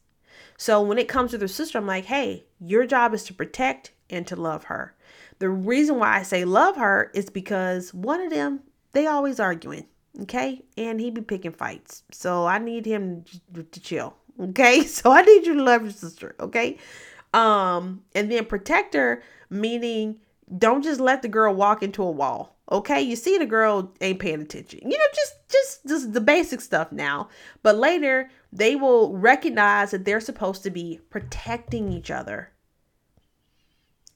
So 0.59 0.81
when 0.81 0.99
it 0.99 1.09
comes 1.09 1.31
to 1.31 1.39
their 1.39 1.49
sister, 1.49 1.79
I'm 1.79 1.87
like, 1.87 2.07
hey, 2.07 2.47
your 2.61 2.87
job 2.87 3.15
is 3.15 3.25
to 3.25 3.35
protect 3.35 3.93
and 4.09 4.27
to 4.27 4.37
love 4.37 4.65
her. 4.65 4.95
The 5.39 5.51
reason 5.51 5.99
why 5.99 6.17
I 6.17 6.23
say 6.23 6.45
love 6.45 6.77
her 6.77 7.11
is 7.15 7.29
because 7.29 7.93
one 7.93 8.21
of 8.21 8.31
them, 8.31 8.61
they 8.93 9.07
always 9.07 9.39
arguing, 9.39 9.87
okay? 10.23 10.65
And 10.79 11.01
he 11.01 11.11
be 11.11 11.21
picking 11.21 11.53
fights. 11.53 12.05
So 12.11 12.47
I 12.47 12.59
need 12.59 12.87
him 12.87 13.25
to 13.55 13.81
chill, 13.81 14.17
okay? 14.41 14.83
So 14.87 15.13
I 15.13 15.23
need 15.23 15.47
you 15.47 15.55
to 15.55 15.63
love 15.63 15.83
your 15.83 15.91
sister, 15.93 16.35
okay? 16.41 16.79
Um, 17.35 18.03
and 18.15 18.33
then 18.33 18.47
protect 18.47 18.95
her, 18.95 19.23
meaning 19.51 20.21
don't 20.57 20.83
just 20.83 21.01
let 21.01 21.23
the 21.23 21.29
girl 21.29 21.55
walk 21.55 21.83
into 21.83 22.03
a 22.03 22.11
wall. 22.11 22.57
Okay, 22.71 23.01
you 23.01 23.15
see 23.15 23.39
the 23.39 23.47
girl 23.47 23.93
ain't 24.01 24.19
paying 24.19 24.41
attention. 24.41 24.81
You 24.83 24.99
know, 24.99 25.05
just 25.15 25.35
just 25.49 25.87
just 25.87 26.13
the 26.13 26.21
basic 26.21 26.61
stuff 26.61 26.91
now. 26.91 27.29
But 27.63 27.77
later 27.77 28.29
they 28.53 28.77
will 28.77 29.17
recognize 29.17 29.91
that 29.91 30.05
they're 30.05 30.21
supposed 30.21 30.63
to 30.63 30.71
be 30.71 31.01
protecting 31.11 31.93
each 31.93 32.11
other. 32.11 32.53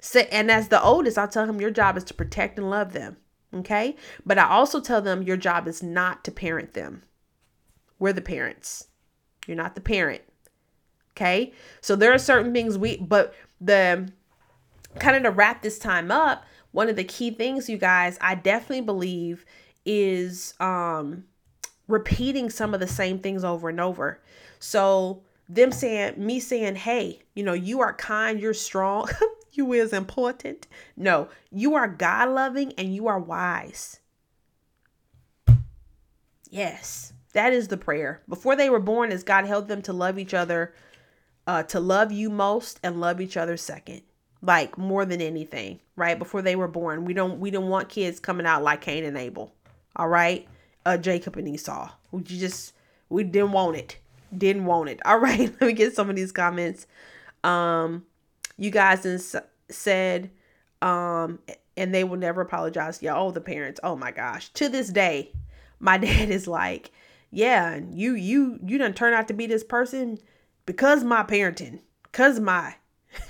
So, 0.01 0.21
and 0.21 0.51
as 0.51 0.69
the 0.69 0.83
oldest, 0.83 1.19
I'll 1.19 1.29
tell 1.29 1.47
him 1.47 1.61
your 1.61 1.71
job 1.71 1.97
is 1.97 2.05
to 2.05 2.15
protect 2.15 2.59
and 2.59 2.71
love 2.71 2.93
them. 2.93 3.19
Okay. 3.55 3.97
But 4.25 4.39
I 4.39 4.49
also 4.49 4.81
tell 4.81 5.03
them 5.03 5.23
your 5.23 5.37
job 5.37 5.67
is 5.67 5.83
not 5.83 6.25
to 6.25 6.31
parent 6.31 6.75
them. 6.75 7.03
We're 7.99 8.13
the 8.13 8.23
parents. 8.23 8.87
You're 9.47 9.57
not 9.57 9.75
the 9.75 9.81
parent. 9.81 10.23
Okay. 11.13 11.53
So 11.81 11.97
there 11.97 12.13
are 12.13 12.19
certain 12.19 12.53
things 12.53 12.79
we, 12.79 12.97
but 12.97 13.35
the 13.61 14.11
kind 14.99 15.17
of 15.17 15.23
to 15.25 15.31
wrap 15.31 15.63
this 15.63 15.79
time 15.79 16.11
up, 16.11 16.45
one 16.73 16.89
of 16.89 16.97
the 16.97 17.05
key 17.05 17.31
things, 17.31 17.69
you 17.69 17.77
guys, 17.77 18.17
I 18.21 18.37
definitely 18.37 18.83
believe 18.83 19.45
is 19.87 20.55
um 20.61 21.25
repeating 21.91 22.51
some 22.51 22.75
of 22.75 22.81
the 22.81 22.87
same 22.87 23.19
things 23.19 23.45
over 23.45 23.69
and 23.69 23.81
over. 23.81 24.21
So 24.59 25.23
them 25.49 25.73
saying 25.73 26.15
me 26.25 26.41
saying, 26.41 26.77
"Hey, 26.77 27.21
you 27.35 27.43
know, 27.43 27.53
you 27.53 27.81
are 27.81 27.93
kind, 27.95 28.41
you're 28.41 28.55
strong, 28.55 29.09
you 29.53 29.73
is 29.73 29.93
important." 29.93 30.67
No, 30.97 31.29
you 31.51 31.75
are 31.75 31.89
God-loving 31.89 32.73
and 32.79 32.95
you 32.95 33.09
are 33.09 33.19
wise. 33.19 34.01
Yes, 36.49 37.13
that 37.33 37.53
is 37.53 37.69
the 37.69 37.77
prayer. 37.77 38.23
Before 38.29 38.57
they 38.57 38.71
were 38.71 38.81
born, 38.81 39.13
as 39.13 39.23
God 39.23 39.47
helped 39.47 39.69
them 39.69 39.83
to 39.83 39.93
love 39.93 40.19
each 40.19 40.35
other, 40.35 40.75
uh, 41.47 41.63
to 41.65 41.81
love 41.81 42.13
you 42.13 42.29
most 42.31 42.81
and 42.83 43.01
love 43.01 43.21
each 43.21 43.37
other 43.37 43.57
second 43.57 44.03
like 44.43 44.79
more 44.79 45.05
than 45.05 45.21
anything, 45.21 45.81
right? 45.97 46.19
Before 46.19 46.43
they 46.43 46.57
were 46.57 46.69
born. 46.69 47.05
We 47.05 47.15
don't 47.15 47.41
we 47.41 47.51
don't 47.51 47.69
want 47.69 47.89
kids 47.89 48.21
coming 48.21 48.47
out 48.47 48.63
like 48.63 48.81
Cain 48.81 49.05
and 49.05 49.17
Abel. 49.17 49.55
All 49.97 50.09
right? 50.09 50.47
Uh 50.91 50.97
Jacob 50.97 51.37
and 51.37 51.49
Esau. 51.49 51.91
We 52.11 52.23
just 52.23 52.75
we 53.09 53.25
didn't 53.25 53.53
want 53.53 53.77
it. 53.77 53.99
didn't 54.37 54.65
want 54.67 54.89
it. 54.89 55.01
All 55.05 55.19
right, 55.19 55.41
let 55.61 55.61
me 55.61 55.73
get 55.73 55.95
some 55.95 56.11
of 56.11 56.17
these 56.17 56.33
comments. 56.33 56.87
Um, 57.45 58.05
you 58.57 58.71
guys 58.71 59.05
ins- 59.07 59.37
said, 59.69 60.31
um, 60.83 61.39
and 61.77 61.95
they 61.95 62.05
will 62.05 62.17
never 62.19 62.41
apologize. 62.41 63.03
Yeah, 63.03 63.17
oh, 63.17 63.31
the 63.31 63.41
parents. 63.41 63.81
Oh 63.83 63.97
my 63.97 64.11
gosh. 64.11 64.49
To 64.55 64.69
this 64.69 64.89
day, 64.91 65.33
my 65.79 65.99
dad 66.07 66.31
is 66.31 66.47
like, 66.47 66.91
yeah, 67.31 67.81
you 67.93 68.15
you 68.15 68.59
you 68.65 68.79
didn't 68.79 68.97
turn 68.97 69.15
out 69.15 69.29
to 69.29 69.35
be 69.35 69.47
this 69.47 69.65
person 69.65 70.19
because 70.67 71.05
my 71.05 71.23
parenting, 71.23 71.81
cause 72.13 72.41
my. 72.41 72.75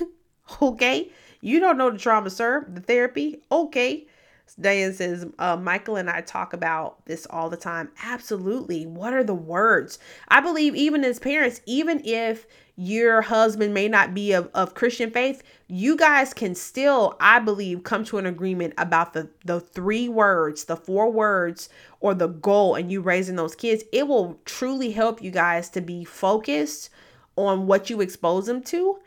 okay, 0.62 1.10
you 1.40 1.60
don't 1.60 1.78
know 1.78 1.90
the 1.90 1.98
trauma, 1.98 2.30
sir. 2.30 2.66
The 2.72 2.80
therapy. 2.80 3.42
Okay. 3.50 4.06
Diane 4.54 4.92
says, 4.92 5.26
uh, 5.38 5.56
Michael 5.56 5.96
and 5.96 6.10
I 6.10 6.20
talk 6.20 6.52
about 6.52 7.04
this 7.06 7.26
all 7.30 7.50
the 7.50 7.56
time. 7.56 7.90
Absolutely. 8.02 8.86
What 8.86 9.12
are 9.12 9.24
the 9.24 9.34
words? 9.34 9.98
I 10.28 10.40
believe, 10.40 10.74
even 10.74 11.04
as 11.04 11.18
parents, 11.18 11.60
even 11.66 12.00
if 12.04 12.46
your 12.76 13.20
husband 13.22 13.74
may 13.74 13.88
not 13.88 14.14
be 14.14 14.32
of, 14.32 14.48
of 14.54 14.74
Christian 14.74 15.10
faith, 15.10 15.42
you 15.68 15.96
guys 15.96 16.32
can 16.32 16.54
still, 16.54 17.16
I 17.20 17.38
believe, 17.38 17.84
come 17.84 18.04
to 18.04 18.18
an 18.18 18.26
agreement 18.26 18.74
about 18.78 19.12
the, 19.12 19.28
the 19.44 19.60
three 19.60 20.08
words, 20.08 20.64
the 20.64 20.76
four 20.76 21.10
words, 21.10 21.68
or 22.00 22.14
the 22.14 22.28
goal, 22.28 22.74
and 22.74 22.90
you 22.90 23.02
raising 23.02 23.36
those 23.36 23.54
kids. 23.54 23.84
It 23.92 24.08
will 24.08 24.40
truly 24.46 24.92
help 24.92 25.22
you 25.22 25.30
guys 25.30 25.68
to 25.70 25.80
be 25.80 26.04
focused 26.04 26.90
on 27.36 27.66
what 27.66 27.90
you 27.90 28.00
expose 28.00 28.46
them 28.46 28.62
to, 28.62 28.98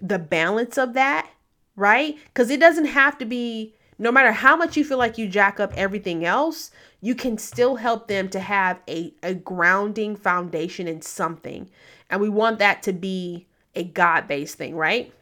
the 0.00 0.18
balance 0.18 0.76
of 0.78 0.92
that, 0.94 1.28
right? 1.74 2.16
Because 2.26 2.50
it 2.50 2.60
doesn't 2.60 2.86
have 2.86 3.18
to 3.18 3.24
be 3.24 3.74
no 3.98 4.12
matter 4.12 4.32
how 4.32 4.56
much 4.56 4.76
you 4.76 4.84
feel 4.84 4.98
like 4.98 5.18
you 5.18 5.28
jack 5.28 5.58
up 5.58 5.72
everything 5.74 6.24
else, 6.24 6.70
you 7.00 7.14
can 7.14 7.38
still 7.38 7.76
help 7.76 8.08
them 8.08 8.28
to 8.30 8.40
have 8.40 8.80
a, 8.88 9.14
a 9.22 9.34
grounding 9.34 10.16
foundation 10.16 10.86
in 10.86 11.00
something. 11.02 11.70
And 12.10 12.20
we 12.20 12.28
want 12.28 12.58
that 12.58 12.82
to 12.84 12.92
be 12.92 13.46
a 13.74 13.84
God 13.84 14.28
based 14.28 14.58
thing, 14.58 14.74
right? 14.74 15.12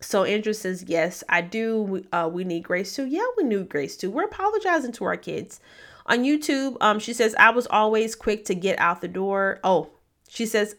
So 0.00 0.24
Andrew 0.24 0.52
says, 0.52 0.84
Yes, 0.86 1.22
I 1.28 1.40
do. 1.40 2.04
Uh, 2.12 2.28
we 2.32 2.44
need 2.44 2.64
grace 2.64 2.94
too. 2.94 3.06
Yeah, 3.06 3.26
we 3.36 3.44
need 3.44 3.68
grace 3.68 3.96
too. 3.96 4.10
We're 4.10 4.24
apologizing 4.24 4.92
to 4.92 5.04
our 5.04 5.16
kids. 5.16 5.60
On 6.06 6.20
YouTube, 6.20 6.76
um, 6.80 6.98
she 6.98 7.12
says, 7.12 7.34
I 7.38 7.50
was 7.50 7.66
always 7.68 8.14
quick 8.14 8.44
to 8.44 8.54
get 8.54 8.78
out 8.78 9.00
the 9.00 9.08
door. 9.08 9.58
Oh, 9.64 9.90
she 10.28 10.46
says, 10.46 10.76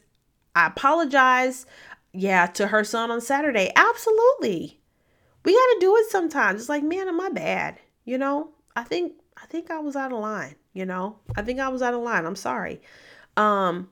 I 0.56 0.68
apologize. 0.68 1.66
Yeah, 2.14 2.48
to 2.48 2.68
her 2.68 2.84
son 2.84 3.12
on 3.12 3.20
Saturday. 3.22 3.72
Absolutely 3.76 4.80
we 5.48 5.54
got 5.54 5.74
to 5.76 5.78
do 5.80 5.96
it 5.96 6.10
sometimes. 6.10 6.60
It's 6.60 6.68
like, 6.68 6.84
man, 6.84 7.08
am 7.08 7.22
I 7.22 7.30
bad? 7.30 7.80
You 8.04 8.18
know, 8.18 8.50
I 8.76 8.84
think 8.84 9.14
I 9.42 9.46
think 9.46 9.72
I 9.72 9.80
was 9.80 9.96
out 9.96 10.12
of 10.12 10.20
line. 10.20 10.56
You 10.74 10.86
know, 10.86 11.20
I 11.38 11.42
think 11.42 11.62
I 11.62 11.70
was 11.70 11.82
out 11.82 11.94
of 11.94 12.02
line. 12.02 12.26
I'm 12.26 12.36
sorry. 12.36 12.82
Um, 13.38 13.90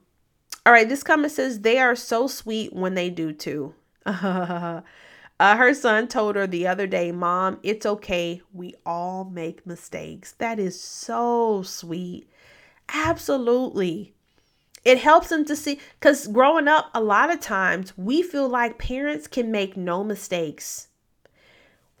all 0.66 0.72
right. 0.74 0.86
This 0.86 1.02
comment 1.02 1.32
says 1.32 1.60
they 1.60 1.78
are 1.78 1.96
so 1.96 2.26
sweet 2.26 2.74
when 2.74 2.92
they 2.92 3.08
do 3.08 3.32
too. 3.32 3.72
uh, 4.04 4.82
her 5.40 5.72
son 5.72 6.08
told 6.08 6.36
her 6.36 6.46
the 6.46 6.66
other 6.66 6.86
day, 6.86 7.10
"Mom, 7.10 7.58
it's 7.62 7.86
okay. 7.86 8.42
We 8.52 8.74
all 8.84 9.24
make 9.24 9.66
mistakes." 9.66 10.32
That 10.32 10.58
is 10.58 10.78
so 10.78 11.62
sweet. 11.62 12.28
Absolutely. 12.90 14.12
It 14.84 14.98
helps 14.98 15.30
them 15.30 15.46
to 15.46 15.56
see 15.56 15.80
because 15.98 16.26
growing 16.26 16.68
up, 16.68 16.90
a 16.92 17.00
lot 17.00 17.32
of 17.32 17.40
times 17.40 17.96
we 17.96 18.20
feel 18.20 18.46
like 18.46 18.76
parents 18.76 19.26
can 19.26 19.50
make 19.50 19.74
no 19.74 20.04
mistakes 20.04 20.85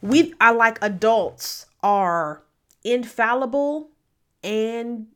we 0.02 0.34
are 0.40 0.54
like 0.54 0.78
adults 0.82 1.66
are 1.82 2.42
infallible 2.84 3.90
and 4.42 5.06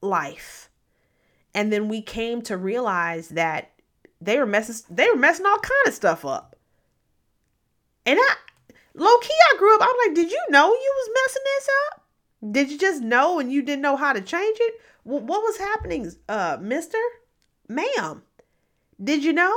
life. 0.00 0.70
And 1.54 1.72
then 1.72 1.88
we 1.88 2.02
came 2.02 2.42
to 2.42 2.56
realize 2.56 3.30
that 3.30 3.72
they 4.20 4.38
were 4.38 4.46
messing 4.46 4.94
they 4.94 5.08
were 5.08 5.16
messing 5.16 5.46
all 5.46 5.58
kind 5.58 5.86
of 5.86 5.94
stuff 5.94 6.24
up. 6.24 6.56
And 8.06 8.18
I 8.20 8.34
low 8.94 9.18
key 9.18 9.34
I 9.52 9.58
grew 9.58 9.74
up, 9.74 9.82
I'm 9.82 9.96
like, 10.06 10.14
did 10.14 10.30
you 10.30 10.42
know 10.50 10.68
you 10.68 10.94
was 10.96 11.10
messing 11.24 11.42
this 11.44 11.68
up? 11.86 12.02
Did 12.52 12.70
you 12.70 12.78
just 12.78 13.02
know 13.02 13.38
and 13.38 13.52
you 13.52 13.62
didn't 13.62 13.82
know 13.82 13.96
how 13.96 14.12
to 14.12 14.20
change 14.20 14.58
it? 14.60 14.74
what 15.02 15.26
was 15.26 15.56
happening, 15.56 16.12
uh, 16.28 16.58
mister? 16.60 16.98
Ma'am. 17.68 18.22
Did 19.02 19.24
you 19.24 19.32
know? 19.32 19.56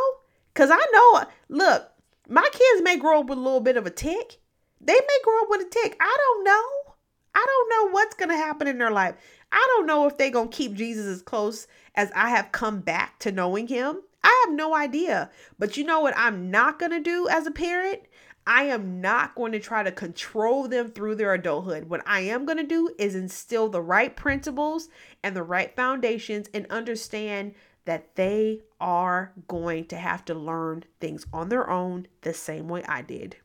Cause 0.54 0.70
I 0.72 0.84
know 0.94 1.26
look, 1.50 1.90
my 2.30 2.48
kids 2.52 2.84
may 2.84 2.98
grow 2.98 3.22
up 3.22 3.28
with 3.28 3.38
a 3.38 3.42
little 3.42 3.60
bit 3.60 3.78
of 3.78 3.86
a 3.86 3.90
tick 3.90 4.40
they 4.86 4.94
may 4.94 5.20
grow 5.24 5.42
up 5.42 5.50
with 5.50 5.62
a 5.62 5.70
tick. 5.70 5.96
I 6.00 6.18
don't 6.18 6.44
know. 6.44 6.94
I 7.36 7.46
don't 7.46 7.70
know 7.70 7.92
what's 7.94 8.16
going 8.16 8.30
to 8.30 8.36
happen 8.36 8.68
in 8.68 8.78
their 8.78 8.92
life. 8.92 9.16
I 9.52 9.66
don't 9.76 9.88
know 9.88 10.08
if 10.08 10.18
they're 10.18 10.30
going 10.30 10.50
to 10.50 10.56
keep 10.56 10.74
Jesus 10.74 11.06
as 11.06 11.22
close 11.22 11.68
as 11.96 12.12
I 12.16 12.30
have 12.30 12.52
come 12.52 12.80
back 12.80 13.20
to 13.20 13.32
knowing 13.32 13.68
him. 13.68 14.02
I 14.24 14.44
have 14.46 14.56
no 14.56 14.76
idea. 14.76 15.30
But 15.60 15.78
you 15.78 15.84
know 15.84 16.00
what 16.00 16.18
I'm 16.18 16.50
not 16.50 16.80
going 16.80 16.92
to 16.92 17.00
do 17.00 17.28
as 17.30 17.46
a 17.46 17.52
parent? 17.52 18.02
I 18.46 18.64
am 18.64 19.00
not 19.00 19.36
going 19.36 19.54
to 19.54 19.60
try 19.60 19.84
to 19.84 19.92
control 19.92 20.68
them 20.68 20.92
through 20.92 21.16
their 21.16 21.34
adulthood. 21.34 21.90
What 21.90 22.04
I 22.06 22.22
am 22.22 22.46
going 22.46 22.58
to 22.58 22.64
do 22.64 22.94
is 23.00 23.16
instill 23.16 23.70
the 23.70 23.82
right 23.82 24.14
principles 24.16 24.90
and 25.24 25.36
the 25.36 25.44
right 25.44 25.74
foundations 25.76 26.50
and 26.54 26.66
understand 26.70 27.56
that 27.86 28.16
they 28.16 28.62
are 28.80 29.32
going 29.48 29.86
to 29.86 29.98
have 29.98 30.26
to 30.26 30.34
learn 30.34 30.84
things 31.00 31.26
on 31.34 31.50
their 31.50 31.70
own 31.70 32.08
the 32.22 32.34
same 32.34 32.68
way 32.68 32.84
I 32.88 33.02
did. 33.02 33.38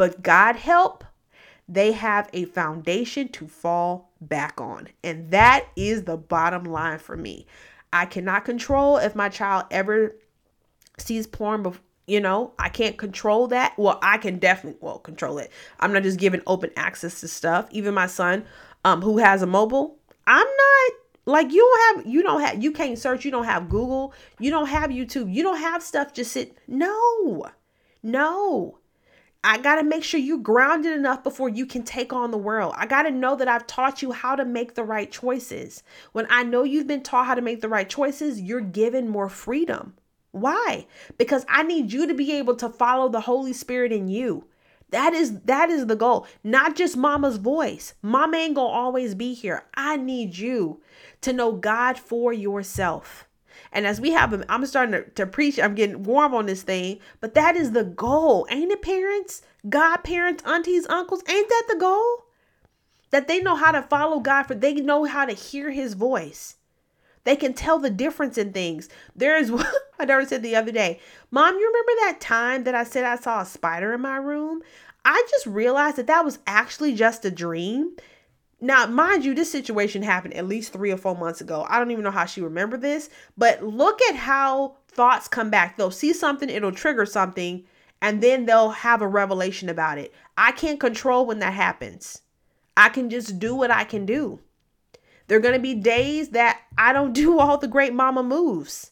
But 0.00 0.22
God 0.22 0.56
help, 0.56 1.04
they 1.68 1.92
have 1.92 2.30
a 2.32 2.46
foundation 2.46 3.28
to 3.32 3.46
fall 3.46 4.14
back 4.18 4.58
on. 4.58 4.88
And 5.04 5.30
that 5.30 5.66
is 5.76 6.04
the 6.04 6.16
bottom 6.16 6.64
line 6.64 6.98
for 6.98 7.18
me. 7.18 7.44
I 7.92 8.06
cannot 8.06 8.46
control 8.46 8.96
if 8.96 9.14
my 9.14 9.28
child 9.28 9.66
ever 9.70 10.16
sees 10.96 11.26
porn 11.26 11.62
before 11.62 11.82
you 12.06 12.18
know 12.18 12.52
i 12.58 12.68
can't 12.68 12.96
control 12.96 13.46
that 13.46 13.72
well 13.78 13.98
i 14.02 14.16
can 14.16 14.38
definitely 14.38 14.78
well 14.80 14.98
control 14.98 15.38
it 15.38 15.50
i'm 15.78 15.92
not 15.92 16.02
just 16.02 16.18
giving 16.18 16.40
open 16.46 16.70
access 16.76 17.20
to 17.20 17.28
stuff 17.28 17.68
even 17.70 17.94
my 17.94 18.06
son 18.06 18.44
um 18.84 19.00
who 19.02 19.18
has 19.18 19.42
a 19.42 19.46
mobile 19.46 19.98
i'm 20.26 20.46
not 20.46 20.92
like 21.26 21.52
you 21.52 21.60
don't 21.60 21.96
have 21.96 22.12
you 22.12 22.22
don't 22.22 22.40
have 22.40 22.62
you 22.62 22.72
can't 22.72 22.98
search 22.98 23.24
you 23.24 23.30
don't 23.30 23.44
have 23.44 23.68
google 23.68 24.12
you 24.38 24.50
don't 24.50 24.66
have 24.66 24.90
youtube 24.90 25.32
you 25.32 25.42
don't 25.42 25.60
have 25.60 25.82
stuff 25.82 26.12
just 26.12 26.32
sit 26.32 26.56
no 26.66 27.46
no 28.02 28.79
I 29.42 29.56
got 29.56 29.76
to 29.76 29.82
make 29.82 30.04
sure 30.04 30.20
you're 30.20 30.38
grounded 30.38 30.92
enough 30.92 31.22
before 31.22 31.48
you 31.48 31.64
can 31.64 31.82
take 31.82 32.12
on 32.12 32.30
the 32.30 32.36
world. 32.36 32.74
I 32.76 32.86
got 32.86 33.02
to 33.02 33.10
know 33.10 33.36
that 33.36 33.48
I've 33.48 33.66
taught 33.66 34.02
you 34.02 34.12
how 34.12 34.36
to 34.36 34.44
make 34.44 34.74
the 34.74 34.84
right 34.84 35.10
choices. 35.10 35.82
When 36.12 36.26
I 36.28 36.42
know 36.42 36.62
you've 36.62 36.86
been 36.86 37.02
taught 37.02 37.26
how 37.26 37.34
to 37.34 37.40
make 37.40 37.62
the 37.62 37.68
right 37.68 37.88
choices, 37.88 38.40
you're 38.40 38.60
given 38.60 39.08
more 39.08 39.30
freedom. 39.30 39.94
Why? 40.32 40.86
Because 41.16 41.46
I 41.48 41.62
need 41.62 41.90
you 41.90 42.06
to 42.06 42.14
be 42.14 42.32
able 42.32 42.54
to 42.56 42.68
follow 42.68 43.08
the 43.08 43.22
Holy 43.22 43.54
Spirit 43.54 43.92
in 43.92 44.08
you. 44.08 44.44
That 44.90 45.14
is 45.14 45.40
that 45.42 45.70
is 45.70 45.86
the 45.86 45.96
goal. 45.96 46.26
Not 46.42 46.76
just 46.76 46.96
mama's 46.96 47.36
voice. 47.36 47.94
Mama 48.02 48.36
ain't 48.36 48.56
to 48.56 48.60
always 48.60 49.14
be 49.14 49.34
here. 49.34 49.64
I 49.74 49.96
need 49.96 50.36
you 50.36 50.82
to 51.22 51.32
know 51.32 51.52
God 51.52 51.98
for 51.98 52.32
yourself. 52.32 53.26
And 53.72 53.86
as 53.86 54.00
we 54.00 54.10
have, 54.10 54.44
I'm 54.48 54.66
starting 54.66 54.92
to, 54.92 55.10
to 55.10 55.26
preach, 55.26 55.58
I'm 55.58 55.74
getting 55.74 56.02
warm 56.02 56.34
on 56.34 56.46
this 56.46 56.62
thing, 56.62 56.98
but 57.20 57.34
that 57.34 57.56
is 57.56 57.72
the 57.72 57.84
goal. 57.84 58.46
Ain't 58.50 58.72
it, 58.72 58.82
parents? 58.82 59.42
Godparents, 59.68 60.42
aunties, 60.44 60.86
uncles, 60.88 61.22
ain't 61.28 61.48
that 61.48 61.66
the 61.68 61.76
goal? 61.76 62.24
That 63.10 63.28
they 63.28 63.40
know 63.40 63.54
how 63.54 63.72
to 63.72 63.82
follow 63.82 64.20
God, 64.20 64.44
for 64.44 64.54
they 64.54 64.74
know 64.74 65.04
how 65.04 65.24
to 65.24 65.32
hear 65.32 65.70
his 65.70 65.94
voice. 65.94 66.56
They 67.24 67.36
can 67.36 67.52
tell 67.52 67.78
the 67.78 67.90
difference 67.90 68.38
in 68.38 68.52
things. 68.52 68.88
There 69.14 69.36
is 69.36 69.52
one 69.52 69.66
my 69.98 70.06
daughter 70.06 70.26
said 70.26 70.42
the 70.42 70.56
other 70.56 70.72
day, 70.72 70.98
Mom, 71.30 71.56
you 71.58 71.66
remember 71.66 71.92
that 72.06 72.20
time 72.20 72.64
that 72.64 72.74
I 72.74 72.84
said 72.84 73.04
I 73.04 73.16
saw 73.16 73.42
a 73.42 73.46
spider 73.46 73.92
in 73.92 74.00
my 74.00 74.16
room? 74.16 74.62
I 75.04 75.22
just 75.30 75.46
realized 75.46 75.96
that 75.96 76.06
that 76.06 76.24
was 76.24 76.38
actually 76.46 76.94
just 76.94 77.24
a 77.24 77.30
dream 77.30 77.96
now, 78.60 78.86
mind 78.86 79.24
you, 79.24 79.34
this 79.34 79.50
situation 79.50 80.02
happened 80.02 80.34
at 80.34 80.46
least 80.46 80.72
three 80.72 80.92
or 80.92 80.98
four 80.98 81.16
months 81.16 81.40
ago. 81.40 81.66
I 81.68 81.78
don't 81.78 81.90
even 81.90 82.04
know 82.04 82.10
how 82.10 82.26
she 82.26 82.42
remembered 82.42 82.82
this, 82.82 83.08
but 83.36 83.62
look 83.62 84.02
at 84.02 84.16
how 84.16 84.76
thoughts 84.88 85.28
come 85.28 85.50
back. 85.50 85.76
They'll 85.76 85.90
see 85.90 86.12
something, 86.12 86.50
it'll 86.50 86.72
trigger 86.72 87.06
something, 87.06 87.64
and 88.02 88.22
then 88.22 88.44
they'll 88.44 88.70
have 88.70 89.00
a 89.00 89.08
revelation 89.08 89.70
about 89.70 89.98
it. 89.98 90.12
I 90.36 90.52
can't 90.52 90.78
control 90.78 91.24
when 91.24 91.38
that 91.38 91.54
happens. 91.54 92.20
I 92.76 92.90
can 92.90 93.08
just 93.08 93.38
do 93.38 93.54
what 93.54 93.70
I 93.70 93.84
can 93.84 94.04
do. 94.04 94.40
There 95.26 95.38
are 95.38 95.42
going 95.42 95.54
to 95.54 95.60
be 95.60 95.74
days 95.74 96.30
that 96.30 96.60
I 96.76 96.92
don't 96.92 97.12
do 97.14 97.38
all 97.38 97.56
the 97.56 97.68
great 97.68 97.94
mama 97.94 98.22
moves. 98.22 98.90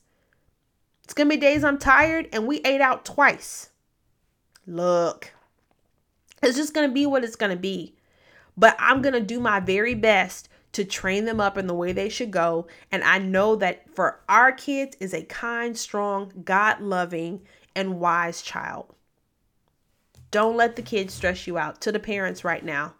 It's 1.04 1.14
going 1.14 1.28
to 1.28 1.36
be 1.36 1.40
days 1.40 1.62
I'm 1.64 1.78
tired 1.78 2.28
and 2.32 2.46
we 2.46 2.60
ate 2.60 2.80
out 2.80 3.04
twice. 3.04 3.70
Look, 4.66 5.32
it's 6.42 6.56
just 6.56 6.74
going 6.74 6.88
to 6.88 6.92
be 6.92 7.06
what 7.06 7.24
it's 7.24 7.36
going 7.36 7.50
to 7.50 7.60
be. 7.60 7.97
But 8.58 8.76
I'm 8.78 9.00
going 9.00 9.14
to 9.14 9.20
do 9.20 9.40
my 9.40 9.60
very 9.60 9.94
best 9.94 10.48
to 10.72 10.84
train 10.84 11.24
them 11.24 11.40
up 11.40 11.56
in 11.56 11.66
the 11.66 11.74
way 11.74 11.92
they 11.92 12.10
should 12.10 12.30
go. 12.30 12.66
And 12.92 13.02
I 13.04 13.18
know 13.18 13.56
that 13.56 13.88
for 13.94 14.20
our 14.28 14.52
kids 14.52 14.96
is 15.00 15.14
a 15.14 15.22
kind, 15.22 15.78
strong, 15.78 16.42
God 16.44 16.80
loving, 16.80 17.42
and 17.74 18.00
wise 18.00 18.42
child. 18.42 18.94
Don't 20.30 20.56
let 20.56 20.76
the 20.76 20.82
kids 20.82 21.14
stress 21.14 21.46
you 21.46 21.56
out. 21.56 21.80
To 21.82 21.92
the 21.92 21.98
parents 21.98 22.44
right 22.44 22.64
now, 22.64 22.94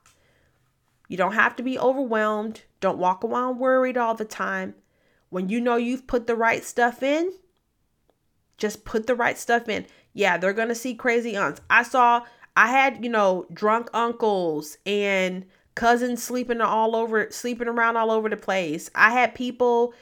you 1.09 1.17
don't 1.17 1.35
have 1.35 1.57
to 1.57 1.63
be 1.63 1.79
overwhelmed. 1.79 2.63
Don't 2.81 2.97
walk 2.99 3.25
around 3.25 3.59
worried 3.59 3.99
all 3.99 4.15
the 4.15 4.25
time. 4.25 4.75
when 5.31 5.49
you 5.49 5.61
know 5.61 5.77
you've 5.77 6.07
put 6.07 6.27
the 6.27 6.37
right 6.37 6.65
stuff 6.65 7.03
in, 7.03 7.33
just 8.57 8.85
put 8.85 9.07
the 9.07 9.15
right 9.15 9.39
stuff 9.39 9.69
in. 9.69 9.87
Yeah, 10.13 10.37
they're 10.37 10.53
going 10.53 10.69
to 10.69 10.75
see 10.75 10.95
crazy 10.95 11.37
aunts. 11.37 11.61
I 11.71 11.83
saw, 11.83 12.23
I 12.59 12.67
had, 12.67 13.05
you 13.05 13.09
know, 13.09 13.47
drunk 13.53 13.89
uncles 13.95 14.79
and 14.85 15.47
cousins 15.77 16.25
sleeping 16.25 16.61
all 16.61 16.97
over, 16.97 17.31
sleeping 17.31 17.69
around 17.69 17.97
all 17.97 18.11
over 18.11 18.29
the 18.29 18.37
place. 18.37 18.91
I 18.97 19.13
had 19.13 19.37
people 19.37 19.95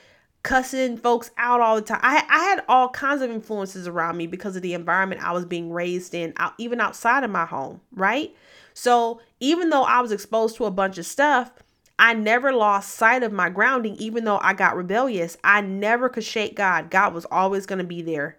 cussing 0.43 0.97
folks 0.97 1.31
out 1.37 1.61
all 1.61 1.77
the 1.77 1.83
time. 1.83 2.01
I, 2.03 2.25
I 2.31 2.39
had 2.45 2.65
all 2.67 2.89
kinds 2.89 3.21
of 3.21 3.31
influences 3.31 3.87
around 3.87 4.17
me 4.17 4.27
because 4.27 4.57
of 4.57 4.63
the 4.63 4.73
environment 4.73 5.23
I 5.23 5.33
was 5.33 5.45
being 5.45 5.71
raised 5.71 6.15
in, 6.15 6.33
out, 6.39 6.55
even 6.57 6.81
outside 6.81 7.25
of 7.25 7.31
my 7.31 7.45
home, 7.45 7.83
right? 7.93 8.35
So 8.73 9.21
even 9.39 9.69
though 9.69 9.85
I 9.85 10.01
was 10.01 10.11
exposed 10.11 10.57
to 10.57 10.65
a 10.65 10.71
bunch 10.71 10.97
of 10.97 11.05
stuff, 11.05 11.53
I 11.99 12.15
never 12.15 12.55
lost 12.55 12.95
sight 12.95 13.23
of 13.23 13.35
my 13.35 13.51
grounding, 13.51 13.97
even 13.97 14.25
though 14.25 14.39
I 14.41 14.55
got 14.55 14.77
rebellious. 14.77 15.37
I 15.45 15.61
never 15.61 16.09
could 16.09 16.25
shake 16.25 16.57
God. 16.57 16.89
God 16.89 17.13
was 17.13 17.27
always 17.27 17.67
going 17.67 17.81
to 17.81 17.85
be 17.85 18.01
there. 18.01 18.39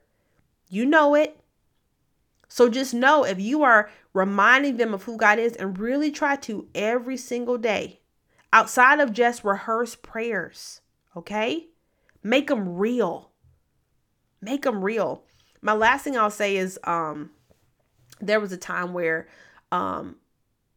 You 0.71 0.87
know 0.87 1.13
it. 1.13 1.39
So 2.47 2.69
just 2.69 2.93
know 2.93 3.23
if 3.23 3.39
you 3.39 3.63
are 3.63 3.89
reminding 4.13 4.77
them 4.77 4.93
of 4.93 5.03
who 5.03 5.17
God 5.17 5.39
is 5.39 5.55
and 5.55 5.77
really 5.77 6.11
try 6.11 6.35
to 6.37 6.67
every 6.73 7.17
single 7.17 7.57
day, 7.57 7.99
outside 8.53 8.99
of 8.99 9.13
just 9.13 9.43
rehearse 9.43 9.95
prayers, 9.95 10.81
okay? 11.15 11.67
Make 12.23 12.47
them 12.47 12.77
real. 12.77 13.31
Make 14.41 14.63
them 14.63 14.83
real. 14.83 15.23
My 15.61 15.73
last 15.73 16.03
thing 16.03 16.17
I'll 16.17 16.29
say 16.31 16.57
is 16.57 16.79
um 16.83 17.31
there 18.19 18.39
was 18.39 18.51
a 18.51 18.57
time 18.57 18.93
where 18.93 19.27
um 19.71 20.15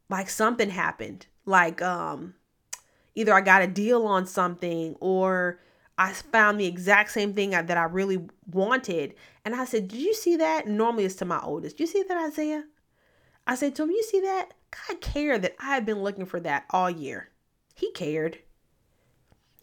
like 0.09 0.29
something 0.29 0.69
happened. 0.69 1.25
Like 1.45 1.81
um 1.81 2.35
either 3.15 3.33
I 3.33 3.41
got 3.41 3.61
a 3.61 3.67
deal 3.67 4.05
on 4.05 4.25
something 4.25 4.95
or 4.99 5.59
I 6.01 6.13
found 6.13 6.59
the 6.59 6.65
exact 6.65 7.11
same 7.11 7.35
thing 7.35 7.51
that 7.51 7.77
I 7.77 7.83
really 7.83 8.27
wanted. 8.51 9.13
And 9.45 9.55
I 9.55 9.65
said, 9.65 9.87
Did 9.87 10.01
you 10.01 10.15
see 10.15 10.35
that? 10.37 10.67
Normally 10.67 11.05
it's 11.05 11.13
to 11.17 11.25
my 11.25 11.39
oldest. 11.39 11.77
Did 11.77 11.83
you 11.83 11.87
see 11.87 12.03
that, 12.07 12.17
Isaiah? 12.17 12.63
I 13.45 13.53
said 13.53 13.75
to 13.75 13.83
him, 13.83 13.91
You 13.91 14.01
see 14.01 14.19
that? 14.21 14.49
God 14.87 14.99
cared 14.99 15.43
that 15.43 15.55
I 15.59 15.75
had 15.75 15.85
been 15.85 16.01
looking 16.01 16.25
for 16.25 16.39
that 16.39 16.65
all 16.71 16.89
year. 16.89 17.29
He 17.75 17.91
cared. 17.91 18.39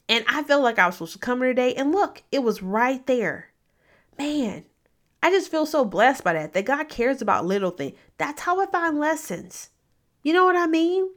And 0.08 0.24
I 0.28 0.44
felt 0.44 0.62
like 0.62 0.78
I 0.78 0.86
was 0.86 0.94
supposed 0.94 1.14
to 1.14 1.18
come 1.18 1.40
here 1.40 1.48
today. 1.48 1.74
And 1.74 1.90
look, 1.90 2.22
it 2.30 2.44
was 2.44 2.62
right 2.62 3.04
there. 3.08 3.50
Man, 4.16 4.64
I 5.20 5.30
just 5.30 5.50
feel 5.50 5.66
so 5.66 5.84
blessed 5.84 6.22
by 6.22 6.34
that, 6.34 6.52
that 6.52 6.66
God 6.66 6.88
cares 6.88 7.20
about 7.20 7.46
little 7.46 7.72
things. 7.72 7.98
That's 8.16 8.42
how 8.42 8.60
I 8.60 8.66
find 8.66 9.00
lessons. 9.00 9.70
You 10.22 10.34
know 10.34 10.44
what 10.44 10.56
I 10.56 10.68
mean? 10.68 11.10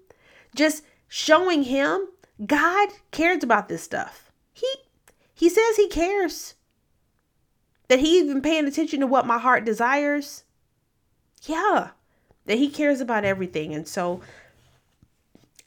Just 0.56 0.84
showing 1.08 1.62
Him 1.62 2.08
God 2.44 2.90
cares 3.12 3.44
about 3.44 3.70
this 3.70 3.84
stuff. 3.84 4.32
He 4.52 4.68
he 5.42 5.50
says 5.50 5.76
he 5.76 5.88
cares. 5.88 6.54
That 7.88 7.98
he's 7.98 8.26
even 8.26 8.44
paying 8.44 8.68
attention 8.68 9.00
to 9.00 9.08
what 9.08 9.26
my 9.26 9.40
heart 9.40 9.66
desires. 9.66 10.44
Yeah. 11.46 11.90
That 12.46 12.60
he 12.60 12.70
cares 12.70 13.02
about 13.02 13.26
everything. 13.26 13.74
And 13.74 13.88
so 13.88 14.22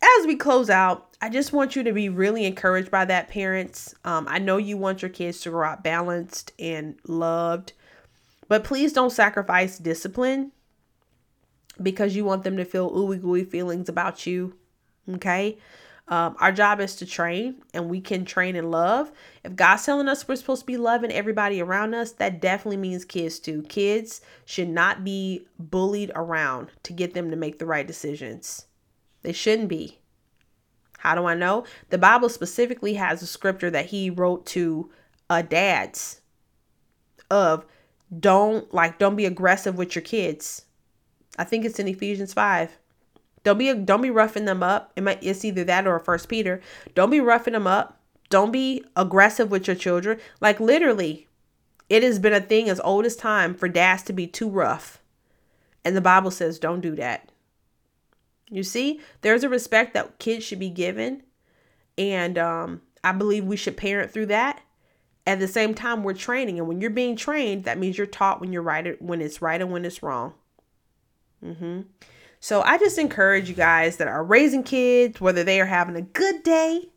as 0.01 0.27
we 0.29 0.37
close 0.37 0.71
out, 0.71 1.17
I 1.21 1.29
just 1.29 1.53
want 1.53 1.75
you 1.75 1.83
to 1.83 1.93
be 1.93 2.09
really 2.09 2.45
encouraged 2.45 2.89
by 2.89 3.05
that, 3.07 3.27
parents. 3.27 3.97
Um, 4.05 4.29
I 4.31 4.39
know 4.39 4.59
you 4.59 4.77
want 4.77 5.03
your 5.03 5.09
kids 5.09 5.41
to 5.41 5.51
grow 5.51 5.71
up 5.71 5.83
balanced 5.83 6.53
and 6.57 6.95
loved, 7.09 7.73
but 8.47 8.63
please 8.63 8.93
don't 8.93 9.11
sacrifice 9.11 9.77
discipline 9.77 10.53
because 11.83 12.15
you 12.15 12.25
want 12.25 12.45
them 12.45 12.57
to 12.59 12.65
feel 12.65 12.93
ooey 12.93 13.21
gooey 13.21 13.43
feelings 13.43 13.89
about 13.89 14.25
you. 14.25 14.55
Okay. 15.15 15.59
Um, 16.07 16.37
our 16.39 16.53
job 16.53 16.81
is 16.81 16.97
to 16.97 17.07
train, 17.07 17.63
and 17.73 17.89
we 17.89 18.01
can 18.01 18.27
train 18.27 18.57
in 18.57 18.71
love. 18.71 19.11
If 19.43 19.57
God's 19.57 19.87
telling 19.87 20.09
us 20.09 20.29
we're 20.29 20.37
supposed 20.37 20.63
to 20.63 20.67
be 20.67 20.77
loving 20.77 21.11
everybody 21.11 21.63
around 21.63 21.95
us, 21.95 22.13
that 22.13 22.43
definitely 22.43 22.77
means 22.77 23.07
kids 23.07 23.39
too. 23.39 23.63
Kids 23.63 24.21
should 24.45 24.69
not 24.69 25.03
be 25.03 25.47
bullied 25.59 26.13
around 26.15 26.71
to 26.83 26.93
get 26.93 27.15
them 27.15 27.31
to 27.31 27.37
make 27.37 27.59
the 27.59 27.67
right 27.67 27.87
decisions. 27.87 28.67
They 29.23 29.33
shouldn't 29.33 29.69
be. 29.69 29.99
How 30.99 31.15
do 31.15 31.25
I 31.25 31.35
know? 31.35 31.65
The 31.89 31.99
Bible 31.99 32.29
specifically 32.29 32.95
has 32.95 33.23
a 33.23 33.27
scripture 33.27 33.71
that 33.71 33.87
he 33.87 34.11
wrote 34.11 34.45
to 34.47 34.91
uh, 35.31 35.43
dads 35.43 36.21
of 37.31 37.65
don't 38.21 38.73
like 38.73 38.99
don't 38.99 39.17
be 39.17 39.27
aggressive 39.27 39.77
with 39.77 39.95
your 39.95 40.03
kids. 40.03 40.67
I 41.39 41.45
think 41.45 41.65
it's 41.65 41.79
in 41.79 41.89
Ephesians 41.89 42.33
5. 42.33 42.79
Don't 43.45 43.59
be 43.59 43.73
don't 43.73 44.03
be 44.03 44.11
roughing 44.11 44.47
them 44.47 44.63
up. 44.63 44.93
It 44.97 45.03
might 45.03 45.23
it's 45.23 45.45
either 45.45 45.65
that 45.65 45.87
or 45.87 45.99
First 46.01 46.29
Peter. 46.29 46.61
Don't 46.95 47.11
be 47.11 47.21
roughing 47.21 47.53
them 47.53 47.67
up. 47.67 48.01
Don't 48.31 48.51
be 48.51 48.85
aggressive 48.97 49.51
with 49.51 49.67
your 49.67 49.77
children. 49.77 50.19
Like 50.41 50.59
literally, 50.59 51.29
it 51.89 52.03
has 52.03 52.19
been 52.19 52.33
a 52.33 52.41
thing 52.41 52.69
as 52.69 52.81
old 52.81 53.05
as 53.05 53.15
time 53.15 53.55
for 53.55 53.69
dads 53.69 54.03
to 54.05 54.13
be 54.13 54.27
too 54.27 54.49
rough. 54.49 55.01
And 55.85 55.95
the 55.95 56.01
Bible 56.01 56.31
says 56.31 56.59
don't 56.59 56.81
do 56.81 56.97
that. 56.97 57.31
You 58.51 58.63
see, 58.63 59.01
there's 59.21 59.45
a 59.45 59.49
respect 59.49 59.95
that 59.95 60.19
kids 60.19 60.45
should 60.45 60.59
be 60.59 60.71
given. 60.71 61.23
And 61.99 62.39
um, 62.39 62.83
I 63.03 63.13
believe 63.13 63.45
we 63.45 63.57
should 63.57 63.77
parent 63.77 64.11
through 64.11 64.27
that. 64.27 64.63
At 65.27 65.39
the 65.39 65.49
same 65.49 65.75
time, 65.75 66.03
we're 66.03 66.15
training. 66.15 66.59
And 66.59 66.69
when 66.69 66.81
you're 66.81 66.91
being 66.91 67.17
trained, 67.17 67.65
that 67.65 67.79
means 67.79 67.97
you're 67.97 68.07
taught 68.07 68.41
when 68.41 68.53
you're 68.53 68.63
right, 68.63 69.01
when 69.01 69.21
it's 69.21 69.41
right 69.41 69.61
and 69.61 69.71
when 69.71 69.85
it's 69.85 70.03
wrong. 70.03 70.35
Mm-hmm. 71.43 71.83
So 72.45 72.61
I 72.61 72.77
just 72.77 72.99
encourage 72.99 73.49
you 73.49 73.55
guys 73.55 73.97
that 73.97 74.07
are 74.07 74.23
raising 74.23 74.65
kids, 74.65 75.19
whether 75.19 75.43
they 75.43 75.63
are 75.63 75.65
having 75.65 75.97
a 75.97 76.03
good 76.03 76.43
day 76.43 76.91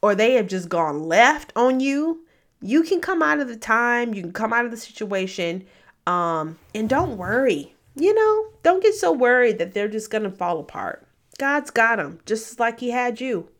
or 0.00 0.14
they 0.14 0.32
have 0.32 0.46
just 0.46 0.70
gone 0.70 1.04
left 1.04 1.52
on 1.54 1.78
you, 1.78 2.24
you 2.62 2.82
can 2.82 3.02
come 3.02 3.22
out 3.22 3.38
of 3.38 3.48
the 3.48 3.56
time, 3.58 4.14
you 4.14 4.22
can 4.22 4.32
come 4.32 4.54
out 4.54 4.64
of 4.64 4.70
the 4.70 4.78
situation, 4.78 5.66
um, 6.06 6.58
and 6.74 6.88
don't 6.88 7.18
worry. 7.18 7.74
You 7.94 8.14
know, 8.14 8.46
don't 8.62 8.82
get 8.82 8.94
so 8.94 9.12
worried 9.12 9.58
that 9.58 9.74
they're 9.74 9.88
just 9.88 10.10
gonna 10.10 10.30
fall 10.30 10.58
apart. 10.58 11.06
God's 11.36 11.70
got 11.70 11.96
them, 11.96 12.20
just 12.24 12.58
like 12.58 12.80
He 12.80 12.88
had 12.88 13.20
you. 13.20 13.50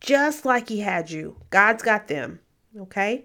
Just 0.00 0.44
like 0.44 0.68
He 0.68 0.80
had 0.80 1.10
you. 1.10 1.36
God's 1.48 1.82
got 1.82 2.08
them. 2.08 2.40
Okay. 2.78 3.24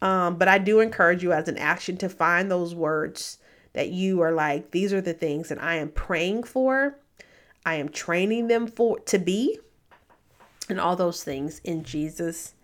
Um, 0.00 0.36
but 0.36 0.48
I 0.48 0.56
do 0.56 0.80
encourage 0.80 1.22
you 1.22 1.34
as 1.34 1.46
an 1.46 1.58
action 1.58 1.98
to 1.98 2.08
find 2.08 2.50
those 2.50 2.74
words 2.74 3.36
that 3.72 3.90
you 3.90 4.20
are 4.20 4.32
like, 4.32 4.70
these 4.70 4.92
are 4.92 5.00
the 5.00 5.14
things 5.14 5.48
that 5.48 5.62
I 5.62 5.76
am 5.76 5.90
praying 5.90 6.44
for, 6.44 6.98
I 7.64 7.74
am 7.74 7.88
training 7.88 8.48
them 8.48 8.66
for 8.66 8.98
to 9.00 9.18
be, 9.18 9.58
and 10.68 10.80
all 10.80 10.96
those 10.96 11.22
things 11.22 11.60
in 11.64 11.84
Jesus' 11.84 12.54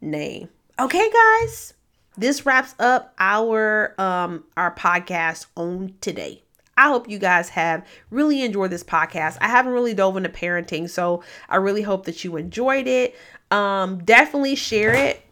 name. 0.00 0.48
Okay, 0.78 1.10
guys, 1.10 1.74
this 2.16 2.46
wraps 2.46 2.74
up 2.78 3.14
our 3.18 3.94
um 4.00 4.44
our 4.56 4.74
podcast 4.74 5.46
on 5.56 5.94
today. 6.00 6.42
I 6.76 6.86
hope 6.86 7.08
you 7.08 7.18
guys 7.18 7.48
have 7.50 7.84
really 8.10 8.42
enjoyed 8.42 8.70
this 8.70 8.84
podcast. 8.84 9.36
I 9.40 9.48
haven't 9.48 9.72
really 9.72 9.94
dove 9.94 10.16
into 10.16 10.28
parenting, 10.28 10.88
so 10.88 11.24
I 11.48 11.56
really 11.56 11.82
hope 11.82 12.06
that 12.06 12.22
you 12.22 12.36
enjoyed 12.36 12.86
it. 12.86 13.16
Um, 13.50 14.04
definitely 14.04 14.54
share 14.54 14.94
it 14.94 15.24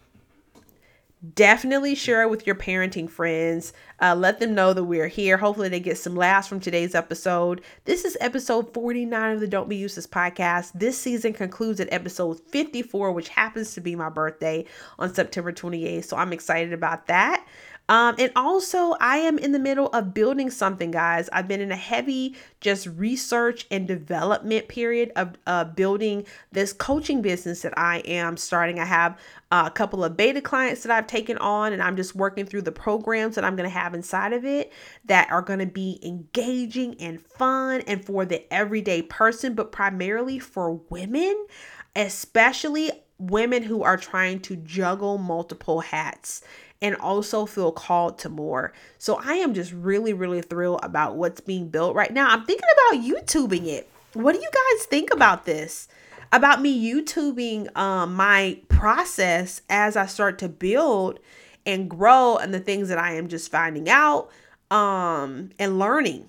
definitely 1.34 1.94
share 1.94 2.22
it 2.22 2.30
with 2.30 2.46
your 2.46 2.54
parenting 2.54 3.08
friends. 3.08 3.72
Uh, 4.00 4.14
let 4.14 4.38
them 4.38 4.54
know 4.54 4.72
that 4.72 4.84
we're 4.84 5.08
here. 5.08 5.36
Hopefully, 5.36 5.68
they 5.68 5.80
get 5.80 5.98
some 5.98 6.14
laughs 6.14 6.48
from 6.48 6.60
today's 6.60 6.94
episode. 6.94 7.62
This 7.84 8.04
is 8.04 8.16
episode 8.20 8.72
49 8.74 9.34
of 9.34 9.40
the 9.40 9.46
Don't 9.46 9.68
Be 9.68 9.76
Useless 9.76 10.06
podcast. 10.06 10.72
This 10.74 10.98
season 10.98 11.32
concludes 11.32 11.80
at 11.80 11.92
episode 11.92 12.40
54, 12.48 13.12
which 13.12 13.28
happens 13.28 13.74
to 13.74 13.80
be 13.80 13.96
my 13.96 14.08
birthday 14.08 14.64
on 14.98 15.14
September 15.14 15.52
28th. 15.52 16.04
So 16.04 16.16
I'm 16.16 16.32
excited 16.32 16.72
about 16.72 17.06
that. 17.06 17.46
Um, 17.88 18.16
and 18.18 18.32
also, 18.34 18.96
I 19.00 19.18
am 19.18 19.38
in 19.38 19.52
the 19.52 19.58
middle 19.58 19.88
of 19.88 20.12
building 20.12 20.50
something, 20.50 20.90
guys. 20.90 21.28
I've 21.32 21.46
been 21.46 21.60
in 21.60 21.70
a 21.70 21.76
heavy 21.76 22.34
just 22.60 22.86
research 22.86 23.66
and 23.70 23.86
development 23.86 24.66
period 24.66 25.12
of 25.14 25.36
uh, 25.46 25.64
building 25.64 26.26
this 26.50 26.72
coaching 26.72 27.22
business 27.22 27.62
that 27.62 27.78
I 27.78 27.98
am 27.98 28.36
starting. 28.36 28.80
I 28.80 28.86
have 28.86 29.18
uh, 29.52 29.64
a 29.66 29.70
couple 29.70 30.02
of 30.02 30.16
beta 30.16 30.40
clients 30.40 30.82
that 30.82 30.90
I've 30.90 31.06
taken 31.06 31.38
on, 31.38 31.72
and 31.72 31.80
I'm 31.80 31.96
just 31.96 32.16
working 32.16 32.44
through 32.44 32.62
the 32.62 32.72
programs 32.72 33.36
that 33.36 33.44
I'm 33.44 33.54
going 33.54 33.68
to 33.68 33.78
have 33.78 33.94
inside 33.94 34.32
of 34.32 34.44
it 34.44 34.72
that 35.04 35.30
are 35.30 35.42
going 35.42 35.60
to 35.60 35.66
be 35.66 36.00
engaging 36.02 36.96
and 37.00 37.20
fun 37.20 37.82
and 37.82 38.04
for 38.04 38.24
the 38.24 38.52
everyday 38.52 39.02
person, 39.02 39.54
but 39.54 39.70
primarily 39.70 40.40
for 40.40 40.72
women, 40.90 41.46
especially 41.94 42.90
women 43.18 43.62
who 43.62 43.82
are 43.82 43.96
trying 43.96 44.40
to 44.40 44.56
juggle 44.56 45.18
multiple 45.18 45.80
hats 45.80 46.42
and 46.82 46.94
also 46.96 47.46
feel 47.46 47.72
called 47.72 48.18
to 48.18 48.28
more. 48.28 48.72
So 48.98 49.20
I 49.24 49.34
am 49.34 49.54
just 49.54 49.72
really, 49.72 50.12
really 50.12 50.42
thrilled 50.42 50.80
about 50.82 51.16
what's 51.16 51.40
being 51.40 51.68
built 51.68 51.94
right 51.94 52.12
now. 52.12 52.28
I'm 52.28 52.44
thinking 52.44 52.68
about 52.72 53.02
YouTubing 53.02 53.66
it. 53.66 53.88
What 54.12 54.32
do 54.34 54.38
you 54.40 54.50
guys 54.52 54.86
think 54.86 55.12
about 55.12 55.46
this? 55.46 55.88
About 56.32 56.60
me 56.60 56.92
YouTubing 56.92 57.76
um, 57.76 58.14
my 58.14 58.58
process 58.68 59.62
as 59.70 59.96
I 59.96 60.06
start 60.06 60.38
to 60.40 60.48
build 60.48 61.18
and 61.64 61.88
grow 61.88 62.36
and 62.36 62.52
the 62.52 62.60
things 62.60 62.88
that 62.88 62.98
I 62.98 63.14
am 63.14 63.28
just 63.28 63.50
finding 63.50 63.88
out 63.88 64.30
um, 64.70 65.50
and 65.58 65.78
learning. 65.78 66.28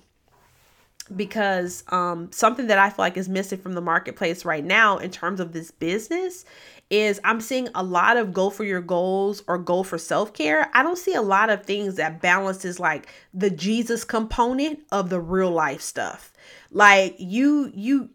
because 1.14 1.84
um, 1.88 2.30
something 2.32 2.66
that 2.68 2.78
I 2.78 2.90
feel 2.90 3.04
like 3.04 3.16
is 3.16 3.28
missing 3.28 3.58
from 3.58 3.72
the 3.74 3.80
marketplace 3.80 4.44
right 4.44 4.64
now 4.64 4.98
in 4.98 5.10
terms 5.10 5.40
of 5.40 5.52
this 5.52 5.70
business 5.70 6.44
is 6.90 7.20
I'm 7.22 7.40
seeing 7.40 7.68
a 7.74 7.82
lot 7.82 8.16
of 8.16 8.32
go 8.32 8.48
for 8.48 8.64
your 8.64 8.80
goals 8.80 9.42
or 9.46 9.58
go 9.58 9.82
for 9.82 9.98
self 9.98 10.32
care. 10.32 10.70
I 10.72 10.82
don't 10.82 10.98
see 10.98 11.14
a 11.14 11.22
lot 11.22 11.50
of 11.50 11.64
things 11.64 11.96
that 11.96 12.22
balances 12.22 12.80
like 12.80 13.08
the 13.34 13.50
Jesus 13.50 14.04
component 14.04 14.80
of 14.90 15.10
the 15.10 15.20
real 15.20 15.50
life 15.50 15.82
stuff. 15.82 16.32
Like 16.70 17.16
you, 17.18 17.70
you 17.74 18.10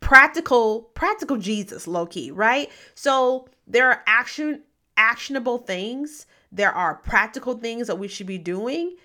practical, 0.00 0.82
practical 0.94 1.38
Jesus, 1.38 1.86
low 1.88 2.06
key, 2.06 2.30
right? 2.30 2.70
So 2.94 3.48
there 3.66 3.88
are 3.88 4.02
action, 4.06 4.62
actionable 4.96 5.58
things. 5.58 6.26
There 6.52 6.72
are 6.72 6.94
practical 6.94 7.54
things 7.54 7.88
that 7.88 7.98
we 7.98 8.06
should 8.06 8.28
be 8.28 8.38
doing. 8.38 8.96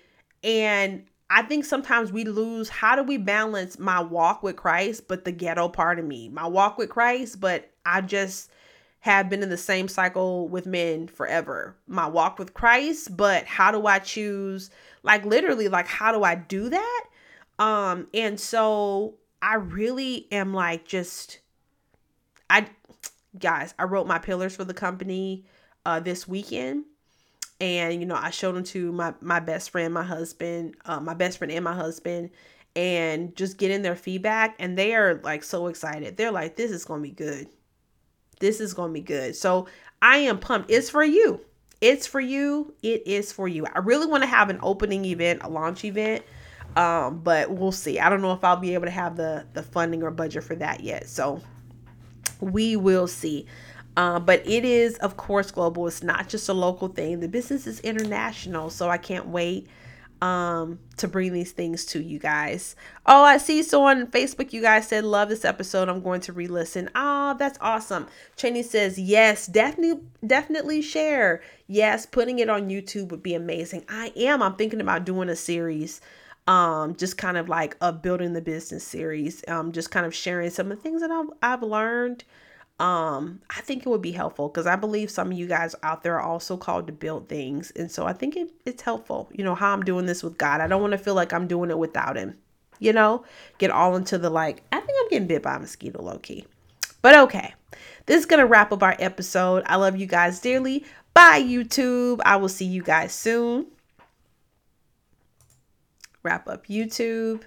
And 0.44 1.04
I 1.30 1.42
think 1.42 1.64
sometimes 1.64 2.12
we 2.12 2.24
lose 2.24 2.68
how 2.68 2.96
do 2.96 3.02
we 3.02 3.16
balance 3.16 3.78
my 3.78 4.00
walk 4.00 4.42
with 4.42 4.56
Christ, 4.56 5.08
but 5.08 5.24
the 5.24 5.32
ghetto 5.32 5.68
part 5.68 5.98
of 5.98 6.04
me, 6.04 6.28
my 6.28 6.46
walk 6.46 6.78
with 6.78 6.90
Christ, 6.90 7.40
but 7.40 7.70
I 7.84 8.00
just 8.02 8.50
have 9.00 9.30
been 9.30 9.42
in 9.42 9.48
the 9.48 9.56
same 9.56 9.88
cycle 9.88 10.48
with 10.48 10.66
men 10.66 11.08
forever. 11.08 11.76
My 11.86 12.06
walk 12.06 12.38
with 12.38 12.54
Christ, 12.54 13.16
but 13.16 13.46
how 13.46 13.72
do 13.72 13.86
I 13.86 13.98
choose 13.98 14.70
like 15.02 15.24
literally 15.24 15.68
like 15.68 15.86
how 15.86 16.12
do 16.12 16.22
I 16.22 16.34
do 16.34 16.68
that? 16.68 17.04
Um 17.58 18.08
and 18.12 18.38
so 18.38 19.14
I 19.40 19.54
really 19.54 20.26
am 20.30 20.52
like 20.52 20.84
just 20.86 21.40
I 22.48 22.66
guys, 23.38 23.74
I 23.78 23.84
wrote 23.84 24.06
my 24.06 24.18
pillars 24.18 24.54
for 24.54 24.64
the 24.64 24.74
company 24.74 25.44
uh 25.86 26.00
this 26.00 26.28
weekend 26.28 26.84
and 27.60 28.00
you 28.00 28.06
know 28.06 28.16
i 28.16 28.30
showed 28.30 28.54
them 28.54 28.64
to 28.64 28.90
my 28.92 29.12
my 29.20 29.38
best 29.38 29.70
friend 29.70 29.92
my 29.92 30.02
husband 30.02 30.74
uh, 30.86 31.00
my 31.00 31.14
best 31.14 31.38
friend 31.38 31.52
and 31.52 31.64
my 31.64 31.74
husband 31.74 32.30
and 32.76 33.34
just 33.36 33.58
getting 33.58 33.82
their 33.82 33.96
feedback 33.96 34.54
and 34.58 34.78
they 34.78 34.94
are 34.94 35.20
like 35.22 35.42
so 35.42 35.66
excited 35.66 36.16
they're 36.16 36.30
like 36.30 36.56
this 36.56 36.70
is 36.70 36.84
gonna 36.84 37.02
be 37.02 37.10
good 37.10 37.46
this 38.40 38.60
is 38.60 38.74
gonna 38.74 38.92
be 38.92 39.00
good. 39.00 39.36
So 39.36 39.66
i 40.02 40.18
am 40.18 40.38
pumped. 40.38 40.70
It's 40.70 40.90
for 40.90 41.04
you. 41.04 41.40
It's 41.80 42.06
for 42.06 42.20
you. 42.20 42.74
It 42.82 43.06
is 43.06 43.32
for 43.32 43.48
you. 43.48 43.66
I 43.66 43.78
really 43.78 44.06
want 44.06 44.22
to 44.22 44.28
have 44.28 44.50
an 44.50 44.58
opening 44.62 45.04
event 45.04 45.40
a 45.42 45.48
launch 45.48 45.84
event 45.84 46.24
um 46.76 47.20
but 47.20 47.50
we'll 47.50 47.72
see. 47.72 47.98
I 47.98 48.08
don't 48.08 48.20
know 48.20 48.32
if 48.32 48.44
i'll 48.44 48.56
be 48.56 48.74
able 48.74 48.86
to 48.86 48.90
have 48.90 49.16
the 49.16 49.46
the 49.54 49.62
funding 49.62 50.02
or 50.02 50.10
budget 50.10 50.44
for 50.44 50.56
that 50.56 50.80
yet. 50.80 51.08
So 51.08 51.40
we 52.40 52.76
will 52.76 53.06
see. 53.06 53.46
Uh, 53.96 54.18
but 54.18 54.46
it 54.46 54.64
is, 54.64 54.96
of 54.98 55.16
course, 55.16 55.50
global. 55.50 55.86
It's 55.86 56.02
not 56.02 56.28
just 56.28 56.48
a 56.48 56.54
local 56.54 56.88
thing. 56.88 57.20
The 57.20 57.28
business 57.28 57.66
is 57.66 57.80
international. 57.80 58.70
So 58.70 58.88
I 58.88 58.98
can't 58.98 59.28
wait 59.28 59.66
um, 60.20 60.78
to 60.96 61.08
bring 61.08 61.32
these 61.32 61.52
things 61.52 61.84
to 61.86 62.02
you 62.02 62.18
guys. 62.18 62.76
Oh, 63.06 63.22
I 63.22 63.38
see. 63.38 63.62
So 63.62 63.84
on 63.84 64.06
Facebook, 64.08 64.52
you 64.52 64.62
guys 64.62 64.88
said, 64.88 65.04
Love 65.04 65.28
this 65.28 65.44
episode. 65.44 65.88
I'm 65.88 66.02
going 66.02 66.20
to 66.22 66.32
re 66.32 66.46
listen. 66.46 66.90
Oh, 66.94 67.34
that's 67.38 67.58
awesome. 67.60 68.06
Cheney 68.36 68.62
says, 68.62 68.98
Yes, 68.98 69.46
definitely, 69.46 70.02
definitely 70.26 70.82
share. 70.82 71.42
Yes, 71.66 72.06
putting 72.06 72.38
it 72.38 72.50
on 72.50 72.68
YouTube 72.68 73.08
would 73.08 73.22
be 73.22 73.34
amazing. 73.34 73.84
I 73.88 74.12
am. 74.16 74.42
I'm 74.42 74.56
thinking 74.56 74.80
about 74.80 75.04
doing 75.04 75.28
a 75.28 75.36
series 75.36 76.00
um 76.48 76.96
just 76.96 77.18
kind 77.18 77.36
of 77.36 77.50
like 77.50 77.76
a 77.82 77.92
building 77.92 78.32
the 78.32 78.40
business 78.40 78.82
series 78.82 79.44
um 79.46 79.72
just 79.72 79.90
kind 79.90 80.06
of 80.06 80.14
sharing 80.14 80.48
some 80.48 80.72
of 80.72 80.78
the 80.78 80.82
things 80.82 81.02
that 81.02 81.10
I've, 81.10 81.28
I've 81.42 81.62
learned 81.62 82.24
um 82.80 83.42
i 83.50 83.60
think 83.60 83.84
it 83.84 83.88
would 83.88 84.00
be 84.00 84.10
helpful 84.10 84.48
because 84.48 84.66
i 84.66 84.74
believe 84.74 85.10
some 85.10 85.30
of 85.30 85.38
you 85.38 85.46
guys 85.46 85.74
out 85.82 86.02
there 86.02 86.18
are 86.18 86.22
also 86.22 86.56
called 86.56 86.86
to 86.86 86.92
build 86.92 87.28
things 87.28 87.70
and 87.72 87.90
so 87.90 88.06
i 88.06 88.12
think 88.12 88.36
it, 88.36 88.50
it's 88.64 88.82
helpful 88.82 89.28
you 89.32 89.44
know 89.44 89.54
how 89.54 89.72
i'm 89.72 89.82
doing 89.82 90.06
this 90.06 90.22
with 90.22 90.38
god. 90.38 90.60
I 90.60 90.66
don't 90.66 90.80
want 90.80 90.92
to 90.92 90.98
feel 90.98 91.14
like 91.14 91.32
i'm 91.34 91.46
doing 91.46 91.70
it 91.70 91.78
without 91.78 92.16
him 92.16 92.38
you 92.82 92.94
know? 92.94 93.24
Get 93.58 93.70
all 93.70 93.94
into 93.94 94.16
the 94.16 94.30
like 94.30 94.62
i 94.72 94.80
think 94.80 94.98
i'm 94.98 95.08
getting 95.10 95.28
bit 95.28 95.42
by 95.42 95.56
a 95.56 95.58
mosquito 95.58 96.02
low-key. 96.02 96.46
But 97.02 97.16
okay 97.18 97.54
this 98.06 98.18
is 98.18 98.26
gonna 98.26 98.46
wrap 98.46 98.72
up 98.72 98.82
our 98.82 98.96
episode. 98.98 99.62
I 99.66 99.76
love 99.76 99.96
you 99.96 100.06
guys 100.06 100.40
dearly. 100.40 100.84
Bye 101.12 101.42
youtube. 101.42 102.20
I 102.24 102.36
will 102.36 102.48
see 102.48 102.64
you 102.64 102.82
guys 102.82 103.12
soon. 103.12 103.66
Wrap 106.22 106.48
up 106.48 106.66
youtube. 106.66 107.42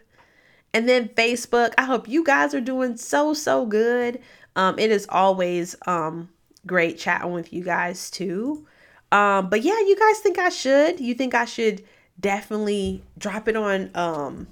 And 0.76 0.88
then 0.88 1.10
facebook. 1.10 1.74
I 1.78 1.86
hope 1.86 2.08
you 2.08 2.24
guys 2.24 2.54
are 2.54 2.62
doing 2.62 2.98
so 2.98 3.34
so 3.34 3.66
good 3.66 4.20
um, 4.56 4.78
it 4.80 4.92
is 4.92 5.06
always 5.10 5.76
um, 5.86 6.30
great 6.66 6.98
chatting 6.98 7.32
with 7.34 7.52
you 7.54 7.64
guys 7.64 8.10
too. 8.10 8.66
Um, 9.12 9.50
but 9.50 9.62
yeah, 9.62 9.80
you 9.80 9.96
guys 9.98 10.20
think 10.20 10.40
I 10.40 10.50
should? 10.50 11.00
You 11.00 11.14
think 11.14 11.36
I 11.36 11.46
should 11.46 11.84
definitely 12.20 13.04
drop 13.18 13.48
it 13.48 13.56
on 13.56 13.92
um, 13.96 14.48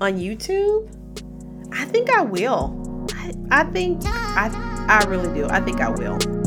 on 0.00 0.18
YouTube? 0.18 0.88
I 1.72 1.84
think 1.86 2.10
I 2.10 2.22
will. 2.22 3.06
I, 3.14 3.32
I 3.50 3.64
think 3.64 4.02
I 4.04 4.50
I 4.88 5.04
really 5.04 5.32
do. 5.34 5.46
I 5.48 5.60
think 5.60 5.80
I 5.80 5.90
will. 5.90 6.41